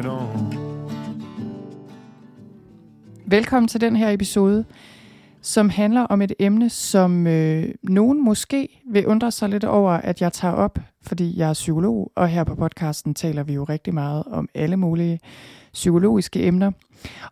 it 0.00 0.06
on 0.06 0.54
Velkommen 3.26 3.68
til 3.68 3.80
den 3.80 3.96
her 3.96 4.10
episode, 4.10 4.64
som 5.42 5.68
handler 5.68 6.00
om 6.00 6.22
et 6.22 6.32
emne, 6.38 6.70
som 6.70 7.26
øh, 7.26 7.74
nogen 7.82 8.24
måske 8.24 8.82
vil 8.90 9.06
undre 9.06 9.30
sig 9.30 9.48
lidt 9.48 9.64
over, 9.64 9.92
at 9.92 10.20
jeg 10.20 10.32
tager 10.32 10.54
op, 10.54 10.78
fordi 11.02 11.38
jeg 11.38 11.48
er 11.48 11.52
psykolog, 11.52 12.12
og 12.16 12.28
her 12.28 12.44
på 12.44 12.54
podcasten 12.54 13.14
taler 13.14 13.42
vi 13.42 13.52
jo 13.52 13.64
rigtig 13.64 13.94
meget 13.94 14.24
om 14.26 14.48
alle 14.54 14.76
mulige 14.76 15.20
psykologiske 15.72 16.46
emner. 16.46 16.72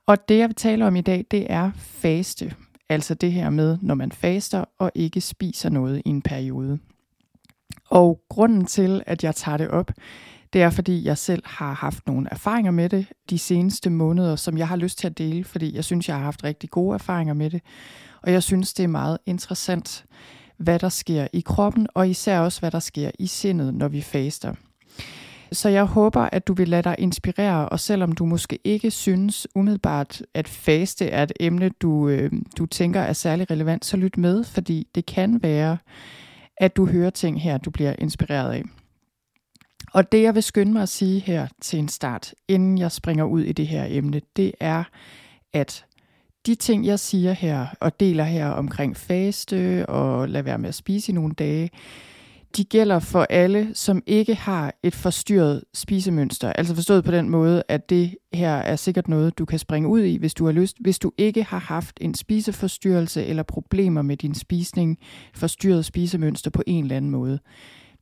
Og 0.07 0.29
det, 0.29 0.39
jeg 0.39 0.49
vil 0.49 0.57
tale 0.57 0.87
om 0.87 0.97
i 0.97 1.01
dag, 1.01 1.25
det 1.31 1.47
er 1.51 1.71
faste. 1.77 2.55
Altså 2.89 3.15
det 3.15 3.33
her 3.33 3.51
med, 3.51 3.79
når 3.83 3.95
man 3.95 4.13
faster 4.13 4.65
og 4.79 4.93
ikke 4.95 5.21
spiser 5.21 5.69
noget 5.69 6.03
i 6.05 6.09
en 6.09 6.23
periode. 6.23 6.79
Og 7.91 8.21
grunden 8.29 8.65
til, 8.65 9.03
at 9.07 9.25
jeg 9.25 9.35
tager 9.35 9.57
det 9.57 9.69
op, 9.69 9.91
det 10.53 10.63
er, 10.63 10.71
fordi 10.71 11.05
jeg 11.05 11.19
selv 11.19 11.43
har 11.47 11.73
haft 11.73 12.07
nogle 12.07 12.29
erfaringer 12.31 12.71
med 12.71 12.89
det 12.89 13.07
de 13.31 13.39
seneste 13.39 13.91
måneder, 13.91 14.37
som 14.37 14.59
jeg 14.59 14.69
har 14.69 14.77
lyst 14.77 14.99
til 14.99 15.07
at 15.07 15.19
dele, 15.19 15.45
fordi 15.45 15.77
jeg 15.77 15.85
synes, 15.85 16.09
jeg 16.09 16.17
har 16.17 16.25
haft 16.25 16.45
rigtig 16.45 16.71
gode 16.71 16.95
erfaringer 16.95 17.35
med 17.35 17.51
det. 17.51 17.63
Og 18.23 18.33
jeg 18.33 18.43
synes, 18.43 18.75
det 18.75 18.85
er 18.85 18.89
meget 18.89 19.19
interessant, 19.27 20.05
hvad 20.59 20.79
der 20.79 20.89
sker 20.89 21.27
i 21.33 21.41
kroppen, 21.41 21.87
og 21.95 22.09
især 22.09 22.41
også, 22.41 22.61
hvad 22.61 22.71
der 22.71 22.79
sker 22.79 23.11
i 23.19 23.27
sindet, 23.27 23.75
når 23.75 23.89
vi 23.89 24.01
faster. 24.01 24.55
Så 25.53 25.69
jeg 25.69 25.85
håber, 25.85 26.21
at 26.33 26.47
du 26.47 26.55
vil 26.55 26.69
lade 26.69 26.83
dig 26.83 26.95
inspirere, 26.99 27.69
og 27.69 27.81
selvom 27.81 28.13
du 28.13 28.27
måske 28.27 28.59
ikke 28.65 28.91
synes 28.91 29.47
umiddelbart, 29.55 30.23
at 30.35 30.49
faste 30.49 31.07
er 31.07 31.23
et 31.23 31.33
emne, 31.41 31.69
du, 31.69 32.09
øh, 32.09 32.33
du 32.59 32.67
tænker 32.67 33.01
er 33.01 33.13
særlig 33.13 33.51
relevant, 33.51 33.85
så 33.85 33.97
lyt 33.97 34.19
med, 34.19 34.45
fordi 34.45 34.87
det 34.95 35.07
kan 35.07 35.43
være, 35.43 35.79
at 36.57 36.77
du 36.77 36.87
hører 36.87 37.11
ting 37.11 37.43
her, 37.43 37.59
du 37.59 37.71
bliver 37.71 37.95
inspireret 37.99 38.53
af. 38.53 38.63
Og 39.93 40.13
det 40.13 40.23
jeg 40.23 40.35
vil 40.35 40.43
skynde 40.43 40.73
mig 40.73 40.83
at 40.83 40.89
sige 40.89 41.21
her 41.21 41.47
til 41.61 41.79
en 41.79 41.89
start, 41.89 42.35
inden 42.49 42.79
jeg 42.79 42.93
springer 42.93 43.25
ud 43.25 43.43
i 43.43 43.53
det 43.53 43.67
her 43.67 43.87
emne, 43.89 44.21
det 44.37 44.53
er, 44.61 44.85
at 45.53 45.85
de 46.47 46.55
ting, 46.55 46.87
jeg 46.87 46.99
siger 46.99 47.33
her 47.33 47.67
og 47.81 48.01
deler 48.01 48.25
her 48.25 48.49
omkring 48.49 48.97
faste 48.97 49.87
og 49.89 50.29
lade 50.29 50.45
være 50.45 50.59
med 50.59 50.69
at 50.69 50.75
spise 50.75 51.13
i 51.13 51.15
nogle 51.15 51.33
dage, 51.33 51.71
de 52.57 52.65
gælder 52.65 52.99
for 52.99 53.27
alle, 53.31 53.71
som 53.75 54.03
ikke 54.07 54.35
har 54.35 54.75
et 54.83 54.95
forstyrret 54.95 55.65
spisemønster. 55.75 56.53
Altså 56.53 56.75
forstået 56.75 57.05
på 57.05 57.11
den 57.11 57.29
måde, 57.29 57.63
at 57.69 57.91
det 57.91 58.17
her 58.33 58.55
er 58.55 58.77
sikkert 58.77 59.09
noget, 59.09 59.39
du 59.39 59.45
kan 59.45 59.59
springe 59.59 59.89
ud 59.89 60.01
i, 60.01 60.17
hvis 60.17 60.35
du 60.35 60.45
har 60.45 60.53
lyst. 60.53 60.77
Hvis 60.81 60.99
du 60.99 61.13
ikke 61.19 61.45
har 61.45 61.59
haft 61.59 61.99
en 62.01 62.15
spiseforstyrrelse 62.15 63.25
eller 63.25 63.43
problemer 63.43 64.03
med 64.03 64.17
din 64.17 64.35
spisning, 64.35 64.99
forstyrret 65.35 65.85
spisemønster 65.85 66.51
på 66.51 66.63
en 66.67 66.85
eller 66.85 66.97
anden 66.97 67.11
måde. 67.11 67.39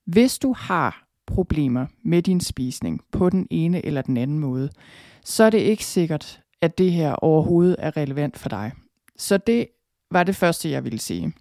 Hvis 0.07 0.39
du 0.39 0.53
har 0.59 1.06
problemer 1.27 1.87
med 2.03 2.23
din 2.23 2.41
spisning 2.41 3.01
på 3.13 3.31
den 3.31 3.47
ene 3.51 3.87
eller 3.87 4.03
den 4.03 4.17
anden 4.17 4.39
måde, 4.39 4.71
så 5.25 5.45
er 5.45 5.51
det 5.51 5.59
ikke 5.59 5.85
sikkert, 5.85 6.41
at 6.61 6.79
det 6.79 6.93
her 6.93 7.13
overhovedet 7.13 7.77
er 7.79 7.97
relevant 7.97 8.39
for 8.39 8.49
dig. 8.49 8.73
Så 9.17 9.37
det 9.37 9.67
var 10.11 10.23
det 10.23 10.37
første, 10.37 10.71
jeg 10.71 10.85
ville 10.85 10.99
sige. 10.99 11.33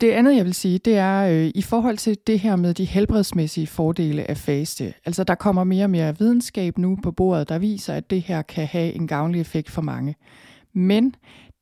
Det 0.00 0.10
andet, 0.10 0.36
jeg 0.36 0.44
vil 0.44 0.54
sige, 0.54 0.78
det 0.78 0.96
er 0.96 1.22
øh, 1.22 1.50
i 1.54 1.62
forhold 1.62 1.96
til 1.96 2.18
det 2.26 2.40
her 2.40 2.56
med 2.56 2.74
de 2.74 2.84
helbredsmæssige 2.84 3.66
fordele 3.66 4.30
af 4.30 4.36
faste. 4.36 4.94
Altså, 5.04 5.24
der 5.24 5.34
kommer 5.34 5.64
mere 5.64 5.84
og 5.84 5.90
mere 5.90 6.18
videnskab 6.18 6.78
nu 6.78 6.98
på 7.02 7.12
bordet, 7.12 7.48
der 7.48 7.58
viser, 7.58 7.94
at 7.94 8.10
det 8.10 8.22
her 8.22 8.42
kan 8.42 8.66
have 8.66 8.92
en 8.92 9.06
gavnlig 9.06 9.40
effekt 9.40 9.70
for 9.70 9.82
mange. 9.82 10.16
Men 10.72 11.14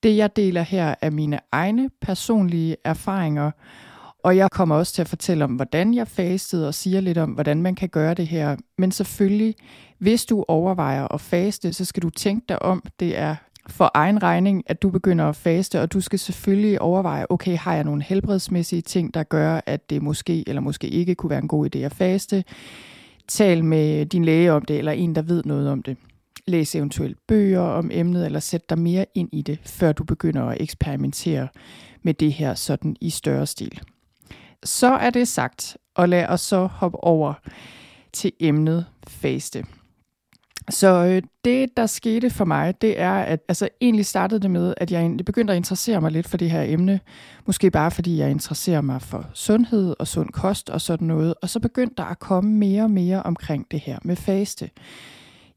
det, 0.02 0.16
jeg 0.16 0.36
deler 0.36 0.62
her, 0.62 0.94
er 1.00 1.10
mine 1.10 1.38
egne 1.52 1.90
personlige 2.00 2.76
erfaringer, 2.84 3.50
og 4.24 4.36
jeg 4.36 4.50
kommer 4.50 4.74
også 4.74 4.92
til 4.92 5.02
at 5.02 5.08
fortælle 5.08 5.44
om, 5.44 5.50
hvordan 5.54 5.94
jeg 5.94 6.08
fastede, 6.08 6.68
og 6.68 6.74
siger 6.74 7.00
lidt 7.00 7.18
om, 7.18 7.30
hvordan 7.30 7.62
man 7.62 7.74
kan 7.74 7.88
gøre 7.88 8.14
det 8.14 8.26
her. 8.26 8.56
Men 8.78 8.92
selvfølgelig, 8.92 9.54
hvis 9.98 10.24
du 10.24 10.44
overvejer 10.48 11.14
at 11.14 11.20
faste, 11.20 11.72
så 11.72 11.84
skal 11.84 12.02
du 12.02 12.10
tænke 12.10 12.44
dig 12.48 12.62
om. 12.62 12.82
Det 13.00 13.18
er 13.18 13.36
for 13.68 13.90
egen 13.94 14.22
regning, 14.22 14.62
at 14.66 14.82
du 14.82 14.90
begynder 14.90 15.24
at 15.24 15.36
faste, 15.36 15.80
og 15.80 15.92
du 15.92 16.00
skal 16.00 16.18
selvfølgelig 16.18 16.80
overveje, 16.80 17.26
okay, 17.30 17.56
har 17.56 17.74
jeg 17.74 17.84
nogle 17.84 18.02
helbredsmæssige 18.02 18.82
ting, 18.82 19.14
der 19.14 19.22
gør, 19.22 19.60
at 19.66 19.90
det 19.90 20.02
måske 20.02 20.44
eller 20.46 20.60
måske 20.60 20.88
ikke 20.88 21.14
kunne 21.14 21.30
være 21.30 21.42
en 21.42 21.48
god 21.48 21.76
idé 21.76 21.78
at 21.78 21.94
faste. 21.94 22.44
Tal 23.28 23.64
med 23.64 24.06
din 24.06 24.24
læge 24.24 24.52
om 24.52 24.64
det, 24.64 24.78
eller 24.78 24.92
en, 24.92 25.14
der 25.14 25.22
ved 25.22 25.44
noget 25.44 25.70
om 25.70 25.82
det. 25.82 25.96
Læs 26.46 26.74
eventuelt 26.74 27.16
bøger 27.28 27.60
om 27.60 27.90
emnet, 27.92 28.26
eller 28.26 28.40
sæt 28.40 28.70
dig 28.70 28.78
mere 28.78 29.06
ind 29.14 29.28
i 29.32 29.42
det, 29.42 29.58
før 29.64 29.92
du 29.92 30.04
begynder 30.04 30.42
at 30.42 30.56
eksperimentere 30.60 31.48
med 32.02 32.14
det 32.14 32.32
her 32.32 32.54
sådan 32.54 32.96
i 33.00 33.10
større 33.10 33.46
stil. 33.46 33.80
Så 34.64 34.86
er 34.86 35.10
det 35.10 35.28
sagt, 35.28 35.76
og 35.94 36.08
lad 36.08 36.26
os 36.26 36.40
så 36.40 36.66
hoppe 36.66 37.04
over 37.04 37.34
til 38.12 38.32
emnet 38.40 38.86
faste. 39.08 39.64
Så 40.70 41.04
øh, 41.04 41.22
det, 41.44 41.76
der 41.76 41.86
skete 41.86 42.30
for 42.30 42.44
mig, 42.44 42.82
det 42.82 43.00
er, 43.00 43.12
at 43.12 43.40
altså, 43.48 43.68
egentlig 43.80 44.06
startede 44.06 44.40
det 44.40 44.50
med, 44.50 44.74
at 44.76 44.90
jeg 44.90 45.16
begyndte 45.26 45.52
at 45.52 45.56
interessere 45.56 46.00
mig 46.00 46.12
lidt 46.12 46.28
for 46.28 46.36
det 46.36 46.50
her 46.50 46.62
emne. 46.62 47.00
Måske 47.46 47.70
bare 47.70 47.90
fordi 47.90 48.18
jeg 48.18 48.30
interesserer 48.30 48.80
mig 48.80 49.02
for 49.02 49.26
sundhed 49.34 49.94
og 49.98 50.06
sund 50.06 50.30
kost 50.30 50.70
og 50.70 50.80
sådan 50.80 51.06
noget. 51.06 51.34
Og 51.42 51.48
så 51.48 51.60
begyndte 51.60 51.94
der 51.96 52.04
at 52.04 52.18
komme 52.18 52.50
mere 52.50 52.82
og 52.82 52.90
mere 52.90 53.22
omkring 53.22 53.66
det 53.70 53.80
her 53.80 53.98
med 54.02 54.16
faste. 54.16 54.70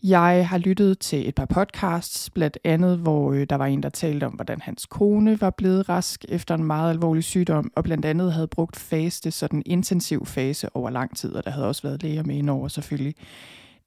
Jeg 0.04 0.48
har 0.48 0.58
lyttet 0.58 1.00
til 1.00 1.28
et 1.28 1.36
par 1.36 1.46
podcasts, 1.46 2.30
blandt 2.30 2.58
andet, 2.64 2.98
hvor 2.98 3.34
øh, 3.34 3.46
der 3.50 3.56
var 3.56 3.66
en, 3.66 3.84
der 3.84 3.90
talte 3.90 4.26
om, 4.26 4.34
hvordan 4.34 4.62
hans 4.62 4.86
kone 4.86 5.42
var 5.42 5.50
blevet 5.50 5.90
rask 5.90 6.26
efter 6.30 6.56
en 6.56 6.64
meget 6.64 6.90
alvorlig 6.90 7.24
sygdom, 7.24 7.72
og 7.76 7.84
blandt 7.84 8.06
andet 8.06 8.34
havde 8.34 8.48
brugt 8.48 8.76
faste, 8.76 9.32
sådan 9.32 9.64
intensiv 9.66 10.26
fase 10.26 10.76
over 10.76 10.90
lang 10.90 11.18
tid, 11.18 11.34
og 11.34 11.44
der 11.46 11.52
havde 11.52 11.68
også 11.68 11.82
været 11.82 12.04
læger 12.04 12.24
med 12.24 12.36
indover 12.36 12.68
selvfølgelig 12.68 13.16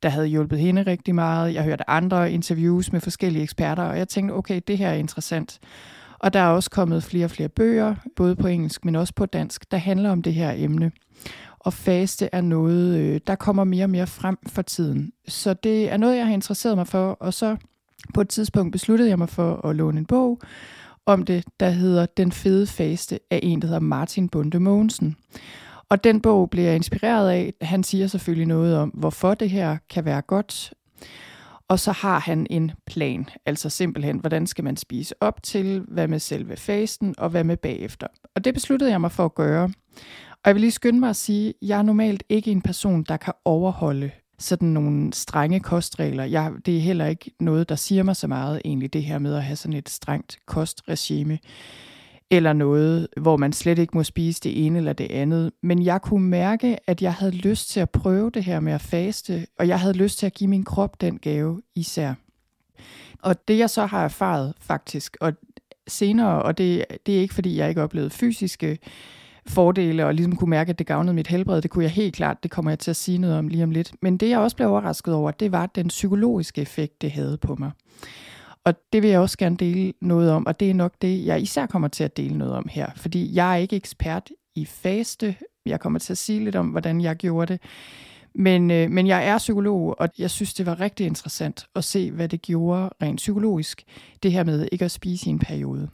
der 0.04 0.10
havde 0.10 0.26
hjulpet 0.26 0.58
hende 0.58 0.82
rigtig 0.82 1.14
meget. 1.14 1.54
Jeg 1.54 1.64
hørte 1.64 1.90
andre 1.90 2.32
interviews 2.32 2.92
med 2.92 3.00
forskellige 3.00 3.42
eksperter, 3.42 3.82
og 3.82 3.98
jeg 3.98 4.08
tænkte, 4.08 4.32
okay, 4.32 4.60
det 4.68 4.78
her 4.78 4.88
er 4.88 4.94
interessant. 4.94 5.60
Og 6.18 6.32
der 6.32 6.40
er 6.40 6.48
også 6.48 6.70
kommet 6.70 7.02
flere 7.02 7.24
og 7.24 7.30
flere 7.30 7.48
bøger, 7.48 7.94
både 8.16 8.36
på 8.36 8.46
engelsk, 8.46 8.84
men 8.84 8.96
også 8.96 9.14
på 9.14 9.26
dansk, 9.26 9.70
der 9.70 9.76
handler 9.76 10.10
om 10.10 10.22
det 10.22 10.34
her 10.34 10.52
emne. 10.56 10.92
Og 11.64 11.72
faste 11.72 12.28
er 12.32 12.40
noget, 12.40 12.98
øh, 12.98 13.20
der 13.26 13.34
kommer 13.34 13.64
mere 13.64 13.84
og 13.84 13.90
mere 13.90 14.06
frem 14.06 14.38
for 14.46 14.62
tiden. 14.62 15.12
Så 15.28 15.54
det 15.54 15.92
er 15.92 15.96
noget, 15.96 16.16
jeg 16.16 16.26
har 16.26 16.32
interesseret 16.32 16.76
mig 16.76 16.86
for, 16.86 17.10
og 17.10 17.34
så 17.34 17.56
på 18.14 18.20
et 18.20 18.28
tidspunkt 18.28 18.72
besluttede 18.72 19.08
jeg 19.08 19.18
mig 19.18 19.28
for 19.28 19.66
at 19.66 19.76
låne 19.76 19.98
en 19.98 20.06
bog 20.06 20.40
om 21.06 21.22
det, 21.22 21.44
der 21.60 21.70
hedder 21.70 22.06
Den 22.06 22.32
fede 22.32 22.66
faste 22.66 23.20
af 23.30 23.40
en, 23.42 23.62
der 23.62 23.66
hedder 23.66 23.80
Martin 23.80 24.28
Bunde 24.28 24.60
Mogensen. 24.60 25.16
Og 25.88 26.04
den 26.04 26.20
bog 26.20 26.50
bliver 26.50 26.66
jeg 26.66 26.76
inspireret 26.76 27.30
af. 27.30 27.52
Han 27.60 27.84
siger 27.84 28.06
selvfølgelig 28.06 28.46
noget 28.46 28.76
om, 28.76 28.88
hvorfor 28.88 29.34
det 29.34 29.50
her 29.50 29.76
kan 29.90 30.04
være 30.04 30.22
godt. 30.22 30.74
Og 31.68 31.78
så 31.78 31.92
har 31.92 32.18
han 32.18 32.46
en 32.50 32.72
plan, 32.86 33.28
altså 33.46 33.70
simpelthen, 33.70 34.18
hvordan 34.18 34.46
skal 34.46 34.64
man 34.64 34.76
spise 34.76 35.14
op 35.20 35.42
til, 35.42 35.84
hvad 35.88 36.08
med 36.08 36.18
selve 36.18 36.56
fasten, 36.56 37.14
og 37.18 37.30
hvad 37.30 37.44
med 37.44 37.56
bagefter. 37.56 38.06
Og 38.34 38.44
det 38.44 38.54
besluttede 38.54 38.90
jeg 38.90 39.00
mig 39.00 39.12
for 39.12 39.24
at 39.24 39.34
gøre. 39.34 39.70
Og 40.44 40.48
jeg 40.48 40.54
vil 40.54 40.60
lige 40.60 40.70
skynde 40.70 41.00
mig 41.00 41.10
at 41.10 41.16
sige, 41.16 41.48
at 41.48 41.54
jeg 41.62 41.78
er 41.78 41.82
normalt 41.82 42.22
ikke 42.28 42.50
en 42.50 42.62
person, 42.62 43.02
der 43.02 43.16
kan 43.16 43.32
overholde 43.44 44.10
sådan 44.38 44.68
nogle 44.68 45.12
strenge 45.12 45.60
kostregler. 45.60 46.24
Jeg, 46.24 46.52
det 46.66 46.76
er 46.76 46.80
heller 46.80 47.06
ikke 47.06 47.30
noget, 47.40 47.68
der 47.68 47.74
siger 47.74 48.02
mig 48.02 48.16
så 48.16 48.26
meget 48.26 48.62
egentlig, 48.64 48.92
det 48.92 49.02
her 49.02 49.18
med 49.18 49.34
at 49.34 49.42
have 49.42 49.56
sådan 49.56 49.76
et 49.76 49.88
strengt 49.88 50.38
kostregime 50.46 51.38
eller 52.30 52.52
noget, 52.52 53.08
hvor 53.16 53.36
man 53.36 53.52
slet 53.52 53.78
ikke 53.78 53.96
må 53.96 54.02
spise 54.02 54.40
det 54.40 54.66
ene 54.66 54.78
eller 54.78 54.92
det 54.92 55.10
andet. 55.10 55.52
Men 55.62 55.84
jeg 55.84 56.02
kunne 56.02 56.28
mærke, 56.28 56.78
at 56.86 57.02
jeg 57.02 57.14
havde 57.14 57.32
lyst 57.32 57.70
til 57.70 57.80
at 57.80 57.90
prøve 57.90 58.30
det 58.30 58.44
her 58.44 58.60
med 58.60 58.72
at 58.72 58.80
faste, 58.80 59.46
og 59.58 59.68
jeg 59.68 59.80
havde 59.80 59.94
lyst 59.94 60.18
til 60.18 60.26
at 60.26 60.34
give 60.34 60.50
min 60.50 60.64
krop 60.64 61.00
den 61.00 61.18
gave 61.18 61.62
især. 61.74 62.14
Og 63.22 63.48
det 63.48 63.58
jeg 63.58 63.70
så 63.70 63.86
har 63.86 64.04
erfaret 64.04 64.54
faktisk, 64.60 65.16
og 65.20 65.32
senere, 65.88 66.42
og 66.42 66.58
det, 66.58 66.84
det 67.06 67.16
er 67.16 67.20
ikke 67.20 67.34
fordi 67.34 67.56
jeg 67.56 67.68
ikke 67.68 67.82
oplevede 67.82 68.10
fysiske 68.10 68.78
fordele 69.46 70.06
og 70.06 70.14
ligesom 70.14 70.36
kunne 70.36 70.50
mærke, 70.50 70.70
at 70.70 70.78
det 70.78 70.86
gavnede 70.86 71.14
mit 71.14 71.26
helbred, 71.26 71.62
det 71.62 71.70
kunne 71.70 71.84
jeg 71.84 71.90
helt 71.90 72.14
klart, 72.14 72.42
det 72.42 72.50
kommer 72.50 72.70
jeg 72.70 72.78
til 72.78 72.90
at 72.90 72.96
sige 72.96 73.18
noget 73.18 73.38
om 73.38 73.48
lige 73.48 73.64
om 73.64 73.70
lidt. 73.70 73.92
Men 74.02 74.16
det 74.16 74.28
jeg 74.28 74.38
også 74.38 74.56
blev 74.56 74.68
overrasket 74.68 75.14
over, 75.14 75.30
det 75.30 75.52
var 75.52 75.66
den 75.66 75.88
psykologiske 75.88 76.60
effekt, 76.60 77.02
det 77.02 77.10
havde 77.10 77.36
på 77.36 77.54
mig. 77.54 77.70
Og 78.64 78.74
det 78.92 79.02
vil 79.02 79.10
jeg 79.10 79.20
også 79.20 79.38
gerne 79.38 79.56
dele 79.56 79.92
noget 80.00 80.30
om, 80.30 80.46
og 80.46 80.60
det 80.60 80.70
er 80.70 80.74
nok 80.74 80.92
det, 81.02 81.26
jeg 81.26 81.42
især 81.42 81.66
kommer 81.66 81.88
til 81.88 82.04
at 82.04 82.16
dele 82.16 82.38
noget 82.38 82.54
om 82.54 82.68
her, 82.70 82.90
fordi 82.96 83.34
jeg 83.34 83.52
er 83.52 83.56
ikke 83.56 83.76
ekspert 83.76 84.30
i 84.54 84.64
faste. 84.64 85.36
Jeg 85.66 85.80
kommer 85.80 85.98
til 85.98 86.12
at 86.12 86.18
sige 86.18 86.44
lidt 86.44 86.56
om, 86.56 86.68
hvordan 86.68 87.00
jeg 87.00 87.16
gjorde 87.16 87.52
det. 87.52 87.60
Men, 88.34 88.70
øh, 88.70 88.90
men 88.90 89.06
jeg 89.06 89.26
er 89.26 89.38
psykolog, 89.38 90.00
og 90.00 90.08
jeg 90.18 90.30
synes, 90.30 90.54
det 90.54 90.66
var 90.66 90.80
rigtig 90.80 91.06
interessant 91.06 91.66
at 91.74 91.84
se, 91.84 92.10
hvad 92.10 92.28
det 92.28 92.42
gjorde 92.42 92.90
rent 93.02 93.16
psykologisk, 93.16 93.84
det 94.22 94.32
her 94.32 94.44
med 94.44 94.68
ikke 94.72 94.84
at 94.84 94.90
spise 94.90 95.26
i 95.26 95.30
en 95.30 95.38
periode. 95.38 95.88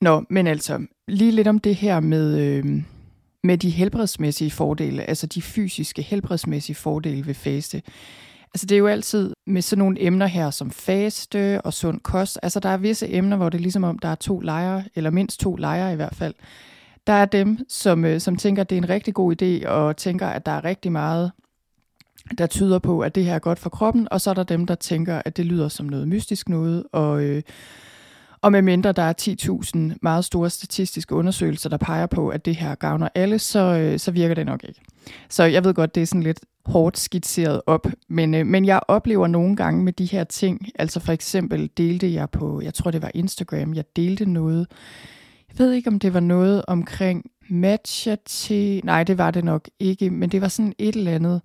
Nå, 0.00 0.24
men 0.30 0.46
altså, 0.46 0.86
lige 1.08 1.30
lidt 1.30 1.48
om 1.48 1.58
det 1.58 1.74
her 1.74 2.00
med, 2.00 2.38
øh, 2.38 2.82
med 3.44 3.58
de 3.58 3.70
helbredsmæssige 3.70 4.50
fordele, 4.50 5.02
altså 5.02 5.26
de 5.26 5.42
fysiske 5.42 6.02
helbredsmæssige 6.02 6.76
fordele 6.76 7.26
ved 7.26 7.34
faste. 7.34 7.82
Altså 8.54 8.66
det 8.66 8.74
er 8.74 8.78
jo 8.78 8.86
altid 8.86 9.32
med 9.46 9.62
sådan 9.62 9.78
nogle 9.78 10.02
emner 10.02 10.26
her 10.26 10.50
som 10.50 10.70
faste 10.70 11.60
og 11.60 11.74
sund 11.74 12.00
kost. 12.00 12.38
Altså 12.42 12.60
der 12.60 12.68
er 12.68 12.76
visse 12.76 13.12
emner, 13.12 13.36
hvor 13.36 13.48
det 13.48 13.58
er 13.58 13.62
ligesom 13.62 13.84
om, 13.84 13.98
der 13.98 14.08
er 14.08 14.14
to 14.14 14.40
lejre, 14.40 14.84
eller 14.94 15.10
mindst 15.10 15.40
to 15.40 15.56
lejre 15.56 15.92
i 15.92 15.96
hvert 15.96 16.14
fald. 16.14 16.34
Der 17.06 17.12
er 17.12 17.24
dem, 17.24 17.58
som, 17.68 18.04
øh, 18.04 18.20
som 18.20 18.36
tænker, 18.36 18.62
at 18.62 18.70
det 18.70 18.76
er 18.76 18.82
en 18.82 18.88
rigtig 18.88 19.14
god 19.14 19.42
idé, 19.42 19.68
og 19.68 19.96
tænker, 19.96 20.26
at 20.26 20.46
der 20.46 20.52
er 20.52 20.64
rigtig 20.64 20.92
meget, 20.92 21.32
der 22.38 22.46
tyder 22.46 22.78
på, 22.78 23.00
at 23.00 23.14
det 23.14 23.24
her 23.24 23.34
er 23.34 23.38
godt 23.38 23.58
for 23.58 23.70
kroppen, 23.70 24.08
og 24.10 24.20
så 24.20 24.30
er 24.30 24.34
der 24.34 24.42
dem, 24.42 24.66
der 24.66 24.74
tænker, 24.74 25.22
at 25.24 25.36
det 25.36 25.46
lyder 25.46 25.68
som 25.68 25.86
noget 25.86 26.08
mystisk 26.08 26.48
noget, 26.48 26.84
og, 26.92 27.22
øh, 27.22 27.42
og 28.46 28.52
med 28.52 28.62
mindre 28.62 28.92
der 28.92 29.02
er 29.02 29.12
10.000 29.92 29.98
meget 30.02 30.24
store 30.24 30.50
statistiske 30.50 31.14
undersøgelser, 31.14 31.68
der 31.68 31.76
peger 31.76 32.06
på, 32.06 32.28
at 32.28 32.44
det 32.44 32.56
her 32.56 32.74
gavner 32.74 33.08
alle, 33.14 33.38
så, 33.38 33.58
øh, 33.58 33.98
så 33.98 34.10
virker 34.10 34.34
det 34.34 34.46
nok 34.46 34.64
ikke. 34.64 34.80
Så 35.28 35.44
jeg 35.44 35.64
ved 35.64 35.74
godt, 35.74 35.94
det 35.94 36.02
er 36.02 36.06
sådan 36.06 36.22
lidt 36.22 36.40
hårdt 36.66 36.98
skitseret 36.98 37.60
op, 37.66 37.86
men, 38.08 38.34
øh, 38.34 38.46
men 38.46 38.64
jeg 38.64 38.80
oplever 38.88 39.26
nogle 39.26 39.56
gange 39.56 39.84
med 39.84 39.92
de 39.92 40.04
her 40.04 40.24
ting, 40.24 40.68
altså 40.78 41.00
for 41.00 41.12
eksempel 41.12 41.70
delte 41.76 42.12
jeg 42.12 42.30
på, 42.30 42.60
jeg 42.60 42.74
tror 42.74 42.90
det 42.90 43.02
var 43.02 43.10
Instagram, 43.14 43.74
jeg 43.74 43.84
delte 43.96 44.30
noget, 44.30 44.66
jeg 45.48 45.58
ved 45.58 45.72
ikke 45.72 45.88
om 45.88 45.98
det 45.98 46.14
var 46.14 46.20
noget 46.20 46.62
omkring 46.68 47.30
matcha 47.50 48.16
til, 48.24 48.80
nej 48.84 49.04
det 49.04 49.18
var 49.18 49.30
det 49.30 49.44
nok 49.44 49.68
ikke, 49.80 50.10
men 50.10 50.28
det 50.28 50.40
var 50.40 50.48
sådan 50.48 50.72
et 50.78 50.96
eller 50.96 51.12
andet, 51.12 51.40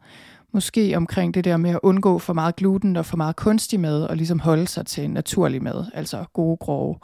måske 0.53 0.97
omkring 0.97 1.33
det 1.33 1.43
der 1.43 1.57
med 1.57 1.69
at 1.69 1.79
undgå 1.83 2.19
for 2.19 2.33
meget 2.33 2.55
gluten 2.55 2.95
og 2.95 3.05
for 3.05 3.17
meget 3.17 3.35
kunstig 3.35 3.79
mad, 3.79 4.03
og 4.03 4.17
ligesom 4.17 4.39
holde 4.39 4.67
sig 4.67 4.85
til 4.85 5.09
naturlig 5.09 5.63
mad, 5.63 5.85
altså 5.93 6.25
gode 6.33 6.57
grove 6.57 6.95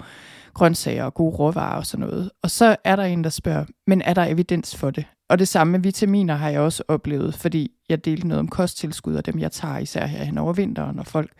grøntsager 0.53 1.03
og 1.03 1.13
gode 1.13 1.35
råvarer 1.35 1.77
og 1.77 1.85
sådan 1.85 2.07
noget. 2.07 2.31
Og 2.43 2.51
så 2.51 2.75
er 2.83 2.95
der 2.95 3.03
en, 3.03 3.23
der 3.23 3.29
spørger, 3.29 3.65
men 3.87 4.01
er 4.01 4.13
der 4.13 4.25
evidens 4.25 4.75
for 4.75 4.91
det? 4.91 5.05
Og 5.29 5.39
det 5.39 5.47
samme 5.47 5.71
med 5.71 5.79
vitaminer 5.79 6.35
har 6.35 6.49
jeg 6.49 6.59
også 6.59 6.83
oplevet, 6.87 7.35
fordi 7.35 7.71
jeg 7.89 8.05
delte 8.05 8.27
noget 8.27 8.39
om 8.39 8.47
kosttilskud, 8.47 9.15
og 9.15 9.25
dem 9.25 9.39
jeg 9.39 9.51
tager 9.51 9.77
især 9.77 10.05
her 10.05 10.23
hen 10.23 10.37
over 10.37 10.53
vinteren, 10.53 10.99
og 10.99 11.07
folk 11.07 11.31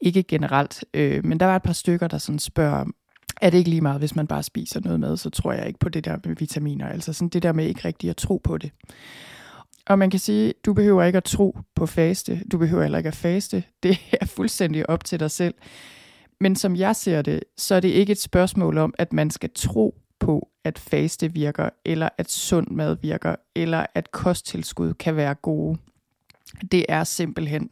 ikke 0.00 0.22
generelt. 0.22 0.84
Øh, 0.94 1.24
men 1.24 1.40
der 1.40 1.46
var 1.46 1.56
et 1.56 1.62
par 1.62 1.72
stykker, 1.72 2.08
der 2.08 2.18
sådan 2.18 2.38
spørger, 2.38 2.84
er 3.40 3.50
det 3.50 3.58
ikke 3.58 3.70
lige 3.70 3.80
meget, 3.80 3.98
hvis 3.98 4.16
man 4.16 4.26
bare 4.26 4.42
spiser 4.42 4.80
noget 4.80 5.00
mad, 5.00 5.16
så 5.16 5.30
tror 5.30 5.52
jeg 5.52 5.66
ikke 5.66 5.78
på 5.78 5.88
det 5.88 6.04
der 6.04 6.16
med 6.24 6.36
vitaminer. 6.36 6.88
Altså 6.88 7.12
sådan 7.12 7.28
det 7.28 7.42
der 7.42 7.52
med 7.52 7.66
ikke 7.66 7.84
rigtig 7.84 8.10
at 8.10 8.16
tro 8.16 8.40
på 8.44 8.58
det. 8.58 8.70
Og 9.86 9.98
man 9.98 10.10
kan 10.10 10.20
sige, 10.20 10.54
du 10.64 10.74
behøver 10.74 11.04
ikke 11.04 11.16
at 11.16 11.24
tro 11.24 11.58
på 11.74 11.86
faste. 11.86 12.42
Du 12.52 12.58
behøver 12.58 12.82
heller 12.82 12.98
ikke 12.98 13.08
at 13.08 13.16
faste. 13.16 13.64
Det 13.82 13.98
er 14.20 14.26
fuldstændig 14.26 14.90
op 14.90 15.04
til 15.04 15.20
dig 15.20 15.30
selv. 15.30 15.54
Men 16.40 16.56
som 16.56 16.76
jeg 16.76 16.96
ser 16.96 17.22
det, 17.22 17.40
så 17.56 17.74
er 17.74 17.80
det 17.80 17.88
ikke 17.88 18.12
et 18.12 18.20
spørgsmål 18.20 18.78
om, 18.78 18.94
at 18.98 19.12
man 19.12 19.30
skal 19.30 19.50
tro 19.54 19.94
på, 20.20 20.48
at 20.64 20.78
faste 20.78 21.32
virker, 21.32 21.68
eller 21.84 22.08
at 22.18 22.30
sund 22.30 22.68
mad 22.70 22.96
virker, 23.02 23.36
eller 23.56 23.86
at 23.94 24.10
kosttilskud 24.10 24.94
kan 24.94 25.16
være 25.16 25.34
gode. 25.34 25.78
Det 26.70 26.86
er 26.88 27.04
simpelthen 27.04 27.70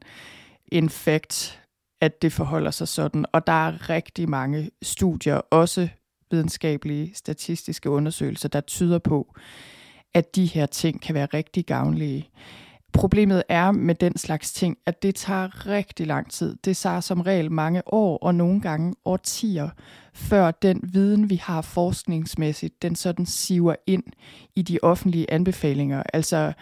en 0.72 0.88
fakt, 0.88 1.62
at 2.00 2.22
det 2.22 2.32
forholder 2.32 2.70
sig 2.70 2.88
sådan. 2.88 3.24
Og 3.32 3.46
der 3.46 3.66
er 3.66 3.90
rigtig 3.90 4.28
mange 4.28 4.70
studier, 4.82 5.36
også 5.36 5.88
videnskabelige 6.30 7.14
statistiske 7.14 7.90
undersøgelser, 7.90 8.48
der 8.48 8.60
tyder 8.60 8.98
på, 8.98 9.34
at 10.14 10.36
de 10.36 10.46
her 10.46 10.66
ting 10.66 11.00
kan 11.00 11.14
være 11.14 11.26
rigtig 11.26 11.66
gavnlige. 11.66 12.28
Problemet 12.92 13.42
er 13.48 13.70
med 13.70 13.94
den 13.94 14.18
slags 14.18 14.52
ting, 14.52 14.76
at 14.86 15.02
det 15.02 15.14
tager 15.14 15.66
rigtig 15.66 16.06
lang 16.06 16.30
tid. 16.30 16.56
Det 16.64 16.76
tager 16.76 17.00
som 17.00 17.20
regel 17.20 17.52
mange 17.52 17.82
år 17.94 18.18
og 18.18 18.34
nogle 18.34 18.60
gange 18.60 18.94
årtier, 19.04 19.68
før 20.12 20.50
den 20.50 20.80
viden, 20.82 21.30
vi 21.30 21.36
har 21.36 21.62
forskningsmæssigt, 21.62 22.82
den 22.82 22.96
sådan 22.96 23.26
siver 23.26 23.74
ind 23.86 24.02
i 24.56 24.62
de 24.62 24.78
offentlige 24.82 25.32
anbefalinger. 25.32 26.02
Altså 26.12 26.52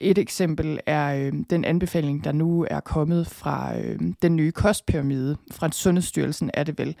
et 0.00 0.18
eksempel 0.18 0.80
er 0.86 1.14
øh, 1.14 1.32
den 1.50 1.64
anbefaling, 1.64 2.24
der 2.24 2.32
nu 2.32 2.66
er 2.70 2.80
kommet 2.80 3.26
fra 3.26 3.78
øh, 3.78 3.98
den 4.22 4.36
nye 4.36 4.52
kostpyramide, 4.52 5.36
fra 5.52 5.68
Sundhedsstyrelsen 5.72 6.50
er 6.54 6.64
det 6.64 6.78
vel. 6.78 6.96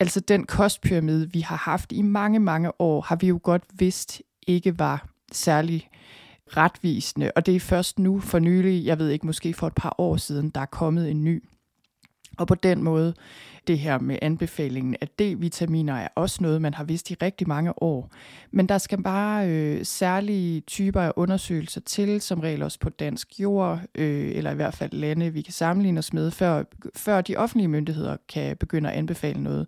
Altså 0.00 0.20
den 0.20 0.46
kostpyramide, 0.46 1.32
vi 1.32 1.40
har 1.40 1.56
haft 1.56 1.92
i 1.92 2.02
mange, 2.02 2.38
mange 2.38 2.80
år, 2.80 3.00
har 3.00 3.16
vi 3.16 3.26
jo 3.26 3.40
godt 3.42 3.62
vidst 3.78 4.22
ikke 4.46 4.78
var 4.78 5.09
særlig 5.32 5.88
retvisende, 6.56 7.32
og 7.36 7.46
det 7.46 7.56
er 7.56 7.60
først 7.60 7.98
nu 7.98 8.20
for 8.20 8.38
nylig, 8.38 8.84
jeg 8.84 8.98
ved 8.98 9.08
ikke, 9.08 9.26
måske 9.26 9.54
for 9.54 9.66
et 9.66 9.74
par 9.74 9.94
år 9.98 10.16
siden, 10.16 10.50
der 10.50 10.60
er 10.60 10.66
kommet 10.66 11.10
en 11.10 11.24
ny. 11.24 11.42
Og 12.38 12.46
på 12.46 12.54
den 12.54 12.82
måde, 12.82 13.14
det 13.66 13.78
her 13.78 13.98
med 13.98 14.18
anbefalingen 14.22 14.96
af 15.00 15.08
D-vitaminer 15.08 15.94
er 15.94 16.08
også 16.14 16.42
noget, 16.42 16.62
man 16.62 16.74
har 16.74 16.84
vidst 16.84 17.10
i 17.10 17.14
rigtig 17.14 17.48
mange 17.48 17.82
år. 17.82 18.10
Men 18.50 18.66
der 18.66 18.78
skal 18.78 19.02
bare 19.02 19.48
øh, 19.48 19.84
særlige 19.84 20.60
typer 20.60 21.00
af 21.00 21.12
undersøgelser 21.16 21.80
til, 21.80 22.20
som 22.20 22.40
regel 22.40 22.62
også 22.62 22.78
på 22.78 22.88
dansk 22.88 23.40
jord, 23.40 23.80
øh, 23.94 24.36
eller 24.36 24.50
i 24.50 24.54
hvert 24.54 24.74
fald 24.74 24.92
lande, 24.92 25.30
vi 25.30 25.42
kan 25.42 25.52
sammenligne 25.52 25.98
os 25.98 26.12
med, 26.12 26.30
før, 26.30 26.64
før 26.96 27.20
de 27.20 27.36
offentlige 27.36 27.68
myndigheder 27.68 28.16
kan 28.28 28.56
begynde 28.56 28.90
at 28.90 28.96
anbefale 28.96 29.42
noget. 29.42 29.66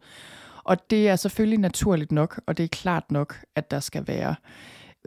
Og 0.65 0.91
det 0.91 1.09
er 1.09 1.17
selvfølgelig 1.17 1.59
naturligt 1.59 2.13
nok, 2.13 2.41
og 2.47 2.57
det 2.57 2.65
er 2.65 2.69
klart 2.69 3.11
nok, 3.11 3.41
at 3.57 3.71
der 3.71 3.81
skal 3.81 4.07
være 4.07 4.35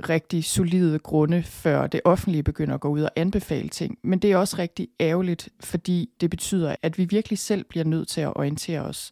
rigtig 0.10 0.44
solide 0.44 1.00
grunde, 1.00 1.44
før 1.44 1.88
det 1.88 2.02
offentlige 2.06 2.44
begynder 2.44 2.76
at 2.76 2.82
gå 2.82 2.88
ud 2.88 3.02
og 3.02 3.12
anbefale 3.16 3.70
ting. 3.70 3.98
Men 4.04 4.20
det 4.20 4.32
er 4.32 4.38
også 4.38 4.58
rigtig 4.58 4.88
ærgerligt, 5.00 5.50
fordi 5.60 6.10
det 6.22 6.30
betyder, 6.30 6.76
at 6.82 6.98
vi 6.98 7.06
virkelig 7.06 7.40
selv 7.40 7.64
bliver 7.64 7.86
nødt 7.86 8.08
til 8.08 8.22
at 8.22 8.34
orientere 8.36 8.82
os 8.82 9.12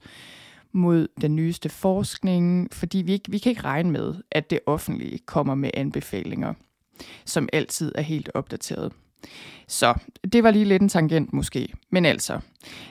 mod 0.72 1.08
den 1.22 1.36
nyeste 1.36 1.70
forskning, 1.70 2.68
fordi 2.72 2.98
vi, 2.98 3.12
ikke, 3.12 3.32
vi 3.32 3.38
kan 3.38 3.50
ikke 3.50 3.64
regne 3.64 3.92
med, 3.92 4.16
at 4.32 4.50
det 4.50 4.60
offentlige 4.66 5.20
kommer 5.26 5.56
med 5.56 5.70
anbefalinger, 5.74 6.54
som 7.26 7.50
altid 7.54 7.92
er 7.96 8.02
helt 8.02 8.30
opdateret. 8.34 8.92
Så 9.68 9.94
det 10.34 10.44
var 10.44 10.52
lige 10.52 10.66
lidt 10.66 10.82
en 10.82 10.90
tangent 10.90 11.34
måske. 11.34 11.74
Men 11.90 12.06
altså, 12.06 12.40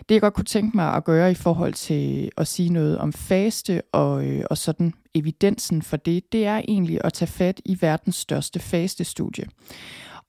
det 0.08 0.14
jeg 0.14 0.20
godt 0.20 0.34
kunne 0.34 0.44
tænke 0.44 0.76
mig 0.76 0.94
at 0.94 1.04
gøre 1.04 1.30
i 1.30 1.34
forhold 1.34 1.74
til 1.74 2.30
at 2.36 2.46
sige 2.46 2.68
noget 2.68 2.98
om 2.98 3.12
faste 3.12 3.82
og, 3.92 4.26
øh, 4.26 4.44
og 4.50 4.58
sådan 4.58 4.94
evidensen 5.14 5.82
for 5.82 5.96
det, 5.96 6.32
det 6.32 6.46
er 6.46 6.62
egentlig 6.68 7.00
at 7.04 7.12
tage 7.12 7.28
fat 7.28 7.60
i 7.64 7.78
verdens 7.80 8.16
største 8.16 8.60
fastestudie. 8.60 9.44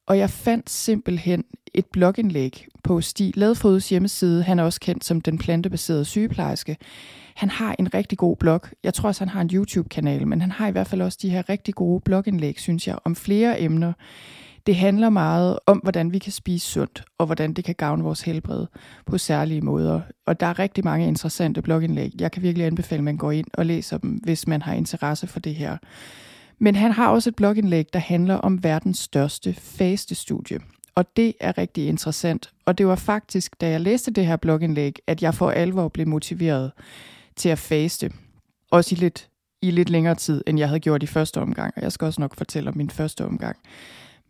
Og 0.06 0.18
jeg 0.18 0.30
fandt 0.30 0.70
simpelthen 0.70 1.44
et 1.74 1.86
blogindlæg 1.86 2.68
på 2.84 3.02
Stig 3.02 3.38
Ladfods 3.38 3.90
hjemmeside. 3.90 4.44
Han 4.44 4.60
er 4.60 4.64
også 4.64 4.80
kendt 4.80 5.06
som 5.06 5.22
den 5.22 5.38
plantebaserede 5.38 6.06
sygeplejerske. 6.06 6.78
Han 7.36 7.50
har 7.50 7.76
en 7.80 7.94
rigtig 7.94 8.18
god 8.18 8.36
blog. 8.36 8.62
Jeg 8.84 8.94
tror 8.94 9.08
også, 9.08 9.22
han 9.22 9.30
har 9.30 9.42
en 9.42 9.50
YouTube-kanal, 9.54 10.28
men 10.28 10.42
han 10.42 10.52
har 10.52 10.68
i 10.68 10.72
hvert 10.72 10.88
fald 10.88 11.02
også 11.02 11.20
de 11.22 11.30
her 11.30 11.50
rigtig 11.50 11.74
gode 11.74 12.02
blogindlæg, 12.02 12.60
synes 12.60 12.88
jeg, 12.88 12.98
om 13.04 13.16
flere 13.16 13.62
emner. 13.62 13.94
Det 14.66 14.76
handler 14.76 15.10
meget 15.10 15.60
om, 15.66 15.78
hvordan 15.78 16.12
vi 16.12 16.20
kan 16.20 16.32
spise 16.32 16.68
sundt, 16.68 17.04
og 17.18 17.26
hvordan 17.26 17.54
det 17.54 17.66
kan 17.66 17.76
gavne 17.76 18.04
vores 18.04 18.22
helbred 18.22 18.66
på 19.06 19.18
særlige 19.18 19.62
måder. 19.62 20.02
Og 20.26 20.40
der 20.40 20.46
er 20.46 20.60
rigtig 20.60 20.84
mange 20.84 21.08
interessante 21.08 21.62
blogindlæg. 21.62 22.12
Jeg 22.20 22.32
kan 22.32 22.44
virkelig 22.44 22.68
anbefale, 22.68 23.00
at 23.00 23.04
man 23.04 23.18
går 23.18 23.32
ind 23.32 23.48
og 23.54 23.66
læser 23.66 23.98
dem, 23.98 24.12
hvis 24.12 24.48
man 24.48 24.62
har 24.62 24.74
interesse 24.74 25.28
for 25.28 25.40
det 25.40 25.56
her. 25.56 25.78
Men 26.60 26.76
han 26.76 26.92
har 26.92 27.10
også 27.10 27.30
et 27.30 27.36
blogindlæg, 27.36 27.94
der 27.94 28.00
handler 28.00 28.36
om 28.36 28.64
verdens 28.64 29.00
største 29.00 29.54
fastestudie. 29.54 30.60
Og 30.96 31.18
det 31.18 31.34
er 31.40 31.58
rigtig 31.58 31.88
interessant. 31.88 32.52
Og 32.66 32.78
det 32.78 32.88
var 32.88 32.96
faktisk, 32.96 33.62
da 33.62 33.70
jeg 33.70 33.82
læste 33.82 34.12
det 34.12 34.26
her 34.26 34.36
blogindlæg, 34.36 35.00
at 35.08 35.24
jeg 35.24 35.34
for 35.34 35.50
alvor 35.50 35.88
blev 35.88 36.08
motiveret 36.08 36.72
til 37.36 37.50
at 37.50 37.60
faste. 37.60 38.12
Også 38.72 38.96
i 38.96 38.98
lidt, 38.98 39.30
i 39.62 39.72
lidt 39.72 39.90
længere 39.90 40.16
tid, 40.16 40.44
end 40.48 40.60
jeg 40.60 40.68
havde 40.68 40.80
gjort 40.80 41.04
i 41.04 41.08
første 41.08 41.42
omgang. 41.42 41.74
Og 41.76 41.84
jeg 41.84 41.92
skal 41.92 42.06
også 42.06 42.22
nok 42.22 42.36
fortælle 42.36 42.70
om 42.70 42.78
min 42.78 42.90
første 42.90 43.26
omgang. 43.26 43.58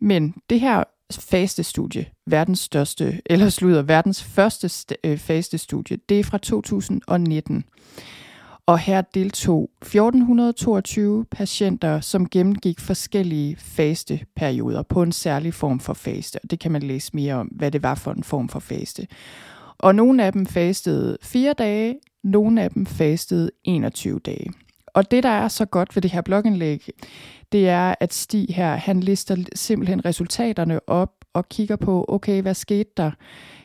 Men 0.00 0.34
det 0.50 0.60
her 0.60 0.84
faste 1.12 1.62
studie, 1.62 2.06
verdens 2.26 2.60
største, 2.60 3.20
eller 3.26 3.48
slutter, 3.48 3.82
verdens 3.82 4.24
første 4.24 4.96
øh, 5.04 5.18
faste 5.18 5.58
studie, 5.58 5.98
det 6.08 6.20
er 6.20 6.24
fra 6.24 6.38
2019. 6.38 7.64
Og 8.66 8.78
her 8.78 9.00
deltog 9.00 9.70
1422 9.82 11.24
patienter, 11.24 12.00
som 12.00 12.28
gennemgik 12.28 12.80
forskellige 12.80 13.56
faste 13.56 14.20
perioder 14.36 14.82
på 14.82 15.02
en 15.02 15.12
særlig 15.12 15.54
form 15.54 15.80
for 15.80 15.94
faste. 15.94 16.38
Og 16.44 16.50
det 16.50 16.60
kan 16.60 16.72
man 16.72 16.82
læse 16.82 17.10
mere 17.14 17.34
om, 17.34 17.46
hvad 17.46 17.70
det 17.70 17.82
var 17.82 17.94
for 17.94 18.12
en 18.12 18.24
form 18.24 18.48
for 18.48 18.58
faste. 18.60 19.06
Og 19.78 19.94
nogle 19.94 20.24
af 20.24 20.32
dem 20.32 20.46
fastede 20.46 21.18
fire 21.22 21.52
dage, 21.52 21.94
nogle 22.24 22.62
af 22.62 22.70
dem 22.70 22.86
fastede 22.86 23.50
21 23.64 24.18
dage. 24.18 24.63
Og 24.94 25.10
det, 25.10 25.22
der 25.22 25.28
er 25.28 25.48
så 25.48 25.64
godt 25.64 25.96
ved 25.96 26.02
det 26.02 26.10
her 26.10 26.20
blogindlæg, 26.20 26.88
det 27.52 27.68
er, 27.68 27.94
at 28.00 28.14
Stig 28.14 28.46
her, 28.50 28.76
han 28.76 29.00
lister 29.00 29.36
simpelthen 29.54 30.04
resultaterne 30.04 30.88
op 30.88 31.10
og 31.32 31.48
kigger 31.48 31.76
på, 31.76 32.04
okay, 32.08 32.42
hvad 32.42 32.54
skete 32.54 32.90
der 32.96 33.10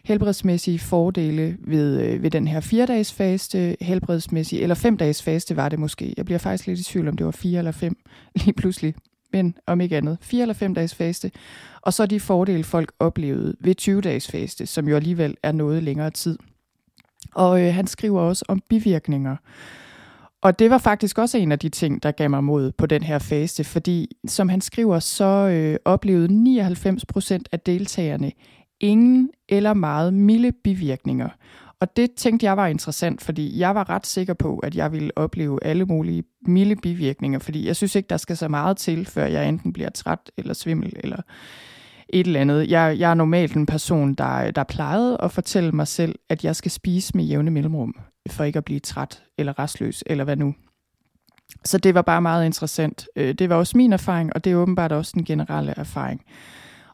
helbredsmæssige 0.03 0.79
fordele 0.79 1.57
ved, 1.59 2.01
øh, 2.01 2.23
ved 2.23 2.31
den 2.31 2.47
her 2.47 2.59
fire-dages 2.59 3.13
faste, 3.13 3.77
helbredsmæssige, 3.81 4.61
eller 4.61 4.75
fem-dages 4.75 5.23
faste 5.23 5.55
var 5.55 5.69
det 5.69 5.79
måske. 5.79 6.13
Jeg 6.17 6.25
bliver 6.25 6.39
faktisk 6.39 6.67
lidt 6.67 6.79
i 6.79 6.83
tvivl, 6.83 7.07
om 7.07 7.17
det 7.17 7.25
var 7.25 7.31
fire 7.31 7.57
eller 7.57 7.71
fem 7.71 7.97
lige 8.45 8.53
pludselig. 8.53 8.95
men 9.33 9.55
om 9.67 9.81
ikke 9.81 9.97
andet, 9.97 10.17
fire 10.21 10.41
eller 10.41 10.53
fem 10.53 10.73
dages 10.75 10.95
faste, 10.95 11.31
og 11.81 11.93
så 11.93 12.05
de 12.05 12.19
fordele, 12.19 12.63
folk 12.63 12.91
oplevede 12.99 13.55
ved 13.59 13.75
20 13.75 14.01
dages 14.01 14.31
faste, 14.31 14.65
som 14.65 14.87
jo 14.87 14.95
alligevel 14.95 15.37
er 15.43 15.51
noget 15.51 15.83
længere 15.83 16.09
tid. 16.09 16.37
Og 17.35 17.61
øh, 17.61 17.73
han 17.73 17.87
skriver 17.87 18.21
også 18.21 18.45
om 18.47 18.61
bivirkninger. 18.69 19.35
Og 20.41 20.59
det 20.59 20.69
var 20.69 20.77
faktisk 20.77 21.17
også 21.17 21.37
en 21.37 21.51
af 21.51 21.59
de 21.59 21.69
ting, 21.69 22.03
der 22.03 22.11
gav 22.11 22.29
mig 22.29 22.43
mod 22.43 22.71
på 22.71 22.85
den 22.85 23.03
her 23.03 23.19
fase, 23.19 23.63
fordi 23.63 24.07
som 24.27 24.49
han 24.49 24.61
skriver, 24.61 24.99
så 24.99 25.25
øh, 25.25 25.77
oplevede 25.85 26.33
99 26.33 27.05
procent 27.05 27.49
af 27.51 27.59
deltagerne 27.59 28.31
ingen 28.79 29.29
eller 29.49 29.73
meget 29.73 30.13
milde 30.13 30.51
bivirkninger. 30.51 31.29
Og 31.81 31.97
det 31.97 32.11
tænkte 32.11 32.45
jeg 32.45 32.57
var 32.57 32.67
interessant, 32.67 33.21
fordi 33.21 33.59
jeg 33.59 33.75
var 33.75 33.89
ret 33.89 34.07
sikker 34.07 34.33
på, 34.33 34.57
at 34.57 34.75
jeg 34.75 34.91
ville 34.91 35.11
opleve 35.15 35.63
alle 35.63 35.85
mulige 35.85 36.23
milde 36.47 36.75
bivirkninger, 36.75 37.39
fordi 37.39 37.67
jeg 37.67 37.75
synes 37.75 37.95
ikke, 37.95 38.07
der 38.07 38.17
skal 38.17 38.37
så 38.37 38.47
meget 38.47 38.77
til, 38.77 39.05
før 39.05 39.25
jeg 39.25 39.49
enten 39.49 39.73
bliver 39.73 39.89
træt 39.89 40.31
eller 40.37 40.53
svimmel 40.53 40.93
eller 41.03 41.21
et 42.09 42.27
eller 42.27 42.41
andet. 42.41 42.69
Jeg, 42.69 42.99
jeg 42.99 43.11
er 43.11 43.15
normalt 43.15 43.55
en 43.55 43.65
person, 43.65 44.13
der, 44.13 44.51
der 44.51 44.63
plejede 44.63 45.17
at 45.23 45.31
fortælle 45.31 45.71
mig 45.71 45.87
selv, 45.87 46.15
at 46.29 46.43
jeg 46.43 46.55
skal 46.55 46.71
spise 46.71 47.17
med 47.17 47.23
jævne 47.23 47.51
mellemrum, 47.51 47.95
for 48.29 48.43
ikke 48.43 48.57
at 48.57 48.65
blive 48.65 48.79
træt 48.79 49.23
eller 49.37 49.59
restløs, 49.59 50.03
eller 50.05 50.23
hvad 50.23 50.35
nu. 50.35 50.55
Så 51.65 51.77
det 51.77 51.93
var 51.93 52.01
bare 52.01 52.21
meget 52.21 52.45
interessant. 52.45 53.07
Øh, 53.15 53.33
det 53.33 53.49
var 53.49 53.55
også 53.55 53.77
min 53.77 53.93
erfaring, 53.93 54.33
og 54.35 54.43
det 54.43 54.51
er 54.51 54.55
åbenbart 54.55 54.91
også 54.91 55.11
den 55.15 55.25
generelle 55.25 55.73
erfaring. 55.77 56.21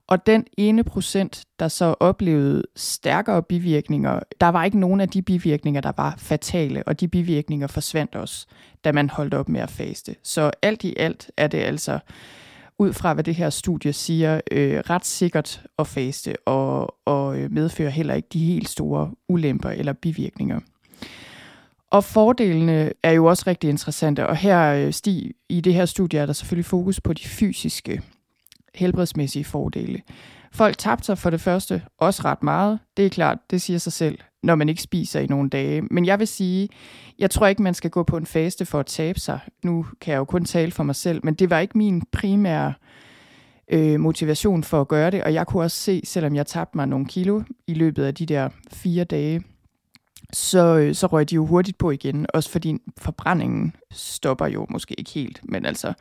Og 0.08 0.25
den 0.25 0.46
ene 0.58 0.84
procent, 0.84 1.46
der 1.60 1.67
så 1.67 1.96
oplevede 2.00 2.63
stærkere 2.75 3.44
bivirkninger, 3.44 4.20
der 4.41 4.48
var 4.48 4.63
ikke 4.63 4.79
nogen 4.79 5.01
af 5.01 5.10
de 5.10 5.22
bivirkninger, 5.22 5.82
der 5.82 5.91
var 5.98 6.15
fatale, 6.17 6.84
og 6.84 7.00
de 7.00 7.08
bivirkninger 7.08 7.67
forsvandt 7.67 8.15
også, 8.15 8.48
da 8.84 8.91
man 8.91 9.10
holdt 9.10 9.34
op 9.34 9.50
med 9.50 9.62
at 9.62 9.70
faste. 9.70 10.15
Så 10.24 10.51
alt 10.62 10.84
i 10.84 10.96
alt 10.98 11.32
er 11.38 11.48
det 11.48 11.58
altså, 11.58 12.00
ud 12.79 12.94
fra 12.94 13.13
hvad 13.13 13.24
det 13.24 13.36
her 13.36 13.50
studie 13.50 13.94
siger, 13.94 14.41
øh, 14.51 14.77
ret 14.77 15.05
sikkert 15.05 15.63
at 15.79 15.88
faste, 15.88 16.36
og, 16.48 16.96
og 17.05 17.39
øh, 17.39 17.51
medfører 17.51 17.89
heller 17.89 18.13
ikke 18.13 18.27
de 18.34 18.46
helt 18.46 18.70
store 18.70 19.12
ulemper 19.29 19.70
eller 19.70 19.94
bivirkninger. 19.94 20.60
Og 21.91 22.03
fordelene 22.03 22.91
er 23.03 23.11
jo 23.11 23.25
også 23.25 23.43
rigtig 23.47 23.69
interessante, 23.69 24.27
og 24.27 24.35
her 24.35 24.91
sti, 24.91 24.91
Stig, 24.91 25.31
i 25.49 25.61
det 25.61 25.73
her 25.73 25.85
studie 25.85 26.19
er 26.19 26.25
der 26.25 26.33
selvfølgelig 26.33 26.65
fokus 26.65 27.01
på 27.01 27.13
de 27.13 27.23
fysiske 27.27 28.01
helbredsmæssige 28.75 29.45
fordele. 29.45 30.01
Folk 30.51 30.77
tabte 30.77 31.05
sig 31.05 31.17
for 31.17 31.29
det 31.29 31.41
første 31.41 31.81
også 31.97 32.21
ret 32.25 32.43
meget. 32.43 32.79
Det 32.97 33.05
er 33.05 33.09
klart, 33.09 33.37
det 33.51 33.61
siger 33.61 33.79
sig 33.79 33.93
selv, 33.93 34.19
når 34.43 34.55
man 34.55 34.69
ikke 34.69 34.81
spiser 34.81 35.19
i 35.19 35.25
nogle 35.25 35.49
dage. 35.49 35.81
Men 35.81 36.05
jeg 36.05 36.19
vil 36.19 36.27
sige, 36.27 36.69
jeg 37.19 37.31
tror 37.31 37.47
ikke, 37.47 37.61
man 37.61 37.73
skal 37.73 37.89
gå 37.89 38.03
på 38.03 38.17
en 38.17 38.25
faste 38.25 38.65
for 38.65 38.79
at 38.79 38.85
tabe 38.85 39.19
sig. 39.19 39.39
Nu 39.63 39.85
kan 40.01 40.11
jeg 40.11 40.17
jo 40.17 40.25
kun 40.25 40.45
tale 40.45 40.71
for 40.71 40.83
mig 40.83 40.95
selv, 40.95 41.19
men 41.23 41.33
det 41.33 41.49
var 41.49 41.59
ikke 41.59 41.77
min 41.77 42.01
primære 42.11 42.73
øh, 43.71 43.99
motivation 43.99 44.63
for 44.63 44.81
at 44.81 44.87
gøre 44.87 45.11
det. 45.11 45.23
Og 45.23 45.33
jeg 45.33 45.47
kunne 45.47 45.63
også 45.63 45.77
se, 45.77 46.01
selvom 46.03 46.35
jeg 46.35 46.45
tabte 46.45 46.77
mig 46.77 46.87
nogle 46.87 47.05
kilo 47.05 47.41
i 47.67 47.73
løbet 47.73 48.03
af 48.03 48.15
de 48.15 48.25
der 48.25 48.49
fire 48.71 49.03
dage, 49.03 49.43
så, 50.34 50.77
øh, 50.77 50.95
så 50.95 51.07
røg 51.07 51.29
de 51.29 51.36
jo 51.36 51.45
hurtigt 51.45 51.77
på 51.77 51.91
igen. 51.91 52.25
Også 52.34 52.50
fordi 52.50 52.77
forbrændingen 52.98 53.75
stopper 53.91 54.48
jo 54.48 54.67
måske 54.69 54.95
ikke 55.00 55.12
helt, 55.12 55.39
men 55.43 55.65
altså 55.65 55.93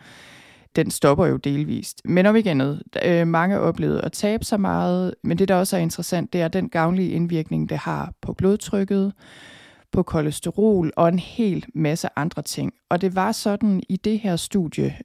den 0.77 0.91
stopper 0.91 1.27
jo 1.27 1.37
delvist. 1.37 2.03
Men 2.05 2.27
om 2.27 2.37
ikke 2.37 2.51
andet, 2.51 2.83
øh, 3.05 3.27
mange 3.27 3.61
oplevede 3.61 4.01
at 4.01 4.13
tabe 4.13 4.45
sig 4.45 4.61
meget, 4.61 5.15
men 5.23 5.39
det, 5.39 5.49
der 5.49 5.55
også 5.55 5.77
er 5.77 5.81
interessant, 5.81 6.33
det 6.33 6.41
er 6.41 6.49
den 6.49 6.69
gavnlige 6.69 7.11
indvirkning, 7.11 7.69
det 7.69 7.79
har 7.79 8.13
på 8.23 8.33
blodtrykket, 8.33 9.13
på 9.93 10.03
kolesterol 10.03 10.93
og 10.97 11.09
en 11.09 11.19
hel 11.19 11.65
masse 11.75 12.09
andre 12.17 12.43
ting. 12.43 12.73
Og 12.91 13.01
det 13.01 13.15
var 13.15 13.33
sådan 13.33 13.83
i 13.89 13.97
det 13.97 14.19
her 14.19 14.37
studie, 14.37 14.97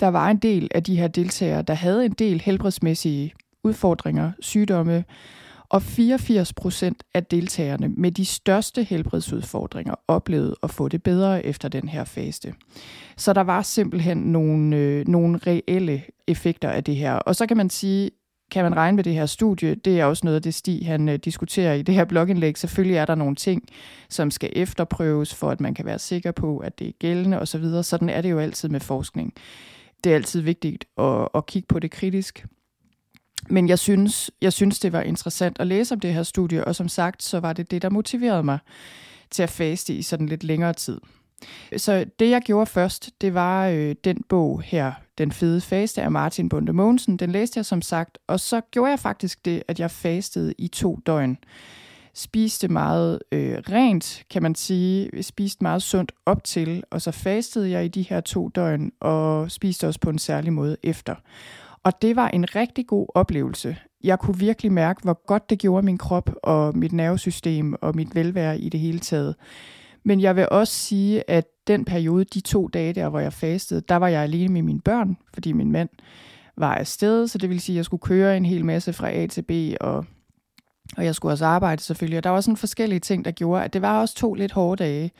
der 0.00 0.08
var 0.08 0.30
en 0.30 0.36
del 0.36 0.68
af 0.74 0.82
de 0.82 0.96
her 0.96 1.08
deltagere, 1.08 1.62
der 1.62 1.74
havde 1.74 2.04
en 2.04 2.12
del 2.12 2.40
helbredsmæssige 2.40 3.32
udfordringer, 3.64 4.32
sygdomme, 4.40 5.04
og 5.74 5.82
84 5.82 6.52
procent 6.52 7.02
af 7.14 7.24
deltagerne 7.24 7.88
med 7.88 8.10
de 8.10 8.24
største 8.24 8.82
helbredsudfordringer 8.82 9.94
oplevede 10.08 10.56
at 10.62 10.70
få 10.70 10.88
det 10.88 11.02
bedre 11.02 11.46
efter 11.46 11.68
den 11.68 11.88
her 11.88 12.04
faste. 12.04 12.54
Så 13.16 13.32
der 13.32 13.40
var 13.40 13.62
simpelthen 13.62 14.18
nogle, 14.18 14.76
øh, 14.76 15.08
nogle 15.08 15.38
reelle 15.46 16.02
effekter 16.26 16.70
af 16.70 16.84
det 16.84 16.96
her. 16.96 17.14
Og 17.14 17.36
så 17.36 17.46
kan 17.46 17.56
man 17.56 17.70
sige, 17.70 18.10
kan 18.50 18.64
man 18.64 18.76
regne 18.76 18.96
med 18.96 19.04
det 19.04 19.14
her 19.14 19.26
studie? 19.26 19.74
Det 19.74 20.00
er 20.00 20.04
også 20.04 20.20
noget 20.24 20.36
af 20.36 20.42
det, 20.42 20.54
Stig 20.54 20.86
han 20.86 21.08
øh, 21.08 21.18
diskuterer 21.18 21.74
i 21.74 21.82
det 21.82 21.94
her 21.94 22.04
blogindlæg. 22.04 22.58
Selvfølgelig 22.58 22.96
er 22.96 23.04
der 23.04 23.14
nogle 23.14 23.36
ting, 23.36 23.62
som 24.08 24.30
skal 24.30 24.50
efterprøves, 24.52 25.34
for 25.34 25.50
at 25.50 25.60
man 25.60 25.74
kan 25.74 25.84
være 25.84 25.98
sikker 25.98 26.32
på, 26.32 26.58
at 26.58 26.78
det 26.78 26.88
er 26.88 26.92
gældende 26.98 27.40
osv. 27.40 27.82
Sådan 27.82 28.08
er 28.08 28.20
det 28.20 28.30
jo 28.30 28.38
altid 28.38 28.68
med 28.68 28.80
forskning. 28.80 29.34
Det 30.04 30.12
er 30.12 30.16
altid 30.16 30.40
vigtigt 30.40 30.84
at, 30.98 31.28
at 31.34 31.46
kigge 31.46 31.66
på 31.66 31.78
det 31.78 31.90
kritisk. 31.90 32.46
Men 33.48 33.68
jeg 33.68 33.78
synes, 33.78 34.30
jeg 34.40 34.52
synes, 34.52 34.78
det 34.78 34.92
var 34.92 35.00
interessant 35.00 35.60
at 35.60 35.66
læse 35.66 35.94
om 35.94 36.00
det 36.00 36.14
her 36.14 36.22
studie, 36.22 36.64
og 36.64 36.76
som 36.76 36.88
sagt, 36.88 37.22
så 37.22 37.40
var 37.40 37.52
det 37.52 37.70
det, 37.70 37.82
der 37.82 37.90
motiverede 37.90 38.42
mig 38.42 38.58
til 39.30 39.42
at 39.42 39.50
faste 39.50 39.94
i 39.94 40.02
sådan 40.02 40.26
lidt 40.26 40.44
længere 40.44 40.72
tid. 40.72 41.00
Så 41.76 42.04
det, 42.18 42.30
jeg 42.30 42.42
gjorde 42.42 42.66
først, 42.66 43.10
det 43.20 43.34
var 43.34 43.68
øh, 43.68 43.94
den 44.04 44.22
bog 44.28 44.62
her, 44.62 44.92
Den 45.18 45.32
fede 45.32 45.60
faste 45.60 46.02
af 46.02 46.10
Martin 46.10 46.48
Bunde 46.48 46.72
Mogensen. 46.72 47.16
Den 47.16 47.30
læste 47.30 47.58
jeg 47.58 47.66
som 47.66 47.82
sagt, 47.82 48.18
og 48.26 48.40
så 48.40 48.60
gjorde 48.60 48.90
jeg 48.90 48.98
faktisk 48.98 49.44
det, 49.44 49.62
at 49.68 49.80
jeg 49.80 49.90
fastede 49.90 50.54
i 50.58 50.68
to 50.68 50.98
døgn. 51.06 51.38
Spiste 52.14 52.68
meget 52.68 53.18
øh, 53.32 53.58
rent, 53.58 54.24
kan 54.30 54.42
man 54.42 54.54
sige. 54.54 55.22
Spiste 55.22 55.62
meget 55.62 55.82
sundt 55.82 56.12
op 56.26 56.44
til, 56.44 56.82
og 56.90 57.02
så 57.02 57.10
fastede 57.10 57.70
jeg 57.70 57.84
i 57.84 57.88
de 57.88 58.02
her 58.02 58.20
to 58.20 58.48
døgn, 58.48 58.92
og 59.00 59.50
spiste 59.50 59.86
også 59.86 60.00
på 60.00 60.10
en 60.10 60.18
særlig 60.18 60.52
måde 60.52 60.76
efter. 60.82 61.14
Og 61.84 62.02
det 62.02 62.16
var 62.16 62.28
en 62.28 62.54
rigtig 62.56 62.86
god 62.86 63.06
oplevelse. 63.14 63.76
Jeg 64.04 64.18
kunne 64.18 64.38
virkelig 64.38 64.72
mærke, 64.72 65.00
hvor 65.02 65.26
godt 65.26 65.50
det 65.50 65.58
gjorde 65.58 65.86
min 65.86 65.98
krop 65.98 66.30
og 66.42 66.78
mit 66.78 66.92
nervesystem 66.92 67.74
og 67.80 67.96
mit 67.96 68.14
velvære 68.14 68.58
i 68.58 68.68
det 68.68 68.80
hele 68.80 68.98
taget. 68.98 69.34
Men 70.04 70.20
jeg 70.20 70.36
vil 70.36 70.48
også 70.50 70.72
sige, 70.74 71.30
at 71.30 71.44
den 71.66 71.84
periode, 71.84 72.24
de 72.24 72.40
to 72.40 72.68
dage 72.68 72.92
der, 72.92 73.08
hvor 73.08 73.20
jeg 73.20 73.32
fastede, 73.32 73.80
der 73.80 73.96
var 73.96 74.08
jeg 74.08 74.22
alene 74.22 74.52
med 74.52 74.62
mine 74.62 74.80
børn, 74.80 75.16
fordi 75.34 75.52
min 75.52 75.72
mand 75.72 75.88
var 76.56 76.74
afsted, 76.74 77.28
så 77.28 77.38
det 77.38 77.50
vil 77.50 77.60
sige, 77.60 77.74
at 77.74 77.76
jeg 77.76 77.84
skulle 77.84 78.00
køre 78.00 78.36
en 78.36 78.44
hel 78.44 78.64
masse 78.64 78.92
fra 78.92 79.10
A 79.10 79.26
til 79.26 79.42
B, 79.42 79.50
og, 79.80 80.04
og 80.96 81.04
jeg 81.04 81.14
skulle 81.14 81.32
også 81.32 81.46
arbejde 81.46 81.82
selvfølgelig. 81.82 82.18
Og 82.18 82.24
der 82.24 82.30
var 82.30 82.40
sådan 82.40 82.56
forskellige 82.56 83.00
ting, 83.00 83.24
der 83.24 83.30
gjorde, 83.30 83.64
at 83.64 83.72
det 83.72 83.82
var 83.82 84.00
også 84.00 84.14
to 84.14 84.34
lidt 84.34 84.52
hårde 84.52 84.84
dage. 84.84 85.10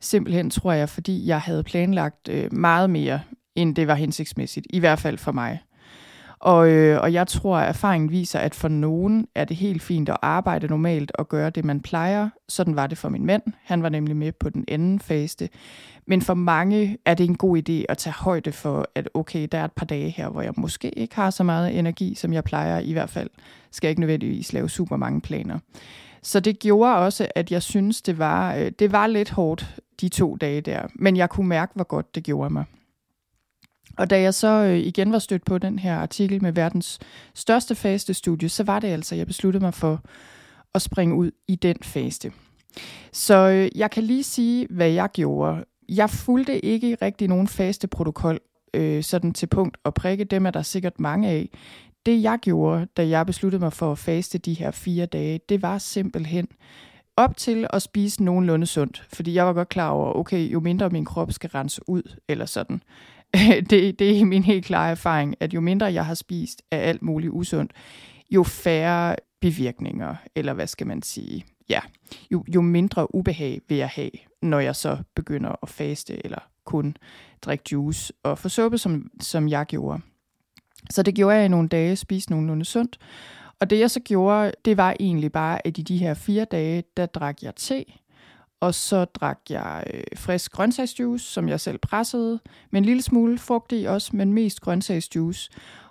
Simpelthen 0.00 0.50
tror 0.50 0.72
jeg, 0.72 0.88
fordi 0.88 1.26
jeg 1.26 1.40
havde 1.40 1.62
planlagt 1.62 2.28
øh, 2.28 2.52
meget 2.52 2.90
mere, 2.90 3.20
end 3.54 3.76
det 3.76 3.86
var 3.86 3.94
hensigtsmæssigt, 3.94 4.66
i 4.70 4.78
hvert 4.78 4.98
fald 4.98 5.18
for 5.18 5.32
mig. 5.32 5.60
Og, 6.44 6.70
øh, 6.70 7.00
og 7.00 7.12
jeg 7.12 7.26
tror, 7.26 7.56
at 7.56 7.68
erfaringen 7.68 8.10
viser, 8.10 8.38
at 8.38 8.54
for 8.54 8.68
nogen 8.68 9.26
er 9.34 9.44
det 9.44 9.56
helt 9.56 9.82
fint 9.82 10.08
at 10.08 10.16
arbejde 10.22 10.66
normalt 10.66 11.12
og 11.14 11.28
gøre 11.28 11.50
det, 11.50 11.64
man 11.64 11.80
plejer. 11.80 12.28
Sådan 12.48 12.76
var 12.76 12.86
det 12.86 12.98
for 12.98 13.08
min 13.08 13.26
mand. 13.26 13.42
Han 13.62 13.82
var 13.82 13.88
nemlig 13.88 14.16
med 14.16 14.32
på 14.32 14.48
den 14.48 14.64
anden 14.68 15.00
faste. 15.00 15.48
Men 16.06 16.22
for 16.22 16.34
mange 16.34 16.98
er 17.04 17.14
det 17.14 17.26
en 17.26 17.36
god 17.36 17.58
idé 17.58 17.84
at 17.88 17.98
tage 17.98 18.14
højde 18.14 18.52
for, 18.52 18.88
at 18.94 19.08
okay, 19.14 19.48
der 19.52 19.58
er 19.58 19.64
et 19.64 19.72
par 19.72 19.86
dage 19.86 20.10
her, 20.10 20.28
hvor 20.28 20.42
jeg 20.42 20.52
måske 20.56 20.98
ikke 20.98 21.14
har 21.14 21.30
så 21.30 21.44
meget 21.44 21.78
energi, 21.78 22.14
som 22.14 22.32
jeg 22.32 22.44
plejer. 22.44 22.78
I 22.78 22.92
hvert 22.92 23.10
fald 23.10 23.30
skal 23.70 23.86
jeg 23.86 23.90
ikke 23.90 24.00
nødvendigvis 24.00 24.52
lave 24.52 24.68
super 24.68 24.96
mange 24.96 25.20
planer. 25.20 25.58
Så 26.22 26.40
det 26.40 26.58
gjorde 26.58 26.96
også, 26.96 27.28
at 27.34 27.50
jeg 27.50 27.62
synes, 27.62 28.02
det 28.02 28.18
var, 28.18 28.54
øh, 28.54 28.72
det 28.78 28.92
var 28.92 29.06
lidt 29.06 29.30
hårdt 29.30 29.76
de 30.00 30.08
to 30.08 30.36
dage 30.36 30.60
der. 30.60 30.82
Men 30.94 31.16
jeg 31.16 31.30
kunne 31.30 31.48
mærke, 31.48 31.72
hvor 31.74 31.84
godt 31.84 32.14
det 32.14 32.24
gjorde 32.24 32.50
mig. 32.50 32.64
Og 33.98 34.10
da 34.10 34.20
jeg 34.20 34.34
så 34.34 34.48
øh, 34.48 34.78
igen 34.78 35.12
var 35.12 35.18
stødt 35.18 35.44
på 35.44 35.58
den 35.58 35.78
her 35.78 35.96
artikel 35.96 36.42
med 36.42 36.52
verdens 36.52 36.98
største 37.34 37.74
faste 37.74 38.14
studie, 38.14 38.48
så 38.48 38.64
var 38.64 38.80
det 38.80 38.88
altså, 38.88 39.14
jeg 39.14 39.26
besluttede 39.26 39.64
mig 39.64 39.74
for 39.74 40.00
at 40.74 40.82
springe 40.82 41.14
ud 41.14 41.30
i 41.48 41.56
den 41.56 41.76
faste. 41.82 42.32
Så 43.12 43.48
øh, 43.48 43.78
jeg 43.78 43.90
kan 43.90 44.02
lige 44.02 44.24
sige, 44.24 44.66
hvad 44.70 44.88
jeg 44.88 45.08
gjorde. 45.12 45.64
Jeg 45.88 46.10
fulgte 46.10 46.64
ikke 46.64 46.96
rigtig 47.02 47.28
nogen 47.28 47.48
faste 47.48 47.88
protokol, 47.88 48.38
øh, 48.74 49.02
sådan 49.02 49.32
til 49.32 49.46
punkt 49.46 49.76
og 49.84 49.94
prikke. 49.94 50.24
Dem 50.24 50.46
er 50.46 50.50
der 50.50 50.62
sikkert 50.62 51.00
mange 51.00 51.28
af. 51.28 51.48
Det 52.06 52.22
jeg 52.22 52.38
gjorde, 52.42 52.86
da 52.96 53.08
jeg 53.08 53.26
besluttede 53.26 53.60
mig 53.60 53.72
for 53.72 53.92
at 53.92 53.98
faste 53.98 54.38
de 54.38 54.54
her 54.54 54.70
fire 54.70 55.06
dage, 55.06 55.40
det 55.48 55.62
var 55.62 55.78
simpelthen 55.78 56.48
op 57.16 57.36
til 57.36 57.66
at 57.70 57.82
spise 57.82 58.24
nogenlunde 58.24 58.66
sundt. 58.66 59.06
Fordi 59.12 59.34
jeg 59.34 59.46
var 59.46 59.52
godt 59.52 59.68
klar 59.68 59.90
over, 59.90 60.16
okay, 60.16 60.52
jo 60.52 60.60
mindre 60.60 60.90
min 60.90 61.04
krop 61.04 61.32
skal 61.32 61.50
rense 61.50 61.80
ud, 61.88 62.16
eller 62.28 62.46
sådan, 62.46 62.82
det, 63.70 63.98
det 63.98 64.20
er 64.20 64.24
min 64.24 64.42
helt 64.42 64.64
klare 64.64 64.90
erfaring, 64.90 65.34
at 65.40 65.54
jo 65.54 65.60
mindre 65.60 65.86
jeg 65.86 66.06
har 66.06 66.14
spist 66.14 66.62
af 66.70 66.88
alt 66.88 67.02
muligt 67.02 67.32
usundt, 67.32 67.72
jo 68.30 68.42
færre 68.42 69.16
bivirkninger, 69.40 70.14
eller 70.34 70.52
hvad 70.52 70.66
skal 70.66 70.86
man 70.86 71.02
sige, 71.02 71.44
ja, 71.68 71.80
jo, 72.30 72.44
jo 72.54 72.60
mindre 72.60 73.14
ubehag 73.14 73.60
vil 73.68 73.78
jeg 73.78 73.88
have, 73.88 74.10
når 74.42 74.60
jeg 74.60 74.76
så 74.76 74.98
begynder 75.14 75.54
at 75.62 75.68
faste, 75.68 76.24
eller 76.24 76.38
kun 76.64 76.96
drikke 77.42 77.64
juice 77.72 78.12
og 78.22 78.38
få 78.38 78.48
suppe, 78.48 78.78
som, 78.78 79.10
som 79.20 79.48
jeg 79.48 79.66
gjorde. 79.66 80.00
Så 80.90 81.02
det 81.02 81.14
gjorde 81.14 81.36
jeg 81.36 81.44
i 81.44 81.48
nogle 81.48 81.68
dage, 81.68 81.96
spiste 81.96 82.30
nogenlunde 82.30 82.64
sundt. 82.64 82.98
Og 83.60 83.70
det 83.70 83.80
jeg 83.80 83.90
så 83.90 84.00
gjorde, 84.00 84.52
det 84.64 84.76
var 84.76 84.96
egentlig 85.00 85.32
bare, 85.32 85.66
at 85.66 85.78
i 85.78 85.82
de 85.82 85.98
her 85.98 86.14
fire 86.14 86.44
dage, 86.44 86.84
der 86.96 87.06
drak 87.06 87.42
jeg 87.42 87.56
te, 87.56 87.84
og 88.64 88.74
så 88.74 89.04
drak 89.04 89.38
jeg 89.50 89.84
øh, 89.94 90.02
frisk 90.16 90.52
grøntsagsjuice, 90.52 91.26
som 91.26 91.48
jeg 91.48 91.60
selv 91.60 91.78
pressede, 91.78 92.40
med 92.70 92.80
en 92.80 92.84
lille 92.84 93.02
smule 93.02 93.38
frugt 93.38 93.72
i 93.72 93.84
også, 93.84 94.16
men 94.16 94.32
mest 94.32 94.60
grøntsagsjuice. 94.60 95.50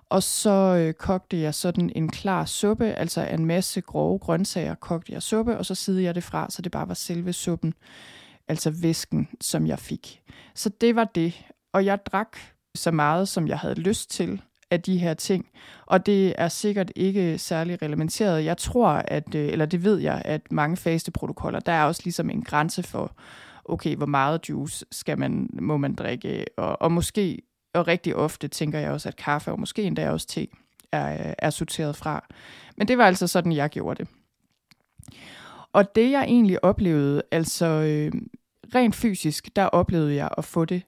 Og 0.09 0.23
så 0.23 0.49
øh, 0.49 0.93
kogte 0.93 1.41
jeg 1.41 1.55
sådan 1.55 1.91
en 1.95 2.09
klar 2.11 2.45
suppe, 2.45 2.85
altså 2.85 3.21
en 3.21 3.45
masse 3.45 3.81
grove 3.81 4.19
grøntsager 4.19 4.75
kogte 4.75 5.13
jeg 5.13 5.21
suppe, 5.21 5.57
og 5.57 5.65
så 5.65 5.75
sidde 5.75 6.03
jeg 6.03 6.15
det 6.15 6.23
fra, 6.23 6.47
så 6.49 6.61
det 6.61 6.71
bare 6.71 6.87
var 6.87 6.93
selve 6.93 7.33
suppen, 7.33 7.73
altså 8.47 8.71
væsken, 8.81 9.27
som 9.41 9.67
jeg 9.67 9.79
fik. 9.79 10.21
Så 10.55 10.69
det 10.69 10.95
var 10.95 11.03
det. 11.15 11.45
Og 11.73 11.85
jeg 11.85 12.05
drak 12.05 12.37
så 12.75 12.91
meget, 12.91 13.27
som 13.27 13.47
jeg 13.47 13.59
havde 13.59 13.75
lyst 13.75 14.09
til 14.09 14.41
af 14.73 14.81
de 14.81 14.97
her 14.97 15.13
ting. 15.13 15.45
Og 15.85 16.05
det 16.05 16.33
er 16.37 16.47
sikkert 16.47 16.91
ikke 16.95 17.37
særlig 17.37 17.81
reglementeret. 17.81 18.45
Jeg 18.45 18.57
tror, 18.57 18.89
at, 18.89 19.35
øh, 19.35 19.47
eller 19.51 19.65
det 19.65 19.83
ved 19.83 19.97
jeg, 19.97 20.21
at 20.25 20.51
mange 20.51 20.77
faste 20.77 21.11
protokoller, 21.11 21.59
der 21.59 21.71
er 21.71 21.83
også 21.83 22.01
ligesom 22.03 22.29
en 22.29 22.41
grænse 22.41 22.83
for, 22.83 23.15
okay, 23.65 23.95
hvor 23.95 24.05
meget 24.05 24.49
juice 24.49 24.85
skal 24.91 25.19
man, 25.19 25.49
må 25.61 25.77
man 25.77 25.95
drikke, 25.95 26.45
og, 26.57 26.81
og 26.81 26.91
måske, 26.91 27.41
og 27.73 27.87
rigtig 27.87 28.15
ofte 28.15 28.47
tænker 28.47 28.79
jeg 28.79 28.91
også, 28.91 29.09
at 29.09 29.15
kaffe 29.15 29.51
og 29.51 29.59
måske 29.59 29.83
endda 29.83 30.09
også 30.09 30.27
te 30.27 30.47
er, 30.91 31.27
øh, 31.27 31.33
er 31.37 31.49
sorteret 31.49 31.95
fra. 31.95 32.25
Men 32.77 32.87
det 32.87 32.97
var 32.97 33.05
altså 33.05 33.27
sådan, 33.27 33.51
jeg 33.51 33.69
gjorde 33.69 34.03
det. 34.03 34.11
Og 35.73 35.95
det 35.95 36.11
jeg 36.11 36.23
egentlig 36.23 36.63
oplevede, 36.63 37.21
altså 37.31 37.65
øh, 37.65 38.11
rent 38.75 38.95
fysisk, 38.95 39.55
der 39.55 39.65
oplevede 39.65 40.15
jeg 40.15 40.29
at 40.37 40.45
få 40.45 40.65
det 40.65 40.83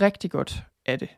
rigtig 0.00 0.30
godt 0.30 0.64
af 0.86 0.98
det. 0.98 1.08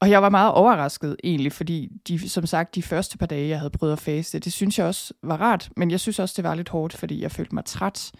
Og 0.00 0.10
jeg 0.10 0.22
var 0.22 0.28
meget 0.28 0.52
overrasket 0.52 1.16
egentlig, 1.24 1.52
fordi 1.52 1.88
de, 2.08 2.28
som 2.28 2.46
sagt, 2.46 2.74
de 2.74 2.82
første 2.82 3.18
par 3.18 3.26
dage, 3.26 3.48
jeg 3.48 3.58
havde 3.58 3.70
prøvet 3.70 3.92
at 3.92 3.98
faste, 3.98 4.38
det 4.38 4.52
synes 4.52 4.78
jeg 4.78 4.86
også 4.86 5.14
var 5.22 5.36
rart, 5.36 5.70
men 5.76 5.90
jeg 5.90 6.00
synes 6.00 6.18
også, 6.18 6.34
det 6.36 6.44
var 6.44 6.54
lidt 6.54 6.68
hårdt, 6.68 6.96
fordi 6.96 7.22
jeg 7.22 7.30
følte 7.32 7.54
mig 7.54 7.64
træt. 7.64 8.12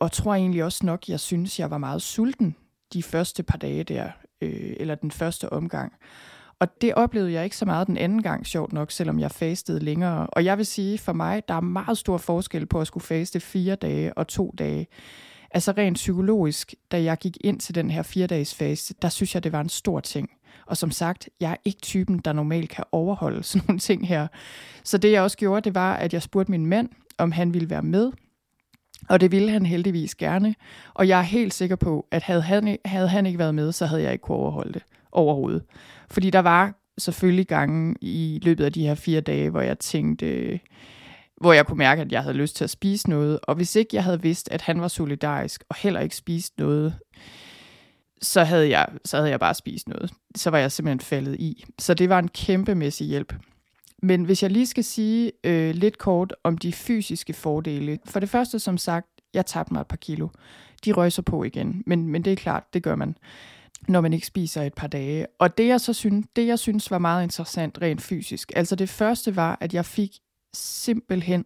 Og 0.00 0.12
tror 0.12 0.34
egentlig 0.34 0.64
også 0.64 0.86
nok, 0.86 1.08
jeg 1.08 1.20
synes, 1.20 1.58
jeg 1.58 1.70
var 1.70 1.78
meget 1.78 2.02
sulten 2.02 2.56
de 2.92 3.02
første 3.02 3.42
par 3.42 3.58
dage 3.58 3.84
der, 3.84 4.10
øh, 4.40 4.76
eller 4.80 4.94
den 4.94 5.10
første 5.10 5.52
omgang. 5.52 5.92
Og 6.58 6.80
det 6.80 6.94
oplevede 6.94 7.32
jeg 7.32 7.44
ikke 7.44 7.56
så 7.56 7.64
meget 7.64 7.86
den 7.86 7.96
anden 7.96 8.22
gang, 8.22 8.46
sjovt 8.46 8.72
nok, 8.72 8.90
selvom 8.90 9.20
jeg 9.20 9.30
fastede 9.30 9.80
længere. 9.80 10.26
Og 10.26 10.44
jeg 10.44 10.58
vil 10.58 10.66
sige, 10.66 10.98
for 10.98 11.12
mig, 11.12 11.42
der 11.48 11.54
er 11.54 11.60
meget 11.60 11.98
stor 11.98 12.16
forskel 12.18 12.66
på 12.66 12.80
at 12.80 12.86
skulle 12.86 13.04
faste 13.04 13.40
fire 13.40 13.74
dage 13.74 14.18
og 14.18 14.28
to 14.28 14.54
dage. 14.58 14.86
Altså 15.50 15.72
rent 15.72 15.94
psykologisk, 15.94 16.74
da 16.90 17.02
jeg 17.02 17.18
gik 17.18 17.36
ind 17.40 17.60
til 17.60 17.74
den 17.74 17.90
her 17.90 18.02
fire 18.02 18.26
dages 18.26 18.54
faste, 18.54 18.94
der 19.02 19.08
synes 19.08 19.34
jeg, 19.34 19.44
det 19.44 19.52
var 19.52 19.60
en 19.60 19.68
stor 19.68 20.00
ting. 20.00 20.30
Og 20.66 20.76
som 20.76 20.90
sagt, 20.90 21.28
jeg 21.40 21.50
er 21.50 21.56
ikke 21.64 21.80
typen, 21.80 22.18
der 22.18 22.32
normalt 22.32 22.70
kan 22.70 22.84
overholde 22.92 23.42
sådan 23.48 23.66
nogle 23.68 23.78
ting 23.78 24.08
her. 24.08 24.26
Så 24.84 24.98
det 24.98 25.12
jeg 25.12 25.22
også 25.22 25.36
gjorde, 25.36 25.60
det 25.60 25.74
var, 25.74 25.94
at 25.94 26.12
jeg 26.12 26.22
spurgte 26.22 26.50
min 26.50 26.66
mand, 26.66 26.88
om 27.18 27.32
han 27.32 27.54
ville 27.54 27.70
være 27.70 27.82
med. 27.82 28.12
Og 29.08 29.20
det 29.20 29.32
ville 29.32 29.50
han 29.50 29.66
heldigvis 29.66 30.14
gerne. 30.14 30.54
Og 30.94 31.08
jeg 31.08 31.18
er 31.18 31.22
helt 31.22 31.54
sikker 31.54 31.76
på, 31.76 32.06
at 32.10 32.22
havde 32.22 32.42
han, 32.42 32.78
havde 32.84 33.08
han 33.08 33.26
ikke 33.26 33.38
været 33.38 33.54
med, 33.54 33.72
så 33.72 33.86
havde 33.86 34.02
jeg 34.02 34.12
ikke 34.12 34.22
kunne 34.22 34.36
overholde 34.36 34.72
det 34.72 34.82
overhovedet. 35.12 35.62
Fordi 36.10 36.30
der 36.30 36.38
var 36.38 36.74
selvfølgelig 36.98 37.46
gange 37.46 37.94
i 38.00 38.40
løbet 38.42 38.64
af 38.64 38.72
de 38.72 38.86
her 38.86 38.94
fire 38.94 39.20
dage, 39.20 39.50
hvor 39.50 39.60
jeg 39.60 39.78
tænkte, 39.78 40.60
hvor 41.40 41.52
jeg 41.52 41.66
kunne 41.66 41.78
mærke, 41.78 42.02
at 42.02 42.12
jeg 42.12 42.22
havde 42.22 42.36
lyst 42.36 42.56
til 42.56 42.64
at 42.64 42.70
spise 42.70 43.10
noget. 43.10 43.40
Og 43.42 43.54
hvis 43.54 43.76
ikke 43.76 43.96
jeg 43.96 44.04
havde 44.04 44.22
vidst, 44.22 44.48
at 44.50 44.62
han 44.62 44.80
var 44.80 44.88
solidarisk 44.88 45.64
og 45.68 45.76
heller 45.76 46.00
ikke 46.00 46.16
spist 46.16 46.58
noget, 46.58 46.94
så 48.22 48.44
havde, 48.44 48.68
jeg, 48.68 48.86
så 49.04 49.16
havde 49.16 49.30
jeg 49.30 49.40
bare 49.40 49.54
spist 49.54 49.88
noget. 49.88 50.12
Så 50.36 50.50
var 50.50 50.58
jeg 50.58 50.72
simpelthen 50.72 51.00
faldet 51.00 51.36
i. 51.40 51.64
Så 51.78 51.94
det 51.94 52.08
var 52.08 52.18
en 52.18 52.28
kæmpemæssig 52.28 53.06
hjælp. 53.06 53.34
Men 54.02 54.24
hvis 54.24 54.42
jeg 54.42 54.50
lige 54.50 54.66
skal 54.66 54.84
sige 54.84 55.32
øh, 55.44 55.74
lidt 55.74 55.98
kort 55.98 56.34
om 56.44 56.58
de 56.58 56.72
fysiske 56.72 57.32
fordele. 57.32 57.98
For 58.06 58.20
det 58.20 58.28
første, 58.28 58.58
som 58.58 58.78
sagt, 58.78 59.06
jeg 59.34 59.46
tabte 59.46 59.72
mig 59.72 59.80
et 59.80 59.86
par 59.86 59.96
kilo. 59.96 60.28
De 60.84 60.92
røg 60.92 61.12
så 61.12 61.22
på 61.22 61.44
igen, 61.44 61.82
men, 61.86 62.08
men 62.08 62.24
det 62.24 62.32
er 62.32 62.36
klart, 62.36 62.74
det 62.74 62.82
gør 62.82 62.94
man, 62.94 63.16
når 63.88 64.00
man 64.00 64.12
ikke 64.12 64.26
spiser 64.26 64.62
et 64.62 64.74
par 64.74 64.86
dage. 64.86 65.26
Og 65.38 65.58
det 65.58 65.66
jeg 65.66 65.80
så 65.80 65.92
synes, 65.92 66.26
det 66.36 66.46
jeg 66.46 66.58
synes 66.58 66.90
var 66.90 66.98
meget 66.98 67.22
interessant 67.22 67.78
rent 67.82 68.02
fysisk, 68.02 68.52
altså 68.56 68.76
det 68.76 68.88
første 68.88 69.36
var, 69.36 69.58
at 69.60 69.74
jeg 69.74 69.84
fik 69.84 70.10
simpelthen, 70.56 71.44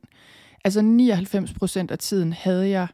altså 0.64 0.82
99 0.82 1.52
procent 1.52 1.90
af 1.90 1.98
tiden 1.98 2.32
havde 2.32 2.68
jeg 2.68 2.88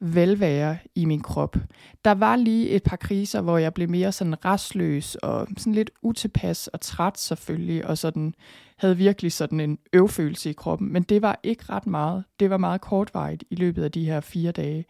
velvære 0.00 0.78
i 0.94 1.04
min 1.04 1.20
krop. 1.20 1.56
Der 2.04 2.10
var 2.10 2.36
lige 2.36 2.68
et 2.68 2.82
par 2.82 2.96
kriser, 2.96 3.40
hvor 3.40 3.58
jeg 3.58 3.74
blev 3.74 3.88
mere 3.88 4.12
sådan 4.12 4.44
restløs 4.44 5.14
og 5.14 5.48
sådan 5.56 5.72
lidt 5.72 5.90
utilpas 6.02 6.66
og 6.66 6.80
træt 6.80 7.18
selvfølgelig, 7.18 7.86
og 7.86 7.98
sådan 7.98 8.34
havde 8.76 8.96
virkelig 8.96 9.32
sådan 9.32 9.60
en 9.60 9.78
øvfølelse 9.92 10.50
i 10.50 10.52
kroppen. 10.52 10.92
Men 10.92 11.02
det 11.02 11.22
var 11.22 11.40
ikke 11.42 11.64
ret 11.68 11.86
meget. 11.86 12.24
Det 12.40 12.50
var 12.50 12.56
meget 12.56 12.80
kortvarigt 12.80 13.44
i 13.50 13.54
løbet 13.54 13.84
af 13.84 13.92
de 13.92 14.04
her 14.04 14.20
fire 14.20 14.52
dage. 14.52 14.84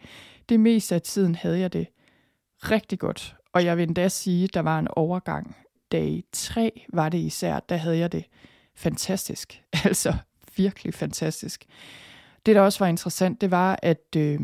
Det 0.49 0.61
meste 0.61 0.95
af 0.95 1.03
tiden 1.03 1.35
havde 1.35 1.59
jeg 1.59 1.73
det 1.73 1.87
rigtig 2.63 2.99
godt. 2.99 3.37
Og 3.53 3.65
jeg 3.65 3.77
vil 3.77 3.89
endda 3.89 4.09
sige, 4.09 4.45
at 4.45 4.55
der 4.55 4.61
var 4.61 4.79
en 4.79 4.89
overgang. 4.91 5.57
Dag 5.93 6.25
tre 6.33 6.87
var 6.93 7.09
det 7.09 7.19
især, 7.19 7.61
der 7.61 7.77
havde 7.77 7.99
jeg 7.99 8.13
det 8.13 8.25
fantastisk. 8.77 9.63
Altså 9.85 10.15
virkelig 10.57 10.95
fantastisk. 10.95 11.65
Det, 12.47 12.57
der 12.57 12.61
også 12.61 12.79
var 12.79 12.87
interessant, 12.87 13.41
det 13.41 13.51
var, 13.51 13.79
at 13.83 14.17
øh, 14.17 14.41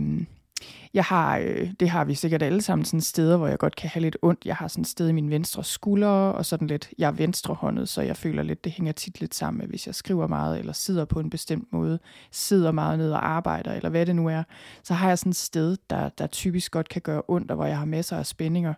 jeg 0.95 1.05
har, 1.05 1.39
øh, 1.39 1.71
det 1.81 1.91
har 1.91 2.05
vi 2.05 2.15
sikkert 2.15 2.43
alle 2.43 2.63
sammen, 2.63 2.85
sådan 2.85 3.01
steder, 3.01 3.37
hvor 3.37 3.47
jeg 3.47 3.59
godt 3.59 3.77
kan 3.77 3.91
have 3.91 4.01
lidt 4.01 4.17
ondt. 4.23 4.47
Jeg 4.47 4.57
har 4.57 4.69
sådan 4.69 4.83
et 4.83 4.89
sted 4.89 5.09
i 5.09 5.13
min 5.13 5.31
venstre 5.31 5.65
skulder, 5.65 6.09
og 6.09 6.47
sådan 6.47 6.67
lidt, 6.67 6.91
jeg 6.99 7.07
er 7.07 7.13
venstrehåndet, 7.13 7.89
så 7.89 8.03
jeg 8.03 8.17
føler 8.17 8.43
lidt, 8.43 8.65
det 8.65 8.73
hænger 8.73 8.93
tit 8.93 9.21
lidt 9.21 9.35
sammen 9.35 9.59
med, 9.59 9.69
hvis 9.69 9.87
jeg 9.87 9.95
skriver 9.95 10.27
meget, 10.27 10.59
eller 10.59 10.73
sidder 10.73 11.05
på 11.05 11.21
en 11.21 11.31
bestemt 11.31 11.73
måde, 11.73 11.99
sidder 12.31 12.73
meget 12.73 12.99
ned 12.99 13.13
og 13.13 13.29
arbejder, 13.29 13.73
eller 13.73 13.89
hvad 13.89 14.07
det 14.07 14.17
nu 14.17 14.29
er, 14.29 14.43
så 14.83 14.95
har 14.95 15.09
jeg 15.09 15.19
sådan 15.19 15.31
et 15.31 15.37
sted, 15.37 15.77
der, 15.91 16.09
der 16.09 16.27
typisk 16.27 16.73
godt 16.73 16.89
kan 16.89 17.03
gøre 17.03 17.23
ondt, 17.29 17.51
og 17.51 17.57
hvor 17.57 17.67
jeg 17.67 17.79
har 17.79 17.85
masser 17.85 18.17
af 18.17 18.27
spændinger. 18.27 18.75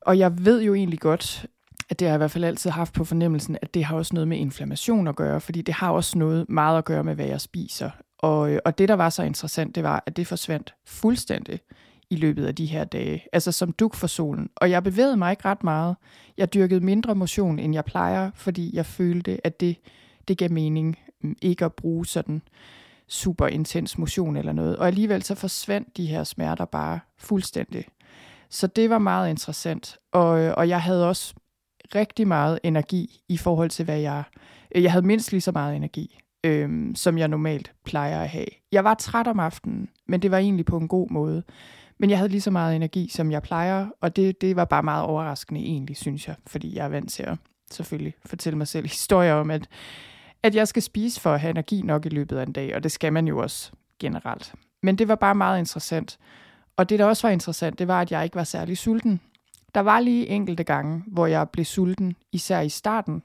Og 0.00 0.18
jeg 0.18 0.44
ved 0.44 0.62
jo 0.62 0.74
egentlig 0.74 1.00
godt, 1.00 1.46
at 1.92 1.98
det 1.98 2.08
har 2.08 2.12
jeg 2.12 2.16
i 2.16 2.18
hvert 2.18 2.30
fald 2.30 2.44
altid 2.44 2.70
haft 2.70 2.92
på 2.92 3.04
fornemmelsen, 3.04 3.56
at 3.62 3.74
det 3.74 3.84
har 3.84 3.96
også 3.96 4.14
noget 4.14 4.28
med 4.28 4.38
inflammation 4.38 5.08
at 5.08 5.16
gøre, 5.16 5.40
fordi 5.40 5.62
det 5.62 5.74
har 5.74 5.90
også 5.90 6.18
noget 6.18 6.48
meget 6.48 6.78
at 6.78 6.84
gøre 6.84 7.04
med, 7.04 7.14
hvad 7.14 7.26
jeg 7.26 7.40
spiser. 7.40 7.90
Og, 8.18 8.52
øh, 8.52 8.58
og 8.64 8.78
det, 8.78 8.88
der 8.88 8.94
var 8.94 9.10
så 9.10 9.22
interessant, 9.22 9.74
det 9.74 9.82
var, 9.82 10.02
at 10.06 10.16
det 10.16 10.26
forsvandt 10.26 10.74
fuldstændig 10.86 11.60
i 12.10 12.16
løbet 12.16 12.46
af 12.46 12.54
de 12.54 12.66
her 12.66 12.84
dage. 12.84 13.24
Altså 13.32 13.52
som 13.52 13.72
duk 13.72 13.94
for 13.94 14.06
solen. 14.06 14.50
Og 14.56 14.70
jeg 14.70 14.82
bevægede 14.82 15.16
mig 15.16 15.30
ikke 15.30 15.44
ret 15.44 15.64
meget. 15.64 15.96
Jeg 16.36 16.54
dyrkede 16.54 16.80
mindre 16.80 17.14
motion, 17.14 17.58
end 17.58 17.74
jeg 17.74 17.84
plejer, 17.84 18.30
fordi 18.34 18.76
jeg 18.76 18.86
følte, 18.86 19.46
at 19.46 19.60
det, 19.60 19.76
det 20.28 20.38
gav 20.38 20.50
mening 20.50 20.98
mm, 21.20 21.36
ikke 21.42 21.64
at 21.64 21.72
bruge 21.72 22.06
sådan 22.06 22.42
super 23.08 23.46
intens 23.46 23.98
motion 23.98 24.36
eller 24.36 24.52
noget. 24.52 24.76
Og 24.76 24.86
alligevel 24.86 25.22
så 25.22 25.34
forsvandt 25.34 25.96
de 25.96 26.06
her 26.06 26.24
smerter 26.24 26.64
bare 26.64 27.00
fuldstændig. 27.18 27.84
Så 28.50 28.66
det 28.66 28.90
var 28.90 28.98
meget 28.98 29.30
interessant. 29.30 29.96
Og, 30.12 30.40
øh, 30.40 30.54
og 30.56 30.68
jeg 30.68 30.82
havde 30.82 31.08
også 31.08 31.34
rigtig 31.94 32.28
meget 32.28 32.58
energi 32.62 33.20
i 33.28 33.36
forhold 33.36 33.70
til, 33.70 33.84
hvad 33.84 33.98
jeg... 33.98 34.22
Øh, 34.74 34.82
jeg 34.82 34.92
havde 34.92 35.06
mindst 35.06 35.32
lige 35.32 35.40
så 35.40 35.52
meget 35.52 35.76
energi, 35.76 36.18
øhm, 36.44 36.94
som 36.94 37.18
jeg 37.18 37.28
normalt 37.28 37.72
plejer 37.84 38.20
at 38.22 38.28
have. 38.28 38.46
Jeg 38.72 38.84
var 38.84 38.94
træt 38.94 39.26
om 39.26 39.40
aftenen, 39.40 39.88
men 40.08 40.22
det 40.22 40.30
var 40.30 40.38
egentlig 40.38 40.66
på 40.66 40.76
en 40.76 40.88
god 40.88 41.10
måde. 41.10 41.42
Men 41.98 42.10
jeg 42.10 42.18
havde 42.18 42.30
lige 42.30 42.40
så 42.40 42.50
meget 42.50 42.76
energi, 42.76 43.08
som 43.08 43.30
jeg 43.30 43.42
plejer, 43.42 43.86
og 44.00 44.16
det, 44.16 44.40
det 44.40 44.56
var 44.56 44.64
bare 44.64 44.82
meget 44.82 45.04
overraskende 45.04 45.60
egentlig, 45.60 45.96
synes 45.96 46.28
jeg, 46.28 46.36
fordi 46.46 46.76
jeg 46.76 46.84
er 46.84 46.88
vant 46.88 47.10
til 47.10 47.22
at 47.22 47.38
selvfølgelig 47.70 48.14
fortælle 48.26 48.56
mig 48.58 48.68
selv 48.68 48.86
historier 48.98 49.34
om, 49.34 49.50
at, 49.50 49.68
at 50.42 50.54
jeg 50.54 50.68
skal 50.68 50.82
spise 50.82 51.20
for 51.20 51.34
at 51.34 51.40
have 51.40 51.50
energi 51.50 51.82
nok 51.82 52.06
i 52.06 52.08
løbet 52.08 52.36
af 52.36 52.42
en 52.46 52.52
dag, 52.52 52.74
og 52.74 52.82
det 52.82 52.92
skal 52.92 53.12
man 53.12 53.28
jo 53.28 53.38
også 53.38 53.72
generelt. 53.98 54.54
Men 54.82 54.96
det 54.96 55.08
var 55.08 55.14
bare 55.14 55.34
meget 55.34 55.58
interessant. 55.58 56.18
Og 56.76 56.88
det, 56.88 56.98
der 56.98 57.04
også 57.04 57.26
var 57.26 57.32
interessant, 57.32 57.78
det 57.78 57.88
var, 57.88 58.00
at 58.00 58.12
jeg 58.12 58.24
ikke 58.24 58.36
var 58.36 58.44
særlig 58.44 58.78
sulten. 58.78 59.20
Der 59.74 59.80
var 59.80 60.00
lige 60.00 60.28
enkelte 60.28 60.64
gange, 60.64 61.02
hvor 61.06 61.26
jeg 61.26 61.50
blev 61.50 61.64
sulten, 61.64 62.16
især 62.32 62.60
i 62.60 62.68
starten. 62.68 63.22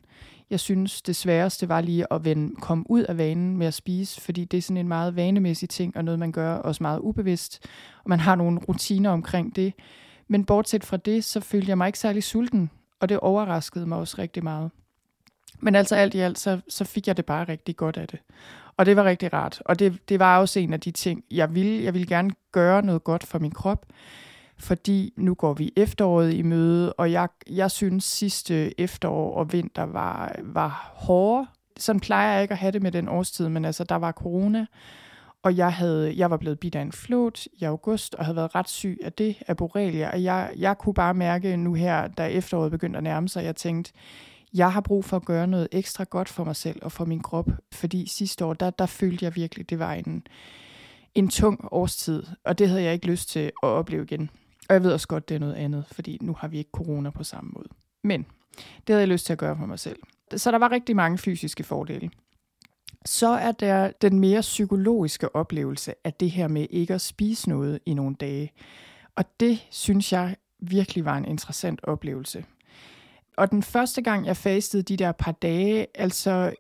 Jeg 0.50 0.60
synes, 0.60 1.02
det 1.02 1.16
sværeste 1.16 1.70
var 1.70 1.82
lige 1.82 2.14
at 2.14 2.26
vende, 2.26 2.56
komme 2.62 2.84
ud 2.90 3.04
af 3.04 3.18
vanen 3.18 3.58
med 3.58 3.68
at 3.68 3.74
spise, 3.74 4.22
fordi 4.22 4.46
det 4.46 4.58
er 4.58 4.62
sådan 4.62 4.78
en 4.78 4.88
meget 4.88 5.16
vanemæssig 5.16 5.70
ting, 5.70 5.98
og 5.98 6.06
noget, 6.06 6.20
man 6.20 6.32
gør 6.32 6.56
også 6.56 6.84
meget 6.84 7.00
ubevidst, 7.00 7.68
og 8.04 8.10
man 8.10 8.20
har 8.20 8.36
nogle 8.36 8.60
rutiner 8.70 9.10
omkring 9.10 9.56
det. 9.56 9.74
Men 10.28 10.46
bortset 10.46 10.84
fra 10.84 10.98
det, 10.98 11.24
så 11.24 11.40
følte 11.40 11.70
jeg 11.70 11.78
mig 11.78 11.88
ikke 11.88 12.00
særlig 12.00 12.24
sulten, 12.24 12.70
og 13.00 13.10
det 13.10 13.20
overraskede 13.20 13.86
mig 13.86 13.98
også 13.98 14.16
rigtig 14.20 14.44
meget. 14.44 14.72
Men 15.60 15.76
altså 15.76 15.96
alt 15.96 16.14
i 16.16 16.20
alt, 16.20 16.40
så, 16.40 16.60
så 16.70 16.86
fik 16.86 17.08
jeg 17.08 17.18
det 17.18 17.26
bare 17.26 17.44
rigtig 17.44 17.76
godt 17.76 17.98
af 17.98 18.08
det. 18.08 18.20
Og 18.78 18.86
det 18.86 18.96
var 18.96 19.04
rigtig 19.04 19.34
rart. 19.34 19.62
Og 19.66 19.80
det, 19.80 20.10
det 20.10 20.20
var 20.20 20.40
også 20.40 20.60
en 20.60 20.74
af 20.74 20.80
de 20.80 20.92
ting, 20.92 21.24
jeg 21.32 21.56
ville. 21.56 21.84
Jeg 21.84 21.94
ville 21.94 22.08
gerne 22.08 22.32
gøre 22.52 22.82
noget 22.82 23.04
godt 23.04 23.24
for 23.24 23.40
min 23.40 23.52
krop 23.52 23.86
fordi 24.60 25.14
nu 25.18 25.34
går 25.34 25.54
vi 25.54 25.74
efteråret 25.76 26.34
i 26.34 26.42
møde, 26.42 26.94
og 26.94 27.12
jeg, 27.12 27.28
jeg 27.50 27.72
synes 27.72 28.04
sidste 28.04 28.82
efterår 28.82 29.36
og 29.36 29.54
vinter 29.54 29.84
var, 29.84 30.36
var 30.44 30.92
hårde. 30.96 31.48
Sådan 31.78 32.00
plejer 32.00 32.34
jeg 32.34 32.42
ikke 32.42 32.52
at 32.52 32.58
have 32.58 32.72
det 32.72 32.82
med 32.82 32.92
den 32.92 33.08
årstid, 33.08 33.50
men 33.50 33.66
altså 33.66 33.84
der 33.84 33.96
var 33.96 34.12
corona, 34.12 34.66
og 35.44 35.58
jeg, 35.58 35.74
havde, 35.74 36.18
jeg 36.18 36.30
var 36.32 36.38
blevet 36.38 36.60
bidt 36.60 36.76
af 36.76 36.82
en 36.82 36.92
flot 36.92 37.46
i 37.54 37.64
august, 37.64 38.16
og 38.16 38.26
havde 38.26 38.36
været 38.36 38.56
ret 38.56 38.70
syg 38.70 38.98
af 39.04 39.14
det, 39.14 39.36
af 39.48 39.58
borrelia, 39.58 40.12
og 40.12 40.24
jeg, 40.24 40.52
jeg 40.58 40.78
kunne 40.78 40.94
bare 40.94 41.14
mærke 41.14 41.58
nu 41.58 41.74
her, 41.74 42.08
da 42.08 42.28
efteråret 42.28 42.72
begyndte 42.72 42.98
at 42.98 43.04
nærme 43.04 43.30
sig, 43.30 43.44
jeg 43.44 43.56
tænkte, 43.56 43.94
jeg 44.54 44.74
har 44.74 44.82
brug 44.82 45.06
for 45.06 45.18
at 45.18 45.26
gøre 45.26 45.48
noget 45.48 45.68
ekstra 45.72 46.04
godt 46.04 46.30
for 46.30 46.44
mig 46.44 46.56
selv 46.56 46.80
og 46.82 46.92
for 46.92 47.06
min 47.06 47.22
krop, 47.22 47.50
fordi 47.72 48.08
sidste 48.08 48.46
år, 48.46 48.54
der, 48.54 48.70
der 48.70 48.86
følte 48.86 49.26
jeg 49.26 49.36
virkelig, 49.36 49.70
det 49.70 49.80
var 49.80 49.94
en, 49.94 50.28
en 51.16 51.28
tung 51.28 51.68
årstid, 51.72 52.24
og 52.44 52.60
det 52.60 52.70
havde 52.70 52.84
jeg 52.84 52.94
ikke 52.94 53.08
lyst 53.08 53.30
til 53.30 53.40
at 53.40 53.52
opleve 53.64 54.04
igen. 54.04 54.30
Og 54.70 54.74
jeg 54.74 54.84
ved 54.84 54.92
også 54.92 55.08
godt, 55.08 55.30
det 55.30 55.36
er 55.36 55.40
noget 55.40 55.54
andet, 55.54 55.86
fordi 55.92 56.18
nu 56.22 56.36
har 56.40 56.48
vi 56.48 56.58
ikke 56.58 56.70
corona 56.74 57.10
på 57.10 57.24
samme 57.24 57.52
måde. 57.54 57.70
Men 58.04 58.26
det 58.58 58.90
havde 58.90 59.00
jeg 59.00 59.08
lyst 59.08 59.26
til 59.26 59.34
at 59.34 59.40
gøre 59.40 59.58
for 59.58 59.66
mig 59.66 59.80
selv. 59.80 60.00
Så 60.36 60.52
der 60.52 60.58
var 60.58 60.72
rigtig 60.72 60.96
mange 60.96 61.18
fysiske 61.18 61.64
fordele. 61.64 62.12
Så 63.06 63.28
er 63.28 63.52
der 63.52 63.92
den 64.02 64.20
mere 64.20 64.42
psykologiske 64.42 65.36
oplevelse 65.36 65.94
af 66.04 66.14
det 66.14 66.32
her 66.32 66.48
med 66.48 66.68
ikke 66.70 66.94
at 66.94 67.02
spise 67.02 67.50
noget 67.50 67.80
i 67.86 67.94
nogle 67.94 68.16
dage. 68.16 68.52
Og 69.16 69.40
det 69.40 69.68
synes 69.72 70.14
jeg 70.14 70.36
virkelig 70.60 71.06
var 71.06 71.18
en 71.18 71.26
interessant 71.26 71.84
oplevelse. 71.84 72.46
Og 73.38 73.52
den 73.52 73.64
første 73.64 74.02
gang, 74.02 74.26
jeg 74.26 74.38
fastede 74.38 74.84
de 74.84 74.98
der 74.98 75.12
par 75.12 75.32
dage, 75.32 75.88
altså, 75.96 76.54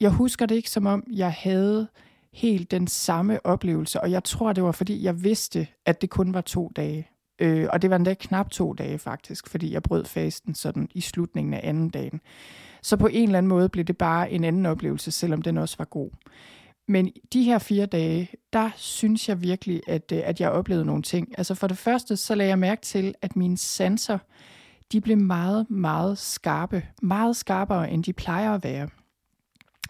jeg 0.00 0.10
husker 0.10 0.46
det 0.46 0.54
ikke 0.54 0.70
som 0.70 0.86
om, 0.86 1.04
jeg 1.10 1.32
havde 1.32 1.88
helt 2.32 2.70
den 2.70 2.86
samme 2.86 3.46
oplevelse, 3.46 4.00
og 4.00 4.10
jeg 4.10 4.24
tror, 4.24 4.52
det 4.52 4.64
var 4.64 4.72
fordi, 4.72 5.02
jeg 5.02 5.24
vidste, 5.24 5.66
at 5.86 6.00
det 6.00 6.10
kun 6.10 6.34
var 6.34 6.40
to 6.40 6.72
dage. 6.76 7.08
Øh, 7.38 7.68
og 7.72 7.82
det 7.82 7.90
var 7.90 7.96
endda 7.96 8.14
knap 8.14 8.50
to 8.50 8.72
dage 8.72 8.98
faktisk, 8.98 9.48
fordi 9.48 9.72
jeg 9.72 9.82
brød 9.82 10.04
fasten 10.04 10.54
sådan 10.54 10.88
i 10.94 11.00
slutningen 11.00 11.54
af 11.54 11.60
anden 11.62 11.90
dagen. 11.90 12.20
Så 12.82 12.96
på 12.96 13.06
en 13.06 13.28
eller 13.28 13.38
anden 13.38 13.48
måde 13.48 13.68
blev 13.68 13.84
det 13.84 13.98
bare 13.98 14.30
en 14.30 14.44
anden 14.44 14.66
oplevelse, 14.66 15.10
selvom 15.10 15.42
den 15.42 15.58
også 15.58 15.74
var 15.78 15.84
god. 15.84 16.10
Men 16.88 17.12
de 17.32 17.42
her 17.42 17.58
fire 17.58 17.86
dage, 17.86 18.30
der 18.52 18.70
synes 18.76 19.28
jeg 19.28 19.42
virkelig, 19.42 19.82
at, 19.86 20.12
øh, 20.12 20.20
at 20.24 20.40
jeg 20.40 20.50
oplevede 20.50 20.84
nogle 20.84 21.02
ting. 21.02 21.34
Altså 21.38 21.54
for 21.54 21.66
det 21.66 21.78
første, 21.78 22.16
så 22.16 22.34
lagde 22.34 22.48
jeg 22.48 22.58
mærke 22.58 22.82
til, 22.82 23.14
at 23.22 23.36
mine 23.36 23.58
sanser, 23.58 24.18
de 24.92 25.00
blev 25.00 25.16
meget, 25.16 25.70
meget 25.70 26.18
skarpe. 26.18 26.86
Meget 27.02 27.36
skarpere, 27.36 27.90
end 27.90 28.04
de 28.04 28.12
plejer 28.12 28.54
at 28.54 28.64
være. 28.64 28.88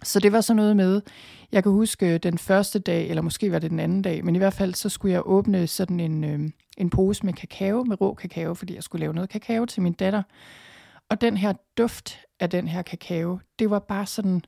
Så 0.02 0.20
det 0.20 0.32
var 0.32 0.40
sådan 0.40 0.56
noget 0.56 0.76
med, 0.76 1.00
jeg 1.52 1.62
kan 1.62 1.72
huske 1.72 2.14
øh, 2.14 2.20
den 2.22 2.38
første 2.38 2.78
dag, 2.78 3.08
eller 3.08 3.22
måske 3.22 3.52
var 3.52 3.58
det 3.58 3.70
den 3.70 3.80
anden 3.80 4.02
dag, 4.02 4.24
men 4.24 4.34
i 4.34 4.38
hvert 4.38 4.52
fald 4.52 4.74
så 4.74 4.88
skulle 4.88 5.12
jeg 5.12 5.22
åbne 5.24 5.66
sådan 5.66 6.00
en, 6.00 6.24
øh, 6.24 6.40
en 6.76 6.90
pose 6.90 7.26
med 7.26 7.32
kakao, 7.32 7.84
med 7.84 8.00
rå 8.00 8.14
kakao, 8.14 8.54
fordi 8.54 8.74
jeg 8.74 8.82
skulle 8.82 9.00
lave 9.00 9.14
noget 9.14 9.30
kakao 9.30 9.66
til 9.66 9.82
min 9.82 9.92
datter. 9.92 10.22
Og 11.10 11.20
den 11.20 11.36
her 11.36 11.52
duft 11.78 12.18
af 12.40 12.50
den 12.50 12.68
her 12.68 12.82
kakao, 12.82 13.38
det 13.58 13.70
var 13.70 13.78
bare 13.78 14.06
sådan 14.06 14.42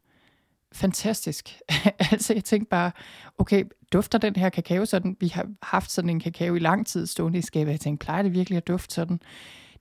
fantastisk. 0.73 1.59
altså 2.13 2.35
jeg 2.35 2.45
tænkte 2.45 2.69
bare, 2.69 2.91
okay, 3.39 3.65
dufter 3.93 4.19
den 4.19 4.37
her 4.37 4.49
kakao 4.49 4.85
sådan? 4.85 5.17
Vi 5.21 5.29
har 5.29 5.47
haft 5.63 5.91
sådan 5.91 6.11
en 6.11 6.21
kakao 6.21 6.55
i 6.55 6.59
lang 6.59 6.87
tid 6.87 7.07
stående 7.07 7.39
i 7.39 7.43
skabet. 7.43 7.73
Jeg 7.73 7.81
tænkte, 7.81 8.05
plejer 8.05 8.23
det 8.23 8.33
virkelig 8.33 8.57
at 8.57 8.69
dufte 8.69 8.95
sådan? 8.95 9.21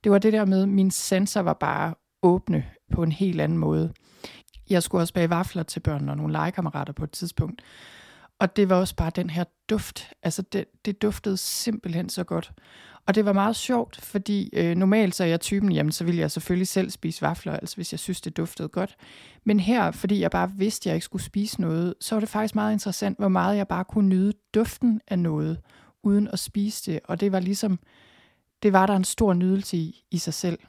Det 0.03 0.11
var 0.11 0.17
det 0.17 0.33
der 0.33 0.45
med, 0.45 0.65
min 0.65 0.91
sensor 0.91 1.41
var 1.41 1.53
bare 1.53 1.93
åbne 2.21 2.65
på 2.93 3.03
en 3.03 3.11
helt 3.11 3.41
anden 3.41 3.57
måde. 3.57 3.93
Jeg 4.69 4.83
skulle 4.83 5.01
også 5.01 5.13
bage 5.13 5.29
vafler 5.29 5.63
til 5.63 5.79
børn 5.79 6.09
og 6.09 6.17
nogle 6.17 6.33
legekammerater 6.33 6.93
på 6.93 7.03
et 7.03 7.11
tidspunkt. 7.11 7.61
Og 8.39 8.55
det 8.55 8.69
var 8.69 8.75
også 8.75 8.95
bare 8.95 9.11
den 9.15 9.29
her 9.29 9.43
duft. 9.69 10.07
Altså 10.23 10.41
det, 10.41 10.65
det 10.85 11.01
duftede 11.01 11.37
simpelthen 11.37 12.09
så 12.09 12.23
godt. 12.23 12.51
Og 13.05 13.15
det 13.15 13.25
var 13.25 13.33
meget 13.33 13.55
sjovt, 13.55 14.01
fordi 14.01 14.49
øh, 14.53 14.75
normalt 14.75 15.15
så 15.15 15.23
er 15.23 15.27
jeg 15.27 15.39
typen, 15.39 15.71
jamen 15.71 15.91
så 15.91 16.03
ville 16.03 16.19
jeg 16.19 16.31
selvfølgelig 16.31 16.67
selv 16.67 16.89
spise 16.89 17.21
vafler, 17.21 17.53
altså 17.53 17.75
hvis 17.75 17.93
jeg 17.93 17.99
synes, 17.99 18.21
det 18.21 18.37
duftede 18.37 18.67
godt. 18.67 18.95
Men 19.43 19.59
her, 19.59 19.91
fordi 19.91 20.19
jeg 20.19 20.31
bare 20.31 20.51
vidste, 20.51 20.83
at 20.83 20.85
jeg 20.85 20.95
ikke 20.95 21.05
skulle 21.05 21.23
spise 21.23 21.61
noget, 21.61 21.93
så 22.01 22.15
var 22.15 22.19
det 22.19 22.29
faktisk 22.29 22.55
meget 22.55 22.73
interessant, 22.73 23.17
hvor 23.17 23.27
meget 23.27 23.57
jeg 23.57 23.67
bare 23.67 23.85
kunne 23.85 24.09
nyde 24.09 24.33
duften 24.53 25.01
af 25.07 25.19
noget, 25.19 25.59
uden 26.03 26.27
at 26.27 26.39
spise 26.39 26.91
det. 26.91 26.99
Og 27.03 27.19
det 27.19 27.31
var 27.31 27.39
ligesom, 27.39 27.79
det 28.63 28.73
var 28.73 28.85
der 28.85 28.95
en 28.95 29.03
stor 29.03 29.33
nydelse 29.33 29.77
i, 29.77 30.05
i 30.11 30.17
sig 30.17 30.33
selv. 30.33 30.59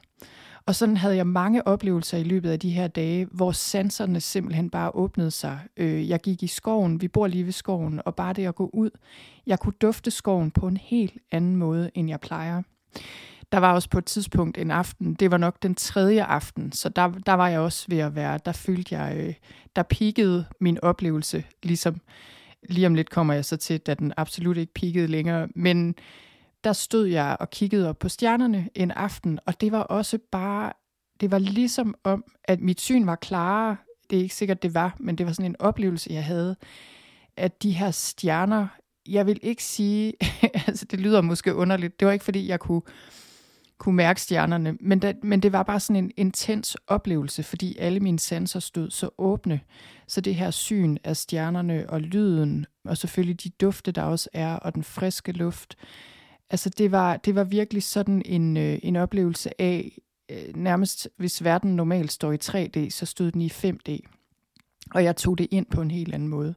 Og 0.65 0.75
sådan 0.75 0.97
havde 0.97 1.15
jeg 1.15 1.27
mange 1.27 1.67
oplevelser 1.67 2.17
i 2.17 2.23
løbet 2.23 2.49
af 2.49 2.59
de 2.59 2.69
her 2.69 2.87
dage, 2.87 3.27
hvor 3.31 3.51
sanserne 3.51 4.19
simpelthen 4.19 4.69
bare 4.69 4.95
åbnede 4.95 5.31
sig. 5.31 5.59
Øh, 5.77 6.09
jeg 6.09 6.19
gik 6.19 6.43
i 6.43 6.47
skoven, 6.47 7.01
vi 7.01 7.07
bor 7.07 7.27
lige 7.27 7.45
ved 7.45 7.51
skoven, 7.51 8.01
og 8.05 8.15
bare 8.15 8.33
det 8.33 8.47
at 8.47 8.55
gå 8.55 8.69
ud, 8.73 8.89
jeg 9.47 9.59
kunne 9.59 9.73
dufte 9.81 10.11
skoven 10.11 10.51
på 10.51 10.67
en 10.67 10.77
helt 10.77 11.13
anden 11.31 11.55
måde, 11.55 11.91
end 11.93 12.09
jeg 12.09 12.19
plejer. 12.19 12.61
Der 13.51 13.57
var 13.57 13.73
også 13.73 13.89
på 13.89 13.97
et 13.97 14.05
tidspunkt 14.05 14.57
en 14.57 14.71
aften, 14.71 15.13
det 15.13 15.31
var 15.31 15.37
nok 15.37 15.63
den 15.63 15.75
tredje 15.75 16.23
aften, 16.23 16.71
så 16.71 16.89
der, 16.89 17.07
der 17.07 17.33
var 17.33 17.47
jeg 17.47 17.59
også 17.59 17.85
ved 17.89 17.97
at 17.97 18.15
være, 18.15 18.39
der 18.45 18.51
følte 18.51 18.97
jeg, 18.97 19.17
øh, 19.17 19.33
der 19.75 19.83
pikkede 19.83 20.45
min 20.59 20.83
oplevelse, 20.83 21.43
ligesom 21.63 22.01
lige 22.69 22.87
om 22.87 22.95
lidt 22.95 23.09
kommer 23.09 23.33
jeg 23.33 23.45
så 23.45 23.57
til, 23.57 23.79
da 23.79 23.93
den 23.93 24.13
absolut 24.17 24.57
ikke 24.57 24.73
pikkede 24.73 25.07
længere, 25.07 25.47
men 25.55 25.95
der 26.63 26.73
stod 26.73 27.05
jeg 27.05 27.37
og 27.39 27.49
kiggede 27.49 27.89
op 27.89 27.99
på 27.99 28.09
stjernerne 28.09 28.69
en 28.75 28.91
aften, 28.91 29.39
og 29.45 29.61
det 29.61 29.71
var 29.71 29.81
også 29.81 30.19
bare, 30.31 30.73
det 31.19 31.31
var 31.31 31.39
ligesom 31.39 31.95
om, 32.03 32.23
at 32.43 32.59
mit 32.59 32.81
syn 32.81 33.05
var 33.05 33.15
klarere. 33.15 33.77
Det 34.09 34.17
er 34.17 34.23
ikke 34.23 34.35
sikkert, 34.35 34.63
det 34.63 34.73
var, 34.73 34.95
men 34.99 35.17
det 35.17 35.25
var 35.25 35.31
sådan 35.31 35.51
en 35.51 35.61
oplevelse, 35.61 36.13
jeg 36.13 36.25
havde, 36.25 36.55
at 37.37 37.63
de 37.63 37.71
her 37.71 37.91
stjerner, 37.91 38.67
jeg 39.09 39.25
vil 39.25 39.39
ikke 39.41 39.63
sige, 39.63 40.13
altså 40.67 40.85
det 40.85 40.99
lyder 40.99 41.21
måske 41.21 41.55
underligt, 41.55 41.99
det 41.99 42.05
var 42.05 42.11
ikke 42.11 42.25
fordi, 42.25 42.47
jeg 42.47 42.59
kunne, 42.59 42.81
kunne 43.77 43.95
mærke 43.95 44.21
stjernerne, 44.21 44.77
men, 44.79 44.99
da, 44.99 45.13
men 45.23 45.39
det 45.39 45.51
var 45.51 45.63
bare 45.63 45.79
sådan 45.79 46.03
en 46.03 46.11
intens 46.17 46.77
oplevelse, 46.87 47.43
fordi 47.43 47.77
alle 47.77 47.99
mine 47.99 48.19
sanser 48.19 48.59
stod 48.59 48.89
så 48.89 49.09
åbne. 49.17 49.59
Så 50.07 50.21
det 50.21 50.35
her 50.35 50.51
syn 50.51 50.97
af 51.03 51.17
stjernerne 51.17 51.89
og 51.89 52.01
lyden, 52.01 52.65
og 52.85 52.97
selvfølgelig 52.97 53.43
de 53.43 53.49
dufte, 53.49 53.91
der 53.91 54.03
også 54.03 54.29
er, 54.33 54.55
og 54.55 54.75
den 54.75 54.83
friske 54.83 55.31
luft, 55.31 55.75
Altså 56.51 56.69
det 56.69 56.91
var, 56.91 57.17
det 57.17 57.35
var 57.35 57.43
virkelig 57.43 57.83
sådan 57.83 58.21
en, 58.25 58.57
øh, 58.57 58.79
en 58.83 58.95
oplevelse 58.95 59.61
af, 59.61 59.97
øh, 60.31 60.55
nærmest 60.55 61.09
hvis 61.17 61.43
verden 61.43 61.75
normalt 61.75 62.11
står 62.11 62.31
i 62.31 62.37
3D, 62.43 62.89
så 62.89 63.05
stod 63.05 63.31
den 63.31 63.41
i 63.41 63.49
5D. 63.49 63.99
Og 64.93 65.03
jeg 65.03 65.15
tog 65.15 65.37
det 65.37 65.47
ind 65.51 65.65
på 65.65 65.81
en 65.81 65.91
helt 65.91 66.13
anden 66.13 66.29
måde. 66.29 66.55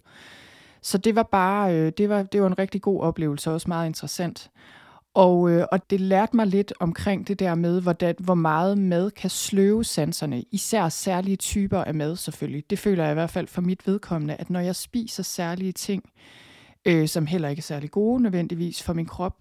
Så 0.83 0.99
det 0.99 1.15
var 1.15 1.23
bare, 1.23 1.75
øh, 1.75 1.93
det 1.99 2.09
var, 2.09 2.23
det 2.23 2.41
var 2.41 2.47
en 2.47 2.59
rigtig 2.59 2.83
god 2.83 3.01
oplevelse, 3.01 3.51
også 3.51 3.69
meget 3.69 3.87
interessant. 3.87 4.51
Og, 5.15 5.51
øh, 5.51 5.67
og 5.73 5.91
det 5.91 6.01
lærte 6.01 6.37
mig 6.37 6.47
lidt 6.47 6.73
omkring 6.81 7.29
det 7.29 7.39
der 7.39 7.55
med, 7.55 7.81
hvordan, 7.81 8.15
hvor 8.19 8.35
meget 8.35 8.79
mad 8.79 9.11
kan 9.11 9.31
sløve 9.31 9.85
sanserne. 9.85 10.45
Især 10.51 10.89
særlige 10.89 11.37
typer 11.37 11.85
af 11.85 11.95
mad 11.95 12.17
selvfølgelig. 12.17 12.71
Det 12.71 12.79
føler 12.79 13.05
jeg 13.05 13.13
i 13.13 13.15
hvert 13.15 13.31
fald 13.31 13.47
for 13.47 13.61
mit 13.61 13.87
vedkommende, 13.87 14.35
at 14.35 14.51
når 14.51 14.61
jeg 14.61 14.77
spiser 14.77 15.23
særlige 15.23 15.73
ting, 15.73 16.03
øh, 16.07 16.44
øh, 16.85 17.09
som 17.09 17.27
heller 17.27 17.49
ikke 17.49 17.61
er 17.61 17.63
særlig 17.63 17.91
gode 17.91 18.23
nødvendigvis 18.23 18.83
for 18.83 18.93
min 18.93 19.07
krop, 19.07 19.37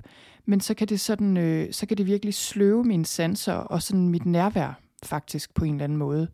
men 0.45 0.61
så 0.61 0.73
kan 0.73 0.87
det 0.87 0.99
sådan, 0.99 1.37
øh, 1.37 1.73
så 1.73 1.85
kan 1.85 1.97
det 1.97 2.05
virkelig 2.05 2.33
sløve 2.33 2.83
mine 2.83 3.05
sanser 3.05 3.53
og 3.53 3.81
sådan 3.81 4.09
mit 4.09 4.25
nærvær 4.25 4.79
faktisk 5.03 5.53
på 5.53 5.65
en 5.65 5.73
eller 5.73 5.83
anden 5.83 5.97
måde. 5.97 6.27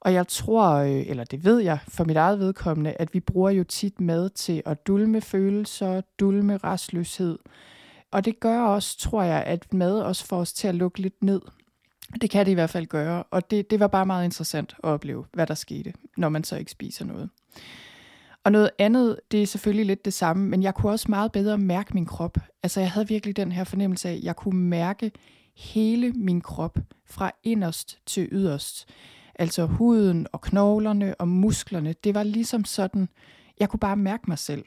Og 0.00 0.12
jeg 0.12 0.28
tror, 0.28 0.70
øh, 0.74 1.04
eller 1.06 1.24
det 1.24 1.44
ved 1.44 1.58
jeg 1.58 1.78
for 1.88 2.04
mit 2.04 2.16
eget 2.16 2.38
vedkommende, 2.38 2.92
at 2.92 3.14
vi 3.14 3.20
bruger 3.20 3.50
jo 3.50 3.64
tit 3.64 4.00
mad 4.00 4.30
til 4.30 4.62
at 4.66 4.86
dulme 4.86 5.20
følelser, 5.20 6.00
dulme 6.20 6.56
restløshed. 6.56 7.38
Og 8.10 8.24
det 8.24 8.40
gør 8.40 8.60
også, 8.60 8.98
tror 8.98 9.22
jeg, 9.22 9.42
at 9.42 9.74
mad 9.74 10.00
også 10.00 10.26
får 10.26 10.36
os 10.36 10.52
til 10.52 10.68
at 10.68 10.74
lukke 10.74 11.00
lidt 11.00 11.22
ned. 11.22 11.40
Det 12.20 12.30
kan 12.30 12.46
det 12.46 12.50
i 12.50 12.54
hvert 12.54 12.70
fald 12.70 12.86
gøre, 12.86 13.22
og 13.22 13.50
det, 13.50 13.70
det 13.70 13.80
var 13.80 13.86
bare 13.86 14.06
meget 14.06 14.24
interessant 14.24 14.74
at 14.84 14.88
opleve, 14.88 15.24
hvad 15.32 15.46
der 15.46 15.54
skete, 15.54 15.92
når 16.16 16.28
man 16.28 16.44
så 16.44 16.56
ikke 16.56 16.70
spiser 16.70 17.04
noget. 17.04 17.30
Og 18.46 18.52
noget 18.52 18.70
andet, 18.78 19.20
det 19.30 19.42
er 19.42 19.46
selvfølgelig 19.46 19.86
lidt 19.86 20.04
det 20.04 20.12
samme, 20.12 20.48
men 20.48 20.62
jeg 20.62 20.74
kunne 20.74 20.92
også 20.92 21.06
meget 21.08 21.32
bedre 21.32 21.58
mærke 21.58 21.94
min 21.94 22.06
krop. 22.06 22.38
Altså 22.62 22.80
jeg 22.80 22.90
havde 22.90 23.08
virkelig 23.08 23.36
den 23.36 23.52
her 23.52 23.64
fornemmelse 23.64 24.08
af, 24.08 24.12
at 24.12 24.22
jeg 24.22 24.36
kunne 24.36 24.60
mærke 24.60 25.12
hele 25.56 26.12
min 26.12 26.40
krop 26.40 26.78
fra 27.06 27.30
inderst 27.42 27.98
til 28.06 28.28
yderst. 28.32 28.88
Altså 29.34 29.66
huden 29.66 30.26
og 30.32 30.40
knoglerne 30.40 31.14
og 31.14 31.28
musklerne, 31.28 31.94
det 32.04 32.14
var 32.14 32.22
ligesom 32.22 32.64
sådan, 32.64 33.08
jeg 33.60 33.68
kunne 33.68 33.80
bare 33.80 33.96
mærke 33.96 34.22
mig 34.28 34.38
selv. 34.38 34.64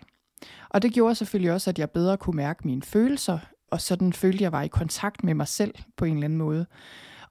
Og 0.69 0.81
det 0.81 0.93
gjorde 0.93 1.15
selvfølgelig 1.15 1.51
også, 1.51 1.69
at 1.69 1.79
jeg 1.79 1.89
bedre 1.89 2.17
kunne 2.17 2.35
mærke 2.35 2.67
mine 2.67 2.81
følelser, 2.81 3.39
og 3.71 3.81
sådan 3.81 4.13
følte 4.13 4.43
jeg 4.43 4.51
var 4.51 4.61
i 4.61 4.67
kontakt 4.67 5.23
med 5.23 5.33
mig 5.33 5.47
selv 5.47 5.73
på 5.97 6.05
en 6.05 6.13
eller 6.13 6.25
anden 6.25 6.39
måde. 6.39 6.65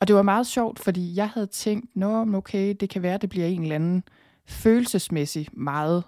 Og 0.01 0.09
det 0.09 0.17
var 0.17 0.23
meget 0.23 0.47
sjovt, 0.47 0.79
fordi 0.79 1.17
jeg 1.17 1.29
havde 1.29 1.47
tænkt, 1.47 1.97
nå 1.97 2.37
okay, 2.37 2.75
det 2.81 2.91
kan 2.91 3.03
være, 3.03 3.19
det 3.19 3.31
bliver 3.31 3.47
en 3.47 3.63
eller 3.63 3.75
anden 3.75 4.03
følelsesmæssig 4.47 5.49
meget 5.53 6.05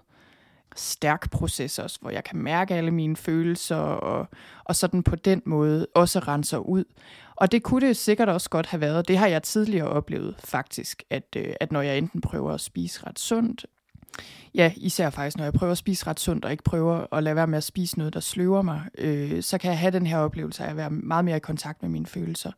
stærk 0.75 1.31
proces 1.31 1.79
også, 1.79 1.97
hvor 2.01 2.09
jeg 2.09 2.23
kan 2.23 2.37
mærke 2.37 2.75
alle 2.75 2.91
mine 2.91 3.15
følelser, 3.15 3.75
og, 3.75 4.27
og 4.63 4.75
sådan 4.75 5.03
på 5.03 5.15
den 5.15 5.41
måde 5.45 5.87
også 5.95 6.19
renser 6.19 6.57
ud. 6.57 6.83
Og 7.35 7.51
det 7.51 7.63
kunne 7.63 7.87
det 7.87 7.97
sikkert 7.97 8.29
også 8.29 8.49
godt 8.49 8.65
have 8.65 8.81
været. 8.81 9.07
Det 9.07 9.17
har 9.17 9.27
jeg 9.27 9.43
tidligere 9.43 9.87
oplevet 9.87 10.35
faktisk, 10.43 11.03
at, 11.09 11.35
øh, 11.35 11.53
at 11.59 11.71
når 11.71 11.81
jeg 11.81 11.97
enten 11.97 12.21
prøver 12.21 12.51
at 12.51 12.61
spise 12.61 13.07
ret 13.07 13.19
sundt, 13.19 13.65
ja, 14.55 14.73
især 14.77 15.09
faktisk, 15.09 15.37
når 15.37 15.43
jeg 15.43 15.53
prøver 15.53 15.71
at 15.71 15.77
spise 15.77 16.07
ret 16.07 16.19
sundt, 16.19 16.45
og 16.45 16.51
ikke 16.51 16.63
prøver 16.63 17.13
at 17.13 17.23
lade 17.23 17.35
være 17.35 17.47
med 17.47 17.57
at 17.57 17.63
spise 17.63 17.97
noget, 17.97 18.13
der 18.13 18.19
sløver 18.19 18.61
mig, 18.61 18.81
øh, 18.97 19.43
så 19.43 19.57
kan 19.57 19.69
jeg 19.69 19.79
have 19.79 19.91
den 19.91 20.07
her 20.07 20.17
oplevelse 20.17 20.63
af 20.63 20.69
at 20.69 20.77
være 20.77 20.89
meget 20.89 21.25
mere 21.25 21.37
i 21.37 21.39
kontakt 21.39 21.81
med 21.81 21.89
mine 21.89 22.05
følelser. 22.05 22.51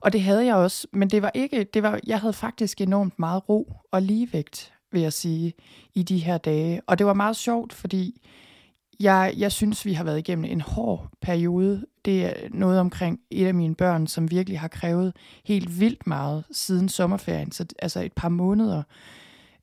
Og 0.00 0.12
det 0.12 0.22
havde 0.22 0.44
jeg 0.44 0.54
også, 0.54 0.86
men 0.92 1.10
det 1.10 1.22
var 1.22 1.30
ikke, 1.34 1.64
det 1.64 1.82
var, 1.82 2.00
jeg 2.06 2.20
havde 2.20 2.32
faktisk 2.32 2.80
enormt 2.80 3.18
meget 3.18 3.48
ro 3.48 3.72
og 3.92 4.02
ligevægt 4.02 4.72
vil 4.92 5.02
jeg 5.02 5.12
sige, 5.12 5.52
i 5.94 6.02
de 6.02 6.18
her 6.18 6.38
dage. 6.38 6.80
Og 6.86 6.98
det 6.98 7.06
var 7.06 7.14
meget 7.14 7.36
sjovt, 7.36 7.72
fordi 7.72 8.20
jeg, 9.00 9.34
jeg 9.36 9.52
synes, 9.52 9.84
vi 9.84 9.92
har 9.92 10.04
været 10.04 10.18
igennem 10.18 10.44
en 10.44 10.60
hård 10.60 11.08
periode. 11.20 11.86
Det 12.04 12.24
er 12.24 12.32
noget 12.50 12.80
omkring 12.80 13.20
et 13.30 13.46
af 13.46 13.54
mine 13.54 13.74
børn, 13.74 14.06
som 14.06 14.30
virkelig 14.30 14.60
har 14.60 14.68
krævet 14.68 15.12
helt 15.44 15.80
vildt 15.80 16.06
meget 16.06 16.44
siden 16.50 16.88
sommerferien, 16.88 17.52
så 17.52 17.66
altså 17.78 18.00
et 18.00 18.12
par 18.12 18.28
måneder. 18.28 18.82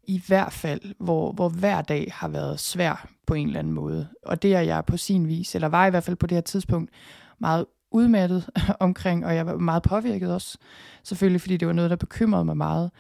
i 0.04 0.22
hvert 0.28 0.54
fald, 0.54 0.82
hvor, 1.00 1.32
hvor 1.32 1.50
hver 1.50 1.82
dag 1.82 2.12
har 2.14 2.28
været 2.28 2.60
svær 2.60 3.08
på 3.28 3.34
en 3.34 3.48
eller 3.48 3.60
anden 3.60 3.74
måde. 3.74 4.08
Og 4.26 4.42
det 4.42 4.56
er 4.56 4.62
jeg 4.62 4.86
på 4.86 4.98
sin 4.98 5.28
vis, 5.28 5.56
eller 5.56 5.68
var 5.68 5.88
i 5.88 5.90
hvert 5.90 6.04
fald 6.04 6.16
på 6.16 6.28
det 6.28 6.36
her 6.36 6.42
tidspunkt, 6.42 6.92
meget 7.40 7.66
udmattet 7.92 8.50
omkring, 8.80 9.26
og 9.26 9.36
jeg 9.36 9.46
var 9.46 9.58
meget 9.58 9.84
påvirket 9.84 10.34
også, 10.34 10.58
selvfølgelig 11.04 11.42
fordi 11.42 11.58
det 11.58 11.68
var 11.68 11.74
noget, 11.74 11.90
der 11.90 11.96
bekymrede 11.96 12.46
mig 12.46 12.58
meget. 12.58 12.92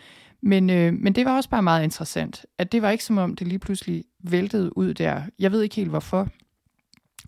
Men, 0.45 0.69
øh, 0.69 0.93
men 0.93 1.13
det 1.13 1.25
var 1.25 1.35
også 1.35 1.49
bare 1.49 1.63
meget 1.63 1.83
interessant, 1.83 2.45
at 2.57 2.71
det 2.71 2.81
var 2.81 2.89
ikke 2.89 3.03
som 3.03 3.17
om, 3.17 3.35
det 3.35 3.47
lige 3.47 3.59
pludselig 3.59 4.03
væltede 4.23 4.77
ud 4.77 4.93
der. 4.93 5.21
Jeg 5.39 5.51
ved 5.51 5.61
ikke 5.61 5.75
helt 5.75 5.89
hvorfor. 5.89 6.27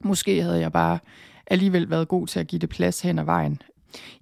Måske 0.01 0.41
havde 0.41 0.59
jeg 0.59 0.71
bare 0.71 0.99
alligevel 1.47 1.89
været 1.89 2.07
god 2.07 2.27
til 2.27 2.39
at 2.39 2.47
give 2.47 2.59
det 2.59 2.69
plads 2.69 3.01
hen 3.01 3.19
ad 3.19 3.23
vejen. 3.23 3.61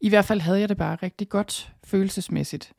I 0.02 0.10
hvert 0.10 0.26
fald 0.26 0.40
havde 0.40 0.60
jeg 0.60 0.70
det 0.70 0.78
bare 0.78 0.98
rigtig 1.04 1.30
godt 1.30 1.74
følelsesmæssigt. 1.84 2.74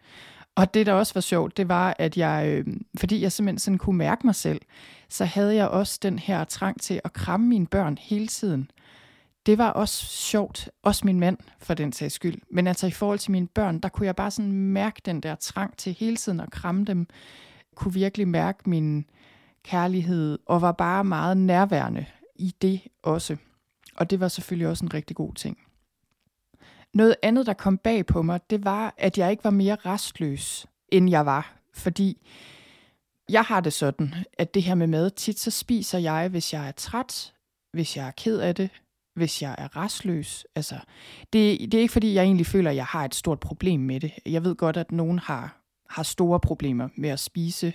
Og 0.55 0.74
det, 0.74 0.87
der 0.87 0.92
også 0.92 1.14
var 1.14 1.20
sjovt, 1.20 1.57
det 1.57 1.68
var, 1.68 1.96
at 1.98 2.16
jeg, 2.16 2.46
øh, 2.48 2.66
fordi 2.98 3.22
jeg 3.22 3.33
simpelthen 3.33 3.59
sådan 3.59 3.79
kunne 3.79 3.98
mærke 3.98 4.27
mig 4.27 4.35
selv, 4.35 4.61
så 5.09 5.24
havde 5.24 5.55
jeg 5.55 5.68
også 5.68 5.98
den 6.03 6.18
her 6.18 6.44
trang 6.44 6.81
til 6.81 7.00
at 7.05 7.12
kramme 7.12 7.46
mine 7.46 7.66
børn 7.66 7.98
hele 8.00 8.27
tiden. 8.27 8.70
Det 9.46 9.59
var 9.59 9.70
også 9.70 10.07
sjovt, 10.07 10.70
også 10.83 11.02
min 11.04 11.20
mand 11.20 11.38
for 11.59 11.74
den 11.74 11.92
sags 11.92 12.14
skyld. 12.14 12.40
Men 12.50 12.66
altså 12.66 12.87
i 12.87 12.90
forhold 12.90 13.18
til 13.18 13.33
mine 13.33 13.46
børn, 13.46 13.78
der 13.78 13.88
kunne 13.88 14.07
jeg 14.07 14.16
bare 14.16 14.30
sådan 14.30 14.52
mærke 14.52 15.00
den 15.04 15.20
der 15.20 15.35
trang 15.35 15.76
til 15.76 15.92
hele 15.92 16.16
tiden 16.16 16.40
at 16.40 16.50
kramme 16.50 16.85
dem. 16.85 17.07
Kunne 17.74 17.94
virkelig 17.94 18.28
mærke 18.28 18.70
min 18.70 19.07
kærlighed 19.62 20.38
og 20.46 20.62
var 20.62 20.72
bare 20.72 21.04
meget 21.04 21.37
nærværende 21.37 22.07
i 22.37 22.54
det 22.62 22.80
også. 23.02 23.37
Og 23.96 24.11
det 24.11 24.20
var 24.20 24.28
selvfølgelig 24.28 24.68
også 24.68 24.85
en 24.85 24.94
rigtig 24.94 25.16
god 25.16 25.35
ting. 25.35 25.59
Noget 26.94 27.16
andet, 27.22 27.46
der 27.46 27.52
kom 27.52 27.78
bag 27.78 28.07
på 28.07 28.22
mig, 28.22 28.40
det 28.50 28.64
var, 28.64 28.94
at 28.98 29.18
jeg 29.18 29.30
ikke 29.30 29.44
var 29.44 29.50
mere 29.50 29.76
restløs, 29.87 30.66
end 30.88 31.11
jeg 31.11 31.26
var. 31.26 31.57
Fordi 31.72 32.26
jeg 33.28 33.42
har 33.42 33.61
det 33.61 33.72
sådan, 33.72 34.14
at 34.38 34.54
det 34.54 34.62
her 34.62 34.74
med 34.74 34.87
mad, 34.87 35.11
tit 35.11 35.40
så 35.40 35.50
spiser 35.50 35.98
jeg, 35.98 36.28
hvis 36.28 36.52
jeg 36.52 36.68
er 36.68 36.72
træt, 36.72 37.35
hvis 37.72 37.96
jeg 37.96 38.07
er 38.07 38.11
ked 38.11 38.38
af 38.38 38.54
det, 38.54 38.70
hvis 39.14 39.42
jeg 39.42 39.55
er 39.59 39.77
restløs. 39.77 40.46
Altså, 40.55 40.74
det, 41.33 41.61
det 41.61 41.74
er 41.74 41.81
ikke 41.81 41.92
fordi, 41.92 42.14
jeg 42.14 42.24
egentlig 42.24 42.46
føler, 42.46 42.70
at 42.70 42.77
jeg 42.77 42.85
har 42.85 43.05
et 43.05 43.14
stort 43.14 43.40
problem 43.40 43.81
med 43.81 44.00
det. 44.00 44.12
Jeg 44.27 44.44
ved 44.44 44.55
godt, 44.55 44.77
at 44.77 44.92
nogen 44.92 45.18
har, 45.18 45.61
har 45.90 46.03
store 46.03 46.40
problemer 46.40 46.88
med 46.96 47.09
at 47.09 47.20
spise 47.20 47.72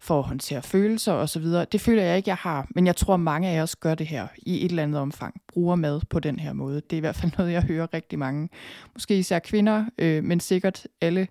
for 0.00 0.18
at 0.18 0.24
håndtere 0.24 0.62
følelser 0.62 1.12
osv. 1.12 1.44
Det 1.44 1.80
føler 1.80 2.02
jeg 2.02 2.16
ikke, 2.16 2.28
jeg 2.28 2.36
har, 2.36 2.66
men 2.74 2.86
jeg 2.86 2.96
tror, 2.96 3.16
mange 3.16 3.48
af 3.48 3.62
os 3.62 3.76
gør 3.76 3.94
det 3.94 4.06
her 4.06 4.28
i 4.36 4.64
et 4.64 4.70
eller 4.70 4.82
andet 4.82 5.00
omfang. 5.00 5.40
Bruger 5.48 5.76
mad 5.76 6.00
på 6.10 6.20
den 6.20 6.38
her 6.38 6.52
måde. 6.52 6.74
Det 6.74 6.92
er 6.92 6.96
i 6.96 7.00
hvert 7.00 7.16
fald 7.16 7.32
noget, 7.38 7.52
jeg 7.52 7.62
hører 7.62 7.94
rigtig 7.94 8.18
mange. 8.18 8.48
Måske 8.94 9.18
især 9.18 9.38
kvinder, 9.38 9.84
øh, 9.98 10.24
men 10.24 10.40
sikkert 10.40 10.86
alle. 11.00 11.28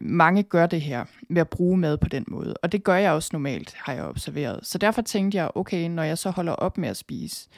Mange 0.00 0.42
gør 0.42 0.66
det 0.66 0.80
her 0.80 1.04
med 1.28 1.40
at 1.40 1.48
bruge 1.48 1.76
mad 1.76 1.98
på 1.98 2.08
den 2.08 2.24
måde. 2.28 2.54
Og 2.62 2.72
det 2.72 2.84
gør 2.84 2.94
jeg 2.94 3.12
også 3.12 3.30
normalt, 3.32 3.74
har 3.78 3.92
jeg 3.92 4.04
observeret. 4.04 4.60
Så 4.62 4.78
derfor 4.78 5.02
tænkte 5.02 5.38
jeg, 5.38 5.50
okay, 5.54 5.88
når 5.88 6.02
jeg 6.02 6.18
så 6.18 6.30
holder 6.30 6.52
op 6.52 6.78
med 6.78 6.88
at 6.88 6.96
spise, 6.96 7.48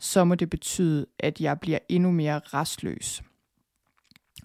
så 0.00 0.24
må 0.24 0.34
det 0.34 0.50
betyde, 0.50 1.06
at 1.18 1.40
jeg 1.40 1.60
bliver 1.60 1.78
endnu 1.88 2.10
mere 2.10 2.38
restløs. 2.38 3.22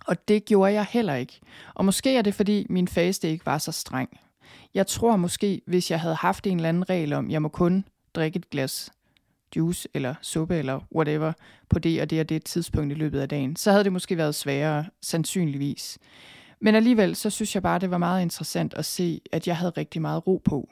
Og 0.08 0.28
det 0.28 0.46
gjorde 0.46 0.74
jeg 0.74 0.86
heller 0.90 1.16
ikke. 1.16 1.40
Og 1.74 1.86
måske 1.86 2.18
er 2.18 2.22
det, 2.22 2.36
fordi 2.36 2.66
min 2.70 2.88
faste 2.88 3.30
ikke 3.30 3.46
var 3.46 3.58
så 3.58 3.72
streng. 3.72 4.20
Jeg 4.74 4.88
tror 4.88 5.16
måske, 5.16 5.62
hvis 5.68 5.92
jeg 5.92 6.00
havde 6.00 6.16
haft 6.16 6.48
en 6.48 6.58
eller 6.58 6.70
anden 6.70 6.90
regel 6.90 7.14
om, 7.14 7.32
jeg 7.32 7.42
må 7.42 7.48
kun 7.48 7.86
drikke 8.16 8.38
et 8.38 8.50
glas 8.50 8.92
juice 9.56 9.90
eller 9.94 10.16
suppe 10.22 10.56
eller 10.56 10.80
whatever 10.96 11.34
på 11.70 11.80
det 11.80 12.02
og 12.02 12.10
det 12.10 12.20
og 12.20 12.30
det 12.30 12.44
tidspunkt 12.44 12.92
i 12.92 12.96
løbet 12.96 13.20
af 13.20 13.30
dagen, 13.30 13.56
så 13.56 13.72
havde 13.72 13.84
det 13.84 13.94
måske 13.94 14.18
været 14.18 14.36
sværere, 14.36 14.86
sandsynligvis. 15.02 15.98
Men 16.62 16.76
alligevel, 16.76 17.16
så 17.16 17.30
synes 17.30 17.56
jeg 17.56 17.64
bare, 17.64 17.80
det 17.80 17.92
var 17.92 17.98
meget 17.98 18.22
interessant 18.22 18.74
at 18.74 18.86
se, 18.86 19.22
at 19.32 19.48
jeg 19.48 19.58
havde 19.58 19.74
rigtig 19.78 20.02
meget 20.02 20.28
ro 20.28 20.42
på. 20.46 20.70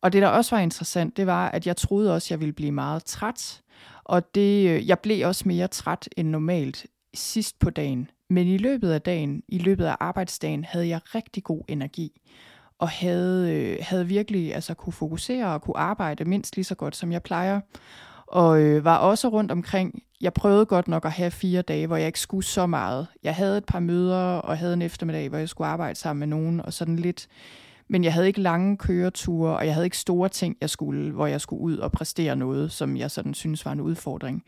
Og 0.00 0.12
det, 0.12 0.22
der 0.22 0.28
også 0.28 0.56
var 0.56 0.62
interessant, 0.62 1.16
det 1.16 1.26
var, 1.26 1.48
at 1.48 1.66
jeg 1.66 1.76
troede 1.76 2.14
også, 2.14 2.26
at 2.26 2.30
jeg 2.30 2.40
ville 2.40 2.52
blive 2.52 2.72
meget 2.72 3.04
træt. 3.04 3.62
Og 4.04 4.34
det, 4.34 4.68
øh, 4.68 4.88
jeg 4.88 4.98
blev 4.98 5.26
også 5.26 5.48
mere 5.48 5.68
træt 5.68 6.08
end 6.16 6.28
normalt 6.28 6.86
sidst 7.14 7.58
på 7.58 7.70
dagen. 7.70 8.10
Men 8.30 8.46
i 8.46 8.58
løbet 8.58 8.90
af 8.90 9.02
dagen, 9.02 9.42
i 9.48 9.58
løbet 9.58 9.84
af 9.84 9.96
arbejdsdagen, 10.00 10.64
havde 10.64 10.88
jeg 10.88 11.00
rigtig 11.14 11.44
god 11.44 11.62
energi 11.68 12.20
og 12.78 12.88
havde, 12.88 13.52
øh, 13.52 13.78
havde 13.80 14.06
virkelig 14.06 14.54
altså, 14.54 14.74
kunne 14.74 14.92
fokusere 14.92 15.46
og 15.46 15.62
kunne 15.62 15.78
arbejde 15.78 16.24
mindst 16.24 16.56
lige 16.56 16.64
så 16.64 16.74
godt, 16.74 16.96
som 16.96 17.12
jeg 17.12 17.22
plejer. 17.22 17.60
Og 18.26 18.62
øh, 18.62 18.84
var 18.84 18.96
også 18.96 19.28
rundt 19.28 19.52
omkring. 19.52 20.02
Jeg 20.20 20.32
prøvede 20.32 20.66
godt 20.66 20.88
nok 20.88 21.04
at 21.04 21.12
have 21.12 21.30
fire 21.30 21.62
dage, 21.62 21.86
hvor 21.86 21.96
jeg 21.96 22.06
ikke 22.06 22.20
skulle 22.20 22.46
så 22.46 22.66
meget. 22.66 23.06
Jeg 23.22 23.34
havde 23.34 23.58
et 23.58 23.64
par 23.64 23.80
møder 23.80 24.36
og 24.36 24.58
havde 24.58 24.74
en 24.74 24.82
eftermiddag, 24.82 25.28
hvor 25.28 25.38
jeg 25.38 25.48
skulle 25.48 25.68
arbejde 25.68 25.98
sammen 25.98 26.18
med 26.18 26.26
nogen, 26.26 26.60
og 26.60 26.72
sådan 26.72 26.96
lidt. 26.96 27.28
Men 27.92 28.04
jeg 28.04 28.12
havde 28.12 28.26
ikke 28.26 28.40
lange 28.40 28.76
køreture, 28.76 29.56
og 29.56 29.66
jeg 29.66 29.74
havde 29.74 29.86
ikke 29.86 29.98
store 29.98 30.28
ting, 30.28 30.56
jeg 30.60 30.70
skulle, 30.70 31.10
hvor 31.10 31.26
jeg 31.26 31.40
skulle 31.40 31.62
ud 31.62 31.76
og 31.76 31.92
præstere 31.92 32.36
noget, 32.36 32.72
som 32.72 32.96
jeg 32.96 33.10
sådan 33.10 33.34
synes 33.34 33.64
var 33.64 33.72
en 33.72 33.80
udfordring. 33.80 34.44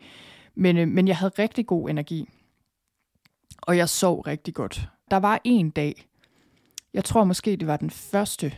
Men, 0.55 0.77
øh, 0.77 0.87
men 0.87 1.07
jeg 1.07 1.17
havde 1.17 1.33
rigtig 1.39 1.65
god 1.67 1.89
energi, 1.89 2.29
og 3.61 3.77
jeg 3.77 3.89
sov 3.89 4.21
rigtig 4.21 4.53
godt. 4.53 4.89
Der 5.11 5.17
var 5.17 5.41
en 5.43 5.69
dag, 5.69 6.07
jeg 6.93 7.03
tror 7.03 7.23
måske, 7.23 7.55
det 7.55 7.67
var 7.67 7.77
den 7.77 7.89
første, 7.89 8.53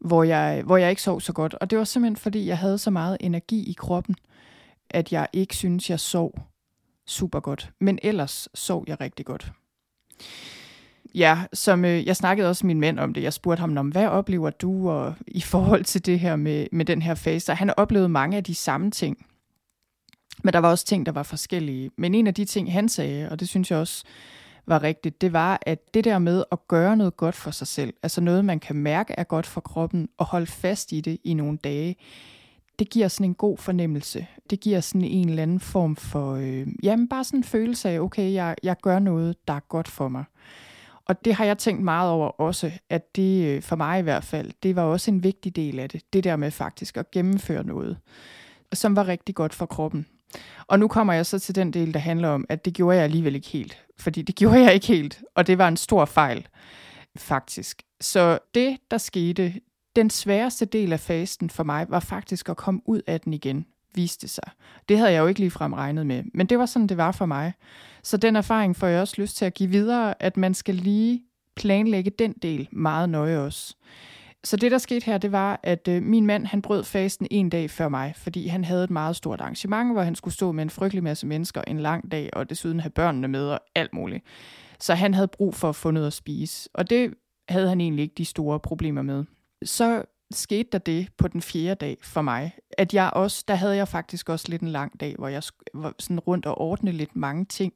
hvor 0.00 0.22
jeg, 0.22 0.62
hvor 0.66 0.76
jeg 0.76 0.90
ikke 0.90 1.02
sov 1.02 1.20
så 1.20 1.32
godt. 1.32 1.54
Og 1.54 1.70
det 1.70 1.78
var 1.78 1.84
simpelthen, 1.84 2.16
fordi 2.16 2.46
jeg 2.46 2.58
havde 2.58 2.78
så 2.78 2.90
meget 2.90 3.16
energi 3.20 3.70
i 3.70 3.72
kroppen, 3.72 4.16
at 4.90 5.12
jeg 5.12 5.28
ikke 5.32 5.56
synes, 5.56 5.90
jeg 5.90 6.00
sov 6.00 6.38
super 7.06 7.40
godt. 7.40 7.72
Men 7.80 7.98
ellers 8.02 8.48
sov 8.54 8.84
jeg 8.86 9.00
rigtig 9.00 9.26
godt. 9.26 9.52
Ja, 11.14 11.38
som 11.52 11.84
øh, 11.84 12.06
jeg 12.06 12.16
snakkede 12.16 12.48
også 12.48 12.66
med 12.66 12.74
min 12.74 12.80
mand 12.80 12.98
om 12.98 13.14
det. 13.14 13.22
Jeg 13.22 13.32
spurgte 13.32 13.60
ham 13.60 13.76
om, 13.76 13.88
hvad 13.88 14.06
oplever 14.06 14.50
du 14.50 14.90
og, 14.90 15.14
i 15.26 15.40
forhold 15.40 15.84
til 15.84 16.06
det 16.06 16.20
her 16.20 16.36
med, 16.36 16.66
med 16.72 16.84
den 16.84 17.02
her 17.02 17.14
fase? 17.14 17.54
Han 17.54 17.70
oplevede 17.76 18.08
mange 18.08 18.36
af 18.36 18.44
de 18.44 18.54
samme 18.54 18.90
ting. 18.90 19.26
Men 20.44 20.52
der 20.52 20.58
var 20.58 20.70
også 20.70 20.86
ting, 20.86 21.06
der 21.06 21.12
var 21.12 21.22
forskellige. 21.22 21.90
Men 21.98 22.14
en 22.14 22.26
af 22.26 22.34
de 22.34 22.44
ting, 22.44 22.72
han 22.72 22.88
sagde, 22.88 23.28
og 23.30 23.40
det 23.40 23.48
synes 23.48 23.70
jeg 23.70 23.78
også 23.78 24.04
var 24.66 24.82
rigtigt, 24.82 25.20
det 25.20 25.32
var, 25.32 25.58
at 25.66 25.94
det 25.94 26.04
der 26.04 26.18
med 26.18 26.44
at 26.52 26.58
gøre 26.68 26.96
noget 26.96 27.16
godt 27.16 27.34
for 27.34 27.50
sig 27.50 27.66
selv, 27.66 27.94
altså 28.02 28.20
noget, 28.20 28.44
man 28.44 28.60
kan 28.60 28.76
mærke 28.76 29.14
er 29.18 29.24
godt 29.24 29.46
for 29.46 29.60
kroppen, 29.60 30.08
og 30.18 30.26
holde 30.26 30.46
fast 30.46 30.92
i 30.92 31.00
det 31.00 31.18
i 31.24 31.34
nogle 31.34 31.58
dage, 31.58 31.96
det 32.78 32.90
giver 32.90 33.08
sådan 33.08 33.26
en 33.26 33.34
god 33.34 33.58
fornemmelse. 33.58 34.26
Det 34.50 34.60
giver 34.60 34.80
sådan 34.80 35.04
en 35.04 35.28
eller 35.28 35.42
anden 35.42 35.60
form 35.60 35.96
for, 35.96 36.34
øh, 36.34 36.66
jamen 36.82 37.08
bare 37.08 37.24
sådan 37.24 37.40
en 37.40 37.44
følelse 37.44 37.88
af, 37.88 38.00
okay, 38.00 38.32
jeg, 38.32 38.54
jeg 38.62 38.76
gør 38.82 38.98
noget, 38.98 39.36
der 39.48 39.54
er 39.54 39.60
godt 39.68 39.88
for 39.88 40.08
mig. 40.08 40.24
Og 41.06 41.24
det 41.24 41.34
har 41.34 41.44
jeg 41.44 41.58
tænkt 41.58 41.82
meget 41.82 42.10
over 42.10 42.28
også, 42.28 42.70
at 42.90 43.16
det 43.16 43.46
øh, 43.46 43.62
for 43.62 43.76
mig 43.76 43.98
i 43.98 44.02
hvert 44.02 44.24
fald, 44.24 44.50
det 44.62 44.76
var 44.76 44.82
også 44.82 45.10
en 45.10 45.22
vigtig 45.22 45.56
del 45.56 45.78
af 45.78 45.88
det. 45.88 46.02
Det 46.12 46.24
der 46.24 46.36
med 46.36 46.50
faktisk 46.50 46.96
at 46.96 47.10
gennemføre 47.10 47.64
noget, 47.64 47.98
som 48.72 48.96
var 48.96 49.08
rigtig 49.08 49.34
godt 49.34 49.54
for 49.54 49.66
kroppen. 49.66 50.06
Og 50.66 50.78
nu 50.78 50.88
kommer 50.88 51.12
jeg 51.12 51.26
så 51.26 51.38
til 51.38 51.54
den 51.54 51.72
del, 51.72 51.94
der 51.94 52.00
handler 52.00 52.28
om, 52.28 52.46
at 52.48 52.64
det 52.64 52.74
gjorde 52.74 52.96
jeg 52.96 53.04
alligevel 53.04 53.34
ikke 53.34 53.48
helt. 53.48 53.84
Fordi 53.98 54.22
det 54.22 54.36
gjorde 54.40 54.60
jeg 54.60 54.74
ikke 54.74 54.86
helt, 54.86 55.22
og 55.34 55.46
det 55.46 55.58
var 55.58 55.68
en 55.68 55.76
stor 55.76 56.04
fejl, 56.04 56.48
faktisk. 57.16 57.82
Så 58.00 58.38
det, 58.54 58.78
der 58.90 58.98
skete, 58.98 59.54
den 59.96 60.10
sværeste 60.10 60.64
del 60.64 60.92
af 60.92 61.00
fasten 61.00 61.50
for 61.50 61.64
mig, 61.64 61.86
var 61.88 62.00
faktisk 62.00 62.48
at 62.48 62.56
komme 62.56 62.80
ud 62.86 63.02
af 63.06 63.20
den 63.20 63.32
igen, 63.32 63.66
viste 63.94 64.28
sig. 64.28 64.44
Det 64.88 64.98
havde 64.98 65.12
jeg 65.12 65.20
jo 65.20 65.26
ikke 65.26 65.40
ligefrem 65.40 65.72
regnet 65.72 66.06
med, 66.06 66.22
men 66.34 66.46
det 66.46 66.58
var 66.58 66.66
sådan, 66.66 66.86
det 66.86 66.96
var 66.96 67.12
for 67.12 67.26
mig. 67.26 67.52
Så 68.02 68.16
den 68.16 68.36
erfaring 68.36 68.76
får 68.76 68.86
jeg 68.86 69.00
også 69.00 69.14
lyst 69.18 69.36
til 69.36 69.44
at 69.44 69.54
give 69.54 69.70
videre, 69.70 70.22
at 70.22 70.36
man 70.36 70.54
skal 70.54 70.74
lige 70.74 71.22
planlægge 71.56 72.10
den 72.10 72.32
del 72.42 72.68
meget 72.72 73.08
nøje 73.08 73.38
også. 73.38 73.74
Så 74.44 74.56
det, 74.56 74.70
der 74.70 74.78
skete 74.78 75.06
her, 75.06 75.18
det 75.18 75.32
var, 75.32 75.60
at 75.62 75.88
øh, 75.88 76.02
min 76.02 76.26
mand, 76.26 76.46
han 76.46 76.62
brød 76.62 76.84
fasten 76.84 77.26
en 77.30 77.50
dag 77.50 77.70
før 77.70 77.88
mig, 77.88 78.12
fordi 78.16 78.46
han 78.46 78.64
havde 78.64 78.84
et 78.84 78.90
meget 78.90 79.16
stort 79.16 79.40
arrangement, 79.40 79.92
hvor 79.92 80.02
han 80.02 80.14
skulle 80.14 80.34
stå 80.34 80.52
med 80.52 80.62
en 80.62 80.70
frygtelig 80.70 81.02
masse 81.02 81.26
mennesker 81.26 81.62
en 81.66 81.80
lang 81.80 82.12
dag, 82.12 82.30
og 82.32 82.50
desuden 82.50 82.80
have 82.80 82.90
børnene 82.90 83.28
med 83.28 83.44
og 83.48 83.60
alt 83.74 83.94
muligt. 83.94 84.24
Så 84.80 84.94
han 84.94 85.14
havde 85.14 85.28
brug 85.28 85.54
for 85.54 85.68
at 85.68 85.76
få 85.76 85.90
noget 85.90 86.06
at 86.06 86.12
spise, 86.12 86.68
og 86.74 86.90
det 86.90 87.14
havde 87.48 87.68
han 87.68 87.80
egentlig 87.80 88.02
ikke 88.02 88.14
de 88.18 88.24
store 88.24 88.60
problemer 88.60 89.02
med. 89.02 89.24
Så 89.64 90.04
skete 90.32 90.68
der 90.72 90.78
det 90.78 91.08
på 91.18 91.28
den 91.28 91.42
fjerde 91.42 91.74
dag 91.74 91.98
for 92.02 92.22
mig, 92.22 92.52
at 92.78 92.94
jeg 92.94 93.10
også, 93.12 93.44
der 93.48 93.54
havde 93.54 93.76
jeg 93.76 93.88
faktisk 93.88 94.28
også 94.28 94.46
lidt 94.48 94.62
en 94.62 94.68
lang 94.68 95.00
dag, 95.00 95.14
hvor 95.18 95.28
jeg 95.28 95.42
var 95.74 95.94
sådan 95.98 96.20
rundt 96.20 96.46
og 96.46 96.60
ordne 96.60 96.92
lidt 96.92 97.16
mange 97.16 97.44
ting 97.44 97.72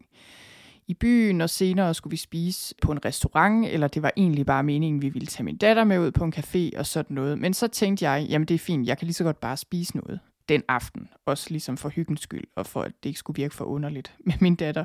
i 0.89 0.95
byen, 0.95 1.41
og 1.41 1.51
senere 1.51 1.95
skulle 1.95 2.11
vi 2.11 2.17
spise 2.17 2.75
på 2.83 2.93
en 2.93 3.05
restaurant, 3.05 3.67
eller 3.67 3.89
det 3.89 4.03
var 4.03 4.13
egentlig 4.17 4.47
bare 4.47 4.63
meningen, 4.63 5.03
vi 5.03 5.09
ville 5.09 5.27
tage 5.27 5.45
min 5.45 5.57
datter 5.57 5.85
med 5.85 5.99
ud 5.99 6.11
på 6.11 6.25
en 6.25 6.35
café 6.37 6.79
og 6.79 6.87
sådan 6.87 7.15
noget. 7.15 7.39
Men 7.39 7.55
så 7.55 7.69
tænkte 7.69 8.11
jeg, 8.11 8.27
jamen 8.29 8.49
det 8.49 8.55
er 8.55 8.59
fint, 8.59 8.87
jeg 8.87 8.99
kan 8.99 9.07
lige 9.07 9.15
så 9.15 9.25
godt 9.25 9.41
bare 9.41 9.57
spise 9.57 9.97
noget 9.97 10.21
den 10.49 10.63
aften, 10.69 11.09
også 11.27 11.47
ligesom 11.51 11.77
for 11.77 11.89
hyggens 11.89 12.21
skyld, 12.21 12.45
og 12.57 12.67
for 12.67 12.83
at 12.83 12.93
det 13.03 13.09
ikke 13.09 13.19
skulle 13.19 13.37
virke 13.43 13.55
for 13.55 13.65
underligt 13.65 14.15
med 14.27 14.35
min 14.41 14.55
datter, 14.55 14.85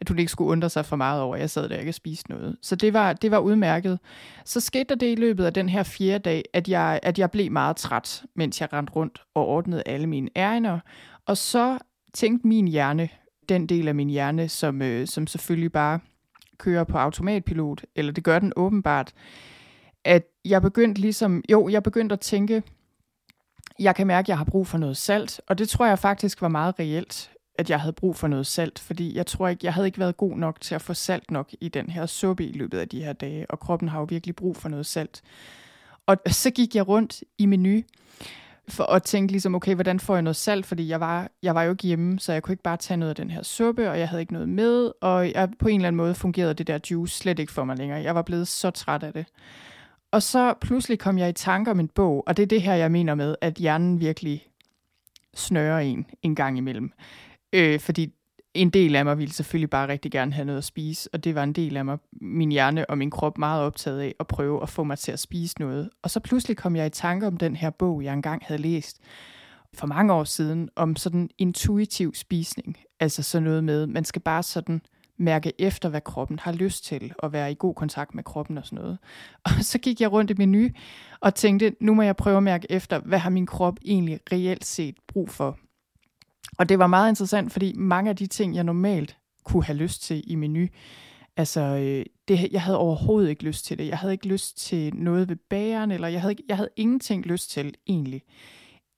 at 0.00 0.08
hun 0.08 0.18
ikke 0.18 0.32
skulle 0.32 0.50
undre 0.50 0.70
sig 0.70 0.86
for 0.86 0.96
meget 0.96 1.22
over, 1.22 1.34
at 1.34 1.40
jeg 1.40 1.50
sad 1.50 1.68
der 1.68 1.74
og 1.74 1.80
ikke 1.80 1.92
spiste 1.92 2.30
noget. 2.30 2.56
Så 2.62 2.76
det 2.76 2.92
var, 2.92 3.12
det 3.12 3.30
var 3.30 3.38
udmærket. 3.38 3.98
Så 4.44 4.60
skete 4.60 4.84
der 4.84 4.94
det 4.94 5.12
i 5.12 5.14
løbet 5.14 5.44
af 5.44 5.52
den 5.52 5.68
her 5.68 5.82
fjerde 5.82 6.18
dag, 6.18 6.44
at 6.52 6.68
jeg, 6.68 7.00
at 7.02 7.18
jeg 7.18 7.30
blev 7.30 7.52
meget 7.52 7.76
træt, 7.76 8.22
mens 8.34 8.60
jeg 8.60 8.72
rendte 8.72 8.92
rundt 8.92 9.22
og 9.34 9.46
ordnede 9.46 9.82
alle 9.86 10.06
mine 10.06 10.28
ærner, 10.36 10.78
og 11.26 11.36
så 11.36 11.78
tænkte 12.14 12.48
min 12.48 12.68
hjerne, 12.68 13.08
den 13.48 13.66
del 13.66 13.88
af 13.88 13.94
min 13.94 14.10
hjerne, 14.10 14.48
som, 14.48 14.82
øh, 14.82 15.06
som 15.06 15.26
selvfølgelig 15.26 15.72
bare 15.72 16.00
kører 16.58 16.84
på 16.84 16.98
automatpilot, 16.98 17.84
eller 17.96 18.12
det 18.12 18.24
gør 18.24 18.38
den 18.38 18.52
åbenbart, 18.56 19.12
at 20.04 20.26
jeg 20.44 20.62
begyndte 20.62 21.00
ligesom, 21.00 21.42
jo, 21.50 21.68
jeg 21.68 21.82
begyndte 21.82 22.12
at 22.12 22.20
tænke, 22.20 22.62
jeg 23.80 23.94
kan 23.94 24.06
mærke, 24.06 24.24
at 24.24 24.28
jeg 24.28 24.38
har 24.38 24.44
brug 24.44 24.66
for 24.66 24.78
noget 24.78 24.96
salt, 24.96 25.40
og 25.46 25.58
det 25.58 25.68
tror 25.68 25.86
jeg 25.86 25.98
faktisk 25.98 26.42
var 26.42 26.48
meget 26.48 26.74
reelt, 26.78 27.30
at 27.58 27.70
jeg 27.70 27.80
havde 27.80 27.92
brug 27.92 28.16
for 28.16 28.28
noget 28.28 28.46
salt, 28.46 28.78
fordi 28.78 29.16
jeg 29.16 29.26
tror 29.26 29.48
ikke, 29.48 29.60
jeg 29.66 29.74
havde 29.74 29.86
ikke 29.88 29.98
været 29.98 30.16
god 30.16 30.36
nok 30.36 30.60
til 30.60 30.74
at 30.74 30.82
få 30.82 30.94
salt 30.94 31.30
nok 31.30 31.50
i 31.60 31.68
den 31.68 31.90
her 31.90 32.06
suppe 32.06 32.46
i 32.46 32.52
løbet 32.52 32.78
af 32.78 32.88
de 32.88 33.04
her 33.04 33.12
dage, 33.12 33.50
og 33.50 33.60
kroppen 33.60 33.88
har 33.88 33.98
jo 33.98 34.06
virkelig 34.08 34.36
brug 34.36 34.56
for 34.56 34.68
noget 34.68 34.86
salt. 34.86 35.22
Og 36.06 36.16
så 36.26 36.50
gik 36.50 36.74
jeg 36.74 36.88
rundt 36.88 37.22
i 37.38 37.46
menu, 37.46 37.82
for 38.68 38.84
at 38.84 39.02
tænke 39.02 39.32
ligesom, 39.32 39.54
okay, 39.54 39.74
hvordan 39.74 40.00
får 40.00 40.14
jeg 40.14 40.22
noget 40.22 40.36
salt? 40.36 40.66
Fordi 40.66 40.88
jeg 40.88 41.00
var, 41.00 41.30
jeg 41.42 41.54
var 41.54 41.62
jo 41.62 41.70
ikke 41.70 41.86
hjemme, 41.86 42.18
så 42.18 42.32
jeg 42.32 42.42
kunne 42.42 42.52
ikke 42.52 42.62
bare 42.62 42.76
tage 42.76 42.96
noget 42.96 43.10
af 43.10 43.16
den 43.16 43.30
her 43.30 43.42
suppe, 43.42 43.90
og 43.90 43.98
jeg 43.98 44.08
havde 44.08 44.22
ikke 44.22 44.32
noget 44.32 44.48
med, 44.48 44.92
og 45.00 45.32
jeg, 45.32 45.48
på 45.58 45.68
en 45.68 45.74
eller 45.74 45.88
anden 45.88 45.96
måde 45.96 46.14
fungerede 46.14 46.54
det 46.54 46.66
der 46.66 46.78
juice 46.90 47.18
slet 47.18 47.38
ikke 47.38 47.52
for 47.52 47.64
mig 47.64 47.78
længere. 47.78 48.02
Jeg 48.02 48.14
var 48.14 48.22
blevet 48.22 48.48
så 48.48 48.70
træt 48.70 49.02
af 49.02 49.12
det. 49.12 49.26
Og 50.12 50.22
så 50.22 50.54
pludselig 50.60 50.98
kom 50.98 51.18
jeg 51.18 51.28
i 51.28 51.32
tanke 51.32 51.70
om 51.70 51.80
en 51.80 51.88
bog, 51.88 52.24
og 52.26 52.36
det 52.36 52.42
er 52.42 52.46
det 52.46 52.62
her, 52.62 52.74
jeg 52.74 52.90
mener 52.90 53.14
med, 53.14 53.34
at 53.40 53.54
hjernen 53.54 54.00
virkelig 54.00 54.46
snører 55.34 55.78
en 55.78 56.06
en 56.22 56.34
gang 56.34 56.58
imellem. 56.58 56.92
Øh, 57.52 57.80
fordi 57.80 58.14
en 58.54 58.70
del 58.70 58.96
af 58.96 59.04
mig 59.04 59.18
ville 59.18 59.32
selvfølgelig 59.32 59.70
bare 59.70 59.88
rigtig 59.88 60.12
gerne 60.12 60.32
have 60.32 60.44
noget 60.44 60.58
at 60.58 60.64
spise, 60.64 61.10
og 61.12 61.24
det 61.24 61.34
var 61.34 61.42
en 61.42 61.52
del 61.52 61.76
af 61.76 61.84
mig, 61.84 61.98
min 62.12 62.52
hjerne 62.52 62.90
og 62.90 62.98
min 62.98 63.10
krop 63.10 63.38
meget 63.38 63.62
optaget 63.62 64.00
af 64.00 64.14
at 64.20 64.26
prøve 64.26 64.62
at 64.62 64.68
få 64.68 64.84
mig 64.84 64.98
til 64.98 65.12
at 65.12 65.20
spise 65.20 65.54
noget. 65.60 65.90
Og 66.02 66.10
så 66.10 66.20
pludselig 66.20 66.56
kom 66.56 66.76
jeg 66.76 66.86
i 66.86 66.90
tanke 66.90 67.26
om 67.26 67.36
den 67.36 67.56
her 67.56 67.70
bog, 67.70 68.04
jeg 68.04 68.12
engang 68.12 68.42
havde 68.46 68.62
læst 68.62 69.00
for 69.74 69.86
mange 69.86 70.12
år 70.12 70.24
siden, 70.24 70.68
om 70.76 70.96
sådan 70.96 71.30
intuitiv 71.38 72.14
spisning. 72.14 72.76
Altså 73.00 73.22
sådan 73.22 73.44
noget 73.44 73.64
med, 73.64 73.86
man 73.86 74.04
skal 74.04 74.22
bare 74.22 74.42
sådan 74.42 74.82
mærke 75.20 75.52
efter, 75.58 75.88
hvad 75.88 76.00
kroppen 76.00 76.38
har 76.38 76.52
lyst 76.52 76.84
til, 76.84 77.12
og 77.18 77.32
være 77.32 77.52
i 77.52 77.56
god 77.58 77.74
kontakt 77.74 78.14
med 78.14 78.24
kroppen 78.24 78.58
og 78.58 78.64
sådan 78.66 78.84
noget. 78.84 78.98
Og 79.46 79.50
så 79.60 79.78
gik 79.78 80.00
jeg 80.00 80.12
rundt 80.12 80.30
i 80.30 80.34
menu 80.34 80.68
og 81.20 81.34
tænkte, 81.34 81.74
nu 81.80 81.94
må 81.94 82.02
jeg 82.02 82.16
prøve 82.16 82.36
at 82.36 82.42
mærke 82.42 82.66
efter, 82.70 82.98
hvad 82.98 83.18
har 83.18 83.30
min 83.30 83.46
krop 83.46 83.78
egentlig 83.84 84.20
reelt 84.32 84.64
set 84.64 84.94
brug 85.08 85.30
for. 85.30 85.58
Og 86.58 86.68
det 86.68 86.78
var 86.78 86.86
meget 86.86 87.08
interessant, 87.08 87.52
fordi 87.52 87.72
mange 87.76 88.10
af 88.10 88.16
de 88.16 88.26
ting, 88.26 88.54
jeg 88.54 88.64
normalt 88.64 89.16
kunne 89.44 89.64
have 89.64 89.76
lyst 89.76 90.02
til 90.02 90.22
i 90.26 90.34
menu, 90.34 90.66
altså, 91.36 91.60
øh, 91.60 92.04
det, 92.28 92.52
jeg 92.52 92.62
havde 92.62 92.78
overhovedet 92.78 93.30
ikke 93.30 93.44
lyst 93.44 93.64
til 93.64 93.78
det. 93.78 93.86
Jeg 93.88 93.98
havde 93.98 94.12
ikke 94.12 94.28
lyst 94.28 94.58
til 94.58 94.94
noget 94.94 95.28
ved 95.28 95.36
bageren, 95.36 95.90
eller 95.90 96.08
jeg 96.08 96.20
havde, 96.20 96.36
jeg 96.48 96.56
havde 96.56 96.70
ingenting 96.76 97.26
lyst 97.26 97.50
til 97.50 97.74
egentlig. 97.86 98.22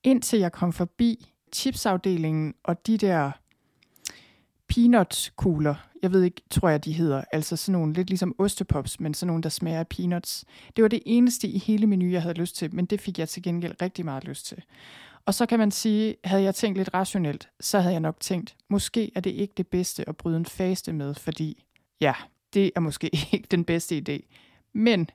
Indtil 0.03 0.39
jeg 0.39 0.51
kom 0.51 0.73
forbi 0.73 1.29
chipsafdelingen 1.53 2.53
og 2.63 2.87
de 2.87 2.97
der 2.97 3.31
peanut-kugler. 4.73 5.75
Jeg 6.01 6.11
ved 6.13 6.23
ikke, 6.23 6.41
tror 6.49 6.69
jeg, 6.69 6.85
de 6.85 6.93
hedder. 6.93 7.23
Altså 7.31 7.55
sådan 7.55 7.79
nogle, 7.79 7.93
lidt 7.93 8.09
ligesom 8.09 8.35
ostepops, 8.37 8.99
men 8.99 9.13
sådan 9.13 9.27
nogle, 9.27 9.43
der 9.43 9.49
smager 9.49 9.79
af 9.79 9.87
peanuts. 9.87 10.45
Det 10.75 10.81
var 10.81 10.87
det 10.87 11.03
eneste 11.05 11.47
i 11.47 11.57
hele 11.57 11.87
menu, 11.87 12.09
jeg 12.09 12.21
havde 12.21 12.35
lyst 12.35 12.55
til, 12.55 12.75
men 12.75 12.85
det 12.85 13.01
fik 13.01 13.19
jeg 13.19 13.29
til 13.29 13.43
gengæld 13.43 13.81
rigtig 13.81 14.05
meget 14.05 14.23
lyst 14.23 14.45
til. 14.45 14.63
Og 15.25 15.33
så 15.33 15.45
kan 15.45 15.59
man 15.59 15.71
sige, 15.71 16.15
havde 16.23 16.43
jeg 16.43 16.55
tænkt 16.55 16.77
lidt 16.77 16.93
rationelt, 16.93 17.49
så 17.59 17.79
havde 17.79 17.93
jeg 17.93 17.99
nok 17.99 18.19
tænkt, 18.19 18.55
måske 18.69 19.11
er 19.15 19.19
det 19.19 19.29
ikke 19.29 19.53
det 19.57 19.67
bedste 19.67 20.09
at 20.09 20.17
bryde 20.17 20.37
en 20.37 20.45
faste 20.45 20.93
med, 20.93 21.15
fordi 21.15 21.63
ja, 22.01 22.13
det 22.53 22.71
er 22.75 22.79
måske 22.79 23.09
ikke 23.33 23.47
den 23.51 23.65
bedste 23.65 24.03
idé. 24.09 24.33
Men 24.73 25.09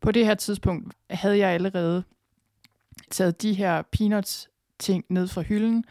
på 0.00 0.12
det 0.12 0.26
her 0.26 0.34
tidspunkt 0.34 0.94
havde 1.10 1.38
jeg 1.38 1.50
allerede 1.50 2.02
taget 3.10 3.42
de 3.42 3.52
her 3.52 3.82
peanuts 3.82 4.48
ting 4.78 5.04
ned 5.08 5.28
fra 5.28 5.42
hylden, 5.42 5.84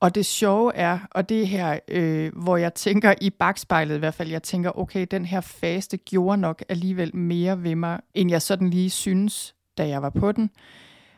og 0.00 0.14
det 0.14 0.26
sjove 0.26 0.74
er, 0.74 0.98
og 1.10 1.28
det 1.28 1.48
her, 1.48 1.78
øh, 1.88 2.32
hvor 2.36 2.56
jeg 2.56 2.74
tænker 2.74 3.14
i 3.20 3.30
bagspejlet 3.30 3.94
i 3.94 3.98
hvert 3.98 4.14
fald, 4.14 4.30
jeg 4.30 4.42
tænker, 4.42 4.78
okay, 4.78 5.06
den 5.10 5.24
her 5.24 5.40
faste 5.40 5.96
gjorde 5.96 6.40
nok 6.40 6.62
alligevel 6.68 7.16
mere 7.16 7.62
ved 7.62 7.74
mig, 7.74 8.00
end 8.14 8.30
jeg 8.30 8.42
sådan 8.42 8.70
lige 8.70 8.90
synes, 8.90 9.54
da 9.78 9.88
jeg 9.88 10.02
var 10.02 10.10
på 10.10 10.32
den. 10.32 10.50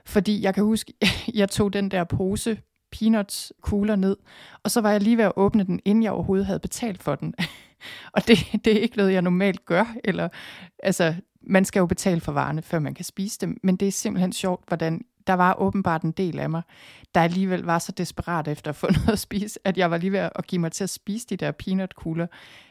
Fordi 0.07 0.42
jeg 0.42 0.55
kan 0.55 0.64
huske, 0.64 0.92
jeg 1.35 1.49
tog 1.49 1.73
den 1.73 1.90
der 1.90 2.05
pose 2.05 2.61
peanuts 2.92 3.53
kugler 3.61 3.97
ned, 3.97 4.16
og 4.62 4.71
så 4.71 4.81
var 4.81 4.90
jeg 4.90 5.01
lige 5.01 5.16
ved 5.16 5.25
at 5.25 5.33
åbne 5.37 5.64
den, 5.64 5.81
inden 5.85 6.05
jeg 6.05 6.12
overhovedet 6.12 6.47
havde 6.47 6.61
betalt 6.61 7.03
for 7.03 7.14
den. 7.14 7.35
og 8.14 8.29
det, 8.29 8.38
det 8.64 8.77
er 8.77 8.81
ikke 8.81 8.97
noget, 8.97 9.12
jeg 9.12 9.23
normalt 9.23 9.64
gør. 9.64 9.95
Eller, 10.05 10.29
altså, 10.83 11.14
man 11.42 11.64
skal 11.64 11.81
jo 11.81 11.87
betale 11.87 12.21
for 12.21 12.33
varerne, 12.33 12.62
før 12.62 12.79
man 12.79 12.95
kan 12.95 13.05
spise 13.05 13.38
dem, 13.40 13.57
men 13.62 13.77
det 13.77 13.88
er 13.88 13.92
simpelthen 13.92 14.33
sjovt, 14.33 14.64
hvordan 14.68 15.05
der 15.27 15.33
var 15.33 15.55
åbenbart 15.61 16.03
en 16.03 16.13
del 16.13 16.39
af 16.39 16.51
mig, 16.51 16.63
der 17.15 17.21
alligevel 17.21 17.63
var 17.63 17.79
så 17.79 17.93
desperat 17.93 18.49
efter 18.49 18.71
at 18.71 18.77
få 18.77 18.87
noget 18.97 19.09
at 19.09 19.19
spise, 19.19 19.59
at 19.65 19.79
jeg 19.79 19.91
var 19.91 19.97
lige 19.97 20.13
ved 20.13 20.29
at 20.35 20.47
give 20.47 20.61
mig 20.61 20.73
til 20.73 20.85
at 20.85 20.91
spise 20.91 21.27
de 21.27 21.37
der 21.37 21.51
peanutkugler 21.51 22.27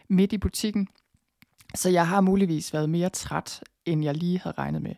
midt 0.10 0.34
i 0.34 0.38
butikken. 0.38 0.88
Så 1.76 1.90
jeg 1.90 2.08
har 2.08 2.22
muligvis 2.22 2.74
været 2.74 2.90
mere 2.90 3.10
træt, 3.10 3.64
end 3.86 4.04
jeg 4.04 4.16
lige 4.16 4.40
havde 4.40 4.56
regnet 4.58 4.82
med. 4.82 4.96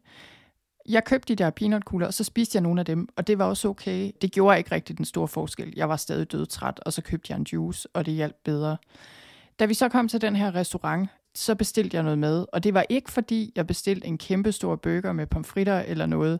Jeg 0.89 1.03
købte 1.03 1.35
de 1.35 1.43
der 1.43 1.49
peanutkugler, 1.49 2.07
og 2.07 2.13
så 2.13 2.23
spiste 2.23 2.55
jeg 2.55 2.63
nogle 2.63 2.79
af 2.79 2.85
dem, 2.85 3.07
og 3.15 3.27
det 3.27 3.39
var 3.39 3.45
også 3.45 3.69
okay. 3.69 4.11
Det 4.21 4.31
gjorde 4.31 4.57
ikke 4.57 4.71
rigtig 4.71 4.97
den 4.97 5.05
store 5.05 5.27
forskel. 5.27 5.73
Jeg 5.75 5.89
var 5.89 5.95
stadig 5.95 6.31
dødtræt, 6.31 6.79
og 6.79 6.93
så 6.93 7.01
købte 7.01 7.31
jeg 7.31 7.39
en 7.39 7.45
juice, 7.53 7.87
og 7.93 8.05
det 8.05 8.13
hjalp 8.13 8.35
bedre. 8.43 8.77
Da 9.59 9.65
vi 9.65 9.73
så 9.73 9.89
kom 9.89 10.07
til 10.07 10.21
den 10.21 10.35
her 10.35 10.55
restaurant, 10.55 11.09
så 11.35 11.55
bestilte 11.55 11.95
jeg 11.95 12.03
noget 12.03 12.19
med, 12.19 12.45
og 12.53 12.63
det 12.63 12.73
var 12.73 12.85
ikke 12.89 13.11
fordi, 13.11 13.51
jeg 13.55 13.67
bestilte 13.67 14.07
en 14.07 14.17
kæmpe 14.17 14.51
stor 14.51 14.75
burger 14.75 15.11
med 15.11 15.27
pomfritter 15.27 15.79
eller 15.79 16.05
noget. 16.05 16.39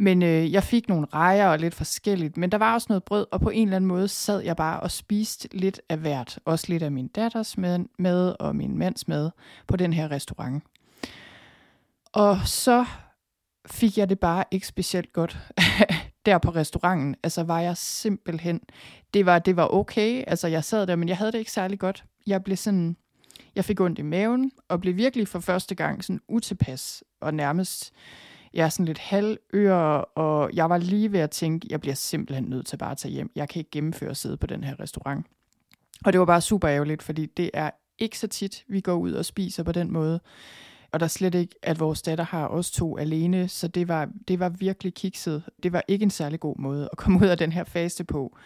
Men 0.00 0.22
øh, 0.22 0.52
jeg 0.52 0.64
fik 0.64 0.88
nogle 0.88 1.06
rejer 1.14 1.48
og 1.48 1.58
lidt 1.58 1.74
forskelligt, 1.74 2.36
men 2.36 2.52
der 2.52 2.58
var 2.58 2.74
også 2.74 2.86
noget 2.88 3.04
brød, 3.04 3.26
og 3.30 3.40
på 3.40 3.50
en 3.50 3.68
eller 3.68 3.76
anden 3.76 3.88
måde 3.88 4.08
sad 4.08 4.40
jeg 4.40 4.56
bare 4.56 4.80
og 4.80 4.90
spiste 4.90 5.48
lidt 5.52 5.80
af 5.88 5.98
hvert. 5.98 6.38
Også 6.44 6.66
lidt 6.68 6.82
af 6.82 6.92
min 6.92 7.08
datters 7.08 7.58
med, 7.58 7.78
med 7.98 8.34
og 8.38 8.56
min 8.56 8.78
mands 8.78 9.08
med 9.08 9.30
på 9.66 9.76
den 9.76 9.92
her 9.92 10.10
restaurant. 10.10 10.64
Og 12.12 12.38
så 12.44 12.84
fik 13.66 13.98
jeg 13.98 14.08
det 14.08 14.20
bare 14.20 14.44
ikke 14.50 14.66
specielt 14.66 15.12
godt 15.12 15.38
der 16.26 16.38
på 16.38 16.50
restauranten. 16.50 17.16
Altså 17.22 17.42
var 17.42 17.60
jeg 17.60 17.76
simpelthen, 17.76 18.60
det 19.14 19.26
var, 19.26 19.38
det 19.38 19.56
var 19.56 19.74
okay, 19.74 20.24
altså 20.26 20.48
jeg 20.48 20.64
sad 20.64 20.86
der, 20.86 20.96
men 20.96 21.08
jeg 21.08 21.16
havde 21.16 21.32
det 21.32 21.38
ikke 21.38 21.52
særlig 21.52 21.78
godt. 21.78 22.04
Jeg 22.26 22.44
blev 22.44 22.56
sådan, 22.56 22.96
jeg 23.54 23.64
fik 23.64 23.80
ondt 23.80 23.98
i 23.98 24.02
maven, 24.02 24.52
og 24.68 24.80
blev 24.80 24.96
virkelig 24.96 25.28
for 25.28 25.40
første 25.40 25.74
gang 25.74 26.04
sådan 26.04 26.20
utilpas, 26.28 27.04
og 27.20 27.34
nærmest, 27.34 27.92
jeg 28.54 28.64
er 28.64 28.68
sådan 28.68 28.86
lidt 28.86 28.98
halvøre, 28.98 30.04
og 30.04 30.50
jeg 30.54 30.70
var 30.70 30.78
lige 30.78 31.12
ved 31.12 31.20
at 31.20 31.30
tænke, 31.30 31.66
jeg 31.70 31.80
bliver 31.80 31.94
simpelthen 31.94 32.44
nødt 32.44 32.66
til 32.66 32.76
bare 32.76 32.90
at 32.90 32.98
tage 32.98 33.12
hjem. 33.12 33.30
Jeg 33.36 33.48
kan 33.48 33.60
ikke 33.60 33.70
gennemføre 33.70 34.10
at 34.10 34.16
sidde 34.16 34.36
på 34.36 34.46
den 34.46 34.64
her 34.64 34.80
restaurant. 34.80 35.26
Og 36.04 36.12
det 36.12 36.20
var 36.20 36.26
bare 36.26 36.40
super 36.40 36.70
ærgerligt, 36.70 37.02
fordi 37.02 37.26
det 37.26 37.50
er 37.54 37.70
ikke 37.98 38.18
så 38.18 38.26
tit, 38.26 38.64
vi 38.68 38.80
går 38.80 38.94
ud 38.94 39.12
og 39.12 39.24
spiser 39.24 39.62
på 39.62 39.72
den 39.72 39.92
måde. 39.92 40.20
Og 40.92 41.00
der 41.00 41.06
er 41.06 41.08
slet 41.08 41.34
ikke, 41.34 41.54
at 41.62 41.80
vores 41.80 42.02
datter 42.02 42.24
har 42.24 42.48
os 42.48 42.70
to 42.70 42.98
alene, 42.98 43.48
så 43.48 43.68
det 43.68 43.88
var, 43.88 44.08
det 44.28 44.40
var 44.40 44.48
virkelig 44.48 44.94
kikset. 44.94 45.42
Det 45.62 45.72
var 45.72 45.82
ikke 45.88 46.02
en 46.02 46.10
særlig 46.10 46.40
god 46.40 46.58
måde 46.58 46.88
at 46.92 46.98
komme 46.98 47.18
ud 47.20 47.26
af 47.26 47.38
den 47.38 47.52
her 47.52 47.64
faste 47.64 48.04
på. 48.04 48.36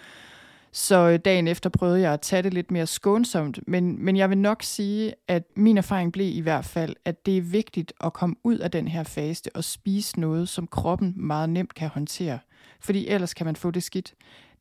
Så 0.77 1.09
øh, 1.09 1.19
dagen 1.19 1.49
efter 1.49 1.71
prøvede 1.71 2.01
jeg 2.01 2.13
at 2.13 2.21
tage 2.21 2.43
det 2.43 2.55
lidt 2.55 2.71
mere 2.71 2.87
skånsomt, 2.87 3.59
men, 3.67 4.05
men 4.05 4.17
jeg 4.17 4.31
vil 4.31 4.39
nok 4.39 4.63
sige, 4.63 5.15
at 5.29 5.43
min 5.57 5.79
erfaring 5.79 6.13
blev 6.13 6.37
i 6.37 6.41
hvert 6.41 6.65
fald, 6.65 6.97
at 7.05 7.27
det 7.27 7.39
er 7.39 7.43
vigtigt 7.43 7.93
at 8.05 8.13
komme 8.13 8.37
ud 8.45 8.59
af 8.59 8.71
den 8.71 8.89
her 8.89 9.03
faste 9.03 9.51
og 9.55 9.65
spise 9.65 10.21
noget, 10.21 10.49
som 10.49 10.67
kroppen 10.67 11.15
meget 11.17 11.51
nemt 11.51 11.75
kan 11.75 11.89
håndtere. 11.89 12.39
Fordi 12.81 13.09
ellers 13.09 13.35
kan 13.35 13.47
man 13.47 13.57
få 13.57 13.71
det 13.71 13.83
skidt. 13.83 14.15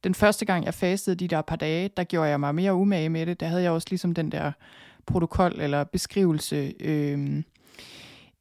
Den 0.04 0.16
første 0.16 0.46
gang 0.46 0.66
jeg 0.66 0.74
fastede 0.74 1.16
de 1.16 1.28
der 1.28 1.42
par 1.42 1.56
dage, 1.56 1.90
der 1.98 2.04
gjorde 2.04 2.30
jeg 2.30 2.40
mig 2.40 2.56
mere 2.56 2.74
umage 2.74 3.10
med 3.10 3.26
det. 3.26 3.40
Der 3.40 3.48
havde 3.48 3.64
jeg 3.64 3.72
også 3.72 3.88
ligesom 3.90 4.14
den 4.14 4.32
der 4.32 4.52
protokol 5.06 5.54
eller 5.60 5.84
beskrivelse 5.84 6.74
øh, 6.80 7.44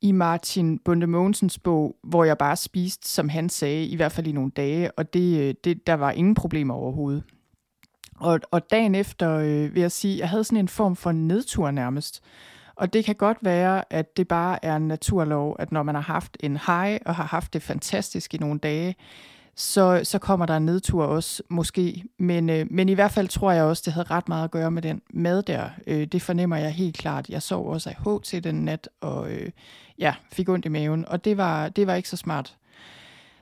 i 0.01 0.13
Martin 0.13 0.79
Bunde 0.79 1.07
Mogensens 1.07 1.59
bog, 1.59 1.97
hvor 2.03 2.25
jeg 2.25 2.39
bare 2.39 2.57
spiste, 2.57 3.09
som 3.09 3.29
han 3.29 3.49
sagde, 3.49 3.87
i 3.87 3.97
hvert 3.97 4.13
fald 4.13 4.27
i 4.27 4.33
nogle 4.33 4.51
dage, 4.51 4.91
og 4.91 5.15
det, 5.15 5.41
øh, 5.41 5.55
det, 5.65 5.87
der 5.87 5.95
var 5.95 6.11
ingen 6.11 6.35
problemer 6.35 6.75
overhovedet. 6.75 7.23
Og, 8.23 8.41
og 8.51 8.71
dagen 8.71 8.95
efter 8.95 9.37
øh, 9.37 9.75
vil 9.75 9.81
jeg 9.81 9.93
sige, 9.93 10.19
jeg 10.19 10.29
havde 10.29 10.45
sådan 10.45 10.59
en 10.59 10.69
form 10.69 10.97
for 10.97 11.13
nedtur 11.13 11.71
nærmest. 11.71 12.23
Og 12.75 12.93
det 12.93 13.05
kan 13.05 13.15
godt 13.15 13.39
være, 13.41 13.93
at 13.93 14.17
det 14.17 14.29
bare 14.29 14.65
er 14.65 14.77
en 14.77 14.89
naturlov, 14.89 15.57
at 15.59 15.73
når 15.73 15.83
man 15.83 15.95
har 15.95 16.03
haft 16.03 16.37
en 16.41 16.57
high 16.67 16.99
og 17.07 17.15
har 17.15 17.25
haft 17.25 17.53
det 17.53 17.63
fantastisk 17.63 18.35
i 18.35 18.39
nogle 18.39 18.59
dage, 18.59 18.95
så, 19.57 20.01
så 20.05 20.19
kommer 20.19 20.47
der 20.47 20.57
en 20.57 20.67
nedtur 20.67 21.05
også, 21.05 21.43
måske. 21.49 22.05
Men, 22.19 22.51
øh, 22.51 22.67
men 22.71 22.89
i 22.89 22.95
hvert 22.95 23.13
fald 23.13 23.29
tror 23.29 23.53
jeg 23.53 23.65
også, 23.65 23.83
det 23.87 23.93
havde 23.93 24.11
ret 24.11 24.29
meget 24.29 24.45
at 24.45 24.51
gøre 24.51 24.71
med 24.71 24.83
den 24.83 25.03
mad 25.11 25.43
der. 25.43 25.69
Øh, 25.87 26.07
det 26.07 26.23
fornemmer 26.23 26.57
jeg 26.57 26.71
helt 26.71 26.97
klart. 26.97 27.29
Jeg 27.29 27.43
sov 27.43 27.69
også 27.69 27.91
af 27.91 27.97
HT 27.97 28.45
den 28.45 28.55
nat, 28.55 28.89
og 29.01 29.33
øh, 29.33 29.51
ja, 29.99 30.15
fik 30.33 30.49
ondt 30.49 30.67
i 30.67 30.69
maven, 30.69 31.05
og 31.09 31.25
det 31.25 31.37
var, 31.37 31.69
det 31.69 31.87
var 31.87 31.95
ikke 31.95 32.09
så 32.09 32.17
smart. 32.17 32.57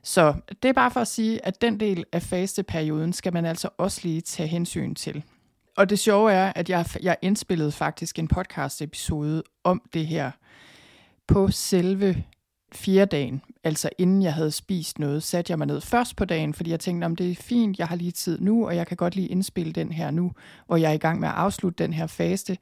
Så 0.03 0.34
det 0.62 0.68
er 0.68 0.72
bare 0.72 0.90
for 0.90 1.01
at 1.01 1.09
sige, 1.09 1.46
at 1.46 1.61
den 1.61 1.80
del 1.80 2.05
af 2.12 2.22
fasteperioden 2.22 3.12
skal 3.12 3.32
man 3.32 3.44
altså 3.44 3.68
også 3.78 4.01
lige 4.03 4.20
tage 4.20 4.46
hensyn 4.46 4.94
til. 4.94 5.24
Og 5.76 5.90
det 5.90 5.98
sjove 5.98 6.32
er, 6.32 6.53
at 6.57 6.70
jeg, 6.70 6.86
jeg 7.03 7.16
indspillede 7.22 7.72
faktisk 7.72 8.18
en 8.18 8.28
podcast 8.28 8.82
episode 8.82 9.42
om 9.64 9.82
det 9.94 10.07
her 10.07 10.30
på 11.26 11.51
selve 11.51 12.24
fire 12.72 13.05
dagen, 13.05 13.42
altså 13.64 13.90
inden 13.98 14.22
jeg 14.22 14.34
havde 14.34 14.51
spist 14.51 14.98
noget, 14.98 15.22
satte 15.22 15.51
jeg 15.51 15.59
mig 15.59 15.66
ned 15.66 15.80
først 15.80 16.16
på 16.16 16.24
dagen, 16.24 16.55
fordi 16.55 16.70
jeg 16.70 16.80
tænkte, 16.80 17.05
om 17.05 17.16
det 17.16 17.30
er 17.30 17.34
fint, 17.34 17.78
jeg 17.78 17.86
har 17.86 17.96
lige 17.96 18.11
tid 18.11 18.40
nu, 18.40 18.66
og 18.66 18.76
jeg 18.76 18.86
kan 18.86 18.96
godt 18.96 19.16
lige 19.16 19.28
indspille 19.28 19.72
den 19.72 19.92
her 19.92 20.11
nu, 20.11 20.32
hvor 20.66 20.76
jeg 20.76 20.90
er 20.90 20.94
i 20.94 20.98
gang 20.98 21.20
med 21.20 21.28
at 21.28 21.34
afslutte 21.34 21.84
den 21.84 21.92
her 21.92 22.07
faste. 22.07 22.59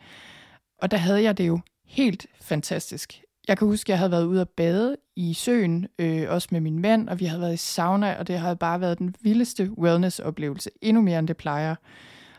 Og 0.83 0.91
der 0.91 0.97
havde 0.97 1.23
jeg 1.23 1.39
det 1.39 1.47
jo 1.47 1.61
helt 1.87 2.27
fantastisk 2.41 3.23
jeg 3.49 3.59
kan 3.59 3.69
huske, 3.69 3.87
at 3.87 3.89
jeg 3.91 3.99
havde 3.99 4.11
været 4.11 4.25
ude 4.25 4.41
at 4.41 4.49
bade 4.49 4.97
i 5.17 5.35
søen, 5.35 5.87
øh, 5.99 6.25
også 6.29 6.49
med 6.51 6.61
min 6.61 6.79
mand, 6.79 7.09
og 7.09 7.21
vi 7.21 7.25
havde 7.25 7.41
været 7.41 7.55
i 7.55 7.57
sauna, 7.57 8.19
og 8.19 8.27
det 8.27 8.39
havde 8.39 8.57
bare 8.57 8.81
været 8.81 8.99
den 8.99 9.15
vildeste 9.21 9.71
wellness-oplevelse, 9.79 10.71
endnu 10.83 11.03
mere 11.03 11.19
end 11.19 11.29
det 11.29 11.37
plejer. 11.37 11.69
Jeg 11.69 11.77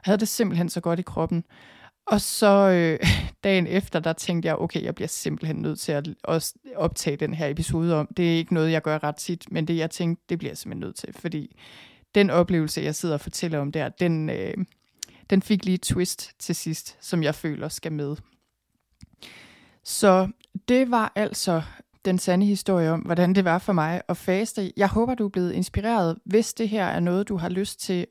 havde 0.03 0.17
det 0.17 0.27
simpelthen 0.27 0.69
så 0.69 0.81
godt 0.81 0.99
i 0.99 1.01
kroppen. 1.01 1.43
Og 2.05 2.21
så 2.21 2.69
øh, 2.69 2.99
dagen 3.43 3.67
efter, 3.67 3.99
der 3.99 4.13
tænkte 4.13 4.47
jeg, 4.47 4.55
okay, 4.55 4.83
jeg 4.83 4.95
bliver 4.95 5.07
simpelthen 5.07 5.55
nødt 5.55 5.79
til 5.79 5.91
at 5.91 6.09
også 6.23 6.53
optage 6.75 7.17
den 7.17 7.33
her 7.33 7.47
episode 7.47 7.95
om. 7.95 8.09
Det 8.17 8.33
er 8.33 8.37
ikke 8.37 8.53
noget, 8.53 8.71
jeg 8.71 8.81
gør 8.81 9.03
ret 9.03 9.15
tit, 9.15 9.51
men 9.51 9.67
det 9.67 9.77
jeg 9.77 9.91
tænkte, 9.91 10.23
det 10.29 10.37
bliver 10.37 10.51
jeg 10.51 10.57
simpelthen 10.57 10.87
nødt 10.87 10.95
til, 10.95 11.13
fordi 11.13 11.55
den 12.15 12.29
oplevelse, 12.29 12.81
jeg 12.81 12.95
sidder 12.95 13.15
og 13.15 13.21
fortæller 13.21 13.59
om 13.59 13.71
der, 13.71 13.89
den, 13.89 14.29
øh, 14.29 14.53
den 15.29 15.41
fik 15.41 15.65
lige 15.65 15.75
et 15.75 15.81
twist 15.81 16.31
til 16.39 16.55
sidst, 16.55 16.97
som 17.01 17.23
jeg 17.23 17.35
føler 17.35 17.69
skal 17.69 17.91
med. 17.91 18.15
Så 19.89 20.27
det 20.67 20.91
var 20.91 21.11
altså 21.15 21.61
den 22.05 22.19
sande 22.19 22.45
historie 22.45 22.91
om, 22.91 22.99
hvordan 22.99 23.35
det 23.35 23.45
var 23.45 23.57
for 23.57 23.73
mig 23.73 24.01
at 24.09 24.17
faste. 24.17 24.71
Jeg 24.77 24.87
håber, 24.87 25.15
du 25.15 25.25
er 25.25 25.29
blevet 25.29 25.51
inspireret. 25.51 26.17
Hvis 26.25 26.53
det 26.53 26.69
her 26.69 26.85
er 26.85 26.99
noget, 26.99 27.27
du 27.27 27.37
har 27.37 27.49
lyst 27.49 27.79
til 27.79 28.07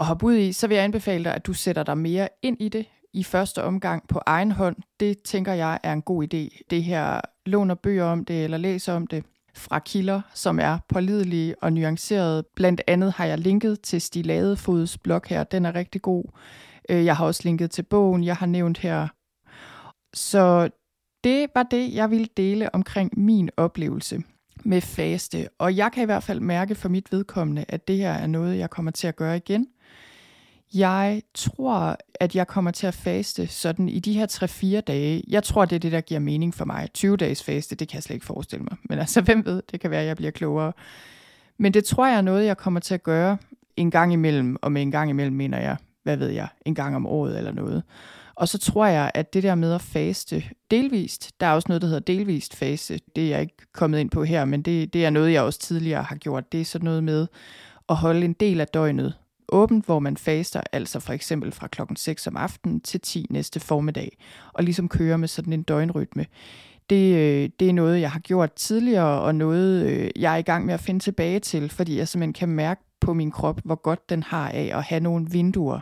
at 0.00 0.06
hoppe 0.06 0.26
ud 0.26 0.34
i, 0.34 0.52
så 0.52 0.66
vil 0.66 0.74
jeg 0.74 0.84
anbefale 0.84 1.24
dig, 1.24 1.34
at 1.34 1.46
du 1.46 1.52
sætter 1.52 1.82
dig 1.82 1.98
mere 1.98 2.28
ind 2.42 2.56
i 2.60 2.68
det 2.68 2.86
i 3.12 3.22
første 3.22 3.62
omgang 3.64 4.08
på 4.08 4.20
egen 4.26 4.50
hånd. 4.50 4.76
Det 5.00 5.22
tænker 5.22 5.52
jeg 5.52 5.78
er 5.82 5.92
en 5.92 6.02
god 6.02 6.24
idé. 6.24 6.60
Det 6.70 6.82
her 6.82 7.20
låner 7.46 7.74
bøger 7.74 8.04
om 8.04 8.24
det, 8.24 8.44
eller 8.44 8.58
læser 8.58 8.92
om 8.92 9.06
det 9.06 9.24
fra 9.54 9.78
kilder, 9.78 10.20
som 10.34 10.58
er 10.58 10.78
pålidelige 10.88 11.54
og 11.62 11.72
nuancerede. 11.72 12.44
Blandt 12.56 12.82
andet 12.86 13.12
har 13.12 13.24
jeg 13.24 13.38
linket 13.38 13.80
til 13.80 14.00
Stiladefods 14.00 14.60
Fods 14.62 14.98
blog 14.98 15.22
her. 15.26 15.44
Den 15.44 15.66
er 15.66 15.74
rigtig 15.74 16.02
god. 16.02 16.24
Øh, 16.88 17.04
jeg 17.04 17.16
har 17.16 17.26
også 17.26 17.40
linket 17.44 17.70
til 17.70 17.82
bogen, 17.82 18.24
jeg 18.24 18.36
har 18.36 18.46
nævnt 18.46 18.78
her. 18.78 19.08
Så 20.14 20.70
det 21.24 21.46
var 21.54 21.62
det, 21.62 21.94
jeg 21.94 22.10
ville 22.10 22.28
dele 22.36 22.74
omkring 22.74 23.20
min 23.20 23.50
oplevelse 23.56 24.22
med 24.64 24.80
faste. 24.80 25.48
Og 25.58 25.76
jeg 25.76 25.92
kan 25.92 26.02
i 26.02 26.04
hvert 26.04 26.22
fald 26.22 26.40
mærke 26.40 26.74
for 26.74 26.88
mit 26.88 27.12
vedkommende, 27.12 27.64
at 27.68 27.88
det 27.88 27.96
her 27.96 28.12
er 28.12 28.26
noget, 28.26 28.58
jeg 28.58 28.70
kommer 28.70 28.90
til 28.90 29.06
at 29.06 29.16
gøre 29.16 29.36
igen. 29.36 29.66
Jeg 30.74 31.22
tror, 31.34 31.96
at 32.20 32.34
jeg 32.34 32.46
kommer 32.46 32.70
til 32.70 32.86
at 32.86 32.94
faste 32.94 33.46
sådan 33.46 33.88
i 33.88 33.98
de 33.98 34.12
her 34.12 34.26
3-4 34.78 34.80
dage. 34.80 35.24
Jeg 35.28 35.42
tror, 35.42 35.64
det 35.64 35.76
er 35.76 35.80
det, 35.80 35.92
der 35.92 36.00
giver 36.00 36.20
mening 36.20 36.54
for 36.54 36.64
mig. 36.64 36.88
20 36.94 37.16
dages 37.16 37.44
faste, 37.44 37.76
det 37.76 37.88
kan 37.88 37.94
jeg 37.96 38.02
slet 38.02 38.14
ikke 38.14 38.26
forestille 38.26 38.64
mig. 38.64 38.76
Men 38.82 38.98
altså, 38.98 39.20
hvem 39.26 39.46
ved, 39.46 39.62
det 39.72 39.80
kan 39.80 39.90
være, 39.90 40.00
at 40.00 40.06
jeg 40.06 40.16
bliver 40.16 40.30
klogere. 40.30 40.72
Men 41.58 41.74
det 41.74 41.84
tror 41.84 42.06
jeg 42.06 42.16
er 42.16 42.20
noget, 42.20 42.46
jeg 42.46 42.56
kommer 42.56 42.80
til 42.80 42.94
at 42.94 43.02
gøre 43.02 43.36
en 43.76 43.90
gang 43.90 44.12
imellem, 44.12 44.56
og 44.62 44.72
med 44.72 44.82
en 44.82 44.90
gang 44.90 45.10
imellem 45.10 45.36
mener 45.36 45.58
jeg, 45.58 45.76
hvad 46.02 46.16
ved 46.16 46.28
jeg, 46.28 46.48
en 46.64 46.74
gang 46.74 46.96
om 46.96 47.06
året 47.06 47.38
eller 47.38 47.52
noget. 47.52 47.82
Og 48.40 48.48
så 48.48 48.58
tror 48.58 48.86
jeg, 48.86 49.10
at 49.14 49.34
det 49.34 49.42
der 49.42 49.54
med 49.54 49.72
at 49.72 49.80
faste 49.80 50.44
delvist, 50.70 51.40
der 51.40 51.46
er 51.46 51.52
også 51.52 51.66
noget, 51.68 51.82
der 51.82 51.88
hedder 51.88 52.00
delvist 52.00 52.56
faste, 52.56 53.00
det 53.16 53.24
er 53.24 53.28
jeg 53.28 53.40
ikke 53.40 53.56
kommet 53.72 53.98
ind 53.98 54.10
på 54.10 54.24
her, 54.24 54.44
men 54.44 54.62
det, 54.62 54.92
det 54.92 55.04
er 55.04 55.10
noget, 55.10 55.32
jeg 55.32 55.42
også 55.42 55.58
tidligere 55.58 56.02
har 56.02 56.16
gjort. 56.16 56.52
Det 56.52 56.60
er 56.60 56.64
sådan 56.64 56.84
noget 56.84 57.04
med 57.04 57.26
at 57.88 57.96
holde 57.96 58.24
en 58.24 58.32
del 58.32 58.60
af 58.60 58.68
døgnet 58.68 59.14
åbent, 59.48 59.86
hvor 59.86 59.98
man 59.98 60.16
faster, 60.16 60.60
altså 60.72 61.00
for 61.00 61.12
eksempel 61.12 61.52
fra 61.52 61.66
klokken 61.68 61.96
6 61.96 62.26
om 62.26 62.36
aftenen 62.36 62.80
til 62.80 63.00
10 63.00 63.26
næste 63.30 63.60
formiddag, 63.60 64.18
og 64.52 64.64
ligesom 64.64 64.88
køre 64.88 65.18
med 65.18 65.28
sådan 65.28 65.52
en 65.52 65.62
døgnrytme. 65.62 66.26
Det, 66.90 67.14
øh, 67.14 67.50
det 67.60 67.68
er 67.68 67.72
noget, 67.72 68.00
jeg 68.00 68.10
har 68.10 68.20
gjort 68.20 68.52
tidligere, 68.52 69.20
og 69.20 69.34
noget, 69.34 69.86
øh, 69.86 70.10
jeg 70.16 70.32
er 70.32 70.38
i 70.38 70.42
gang 70.42 70.66
med 70.66 70.74
at 70.74 70.80
finde 70.80 71.00
tilbage 71.00 71.40
til, 71.40 71.68
fordi 71.68 71.98
jeg 71.98 72.08
simpelthen 72.08 72.32
kan 72.32 72.48
mærke 72.48 72.80
på 73.00 73.12
min 73.12 73.30
krop, 73.30 73.60
hvor 73.64 73.82
godt 73.82 74.10
den 74.10 74.22
har 74.22 74.48
af 74.48 74.70
at 74.74 74.82
have 74.82 75.00
nogle 75.00 75.26
vinduer, 75.30 75.80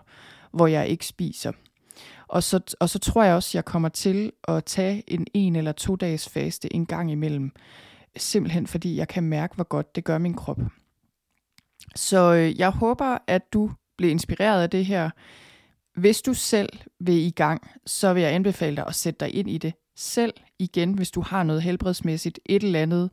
hvor 0.53 0.67
jeg 0.67 0.89
ikke 0.89 1.07
spiser. 1.07 1.53
Og 2.29 2.43
så, 2.43 2.61
og 2.81 2.89
så 2.89 2.99
tror 2.99 3.22
jeg 3.22 3.35
også, 3.35 3.59
jeg 3.59 3.64
kommer 3.64 3.89
til 3.89 4.33
at 4.49 4.64
tage 4.64 5.05
en 5.07 5.26
en 5.35 5.57
eller 5.57 5.72
to 5.72 5.97
dages 5.97 6.29
faste 6.29 6.74
en 6.74 6.87
gang 6.87 7.11
imellem. 7.11 7.51
Simpelthen 8.16 8.66
fordi 8.66 8.97
jeg 8.97 9.09
kan 9.09 9.22
mærke, 9.22 9.55
hvor 9.55 9.64
godt 9.64 9.97
det 9.97 10.05
gør 10.05 10.18
min 10.18 10.35
krop. 10.35 10.59
Så 11.97 12.35
øh, 12.35 12.59
jeg 12.59 12.70
håber, 12.70 13.18
at 13.26 13.53
du 13.53 13.70
bliver 13.97 14.11
inspireret 14.11 14.62
af 14.62 14.70
det 14.70 14.87
her. 14.87 15.11
Hvis 15.95 16.22
du 16.22 16.35
selv 16.35 16.68
vil 17.01 17.14
i 17.14 17.31
gang, 17.31 17.70
så 17.87 18.12
vil 18.12 18.22
jeg 18.22 18.33
anbefale 18.33 18.76
dig 18.76 18.87
at 18.87 18.95
sætte 18.95 19.24
dig 19.24 19.35
ind 19.35 19.51
i 19.51 19.59
det 19.59 19.72
selv 19.99 20.35
igen, 20.59 20.93
hvis 20.93 21.11
du 21.11 21.20
har 21.20 21.43
noget 21.43 21.62
helbredsmæssigt, 21.62 22.41
et 22.47 22.62
eller 22.62 22.83
andet. 22.83 23.11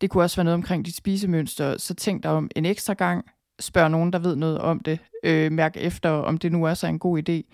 Det 0.00 0.10
kunne 0.10 0.24
også 0.24 0.36
være 0.36 0.44
noget 0.44 0.54
omkring 0.54 0.84
dit 0.84 0.96
spisemønster, 0.96 1.78
så 1.78 1.94
tænk 1.94 2.22
dig 2.22 2.30
om 2.30 2.50
en 2.56 2.66
ekstra 2.66 2.94
gang. 2.94 3.24
Spørg 3.60 3.90
nogen, 3.90 4.12
der 4.12 4.18
ved 4.18 4.36
noget 4.36 4.58
om 4.58 4.80
det. 4.80 4.98
Øh, 5.24 5.52
mærk 5.52 5.76
efter, 5.76 6.10
om 6.10 6.38
det 6.38 6.52
nu 6.52 6.66
også 6.66 6.86
er 6.86 6.90
en 6.90 6.98
god 6.98 7.28
idé. 7.28 7.52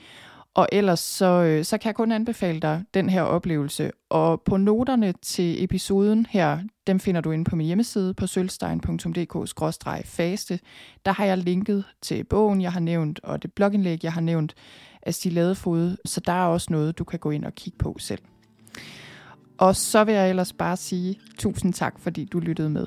Og 0.58 0.68
ellers 0.72 1.00
så, 1.00 1.42
øh, 1.42 1.64
så 1.64 1.78
kan 1.78 1.88
jeg 1.88 1.94
kun 1.94 2.12
anbefale 2.12 2.60
dig 2.60 2.84
den 2.94 3.08
her 3.08 3.22
oplevelse. 3.22 3.90
Og 4.10 4.40
på 4.40 4.56
noterne 4.56 5.14
til 5.22 5.64
episoden 5.64 6.26
her, 6.30 6.58
dem 6.86 7.00
finder 7.00 7.20
du 7.20 7.30
inde 7.30 7.44
på 7.44 7.56
min 7.56 7.66
hjemmeside 7.66 8.14
på 8.14 8.26
sølvstein.dk-faste. 8.26 10.58
Der 11.04 11.12
har 11.12 11.24
jeg 11.24 11.38
linket 11.38 11.84
til 12.02 12.24
bogen, 12.24 12.60
jeg 12.60 12.72
har 12.72 12.80
nævnt, 12.80 13.20
og 13.22 13.42
det 13.42 13.52
blogindlæg, 13.52 14.04
jeg 14.04 14.12
har 14.12 14.20
nævnt 14.20 14.54
af 15.02 15.14
Stilladefod. 15.14 15.96
Så 16.04 16.20
der 16.20 16.32
er 16.32 16.46
også 16.46 16.66
noget, 16.70 16.98
du 16.98 17.04
kan 17.04 17.18
gå 17.18 17.30
ind 17.30 17.44
og 17.44 17.54
kigge 17.54 17.78
på 17.78 17.96
selv. 17.98 18.22
Og 19.58 19.76
så 19.76 20.04
vil 20.04 20.14
jeg 20.14 20.30
ellers 20.30 20.52
bare 20.52 20.76
sige 20.76 21.20
tusind 21.38 21.72
tak, 21.72 21.98
fordi 21.98 22.24
du 22.24 22.38
lyttede 22.38 22.70
med. 22.70 22.86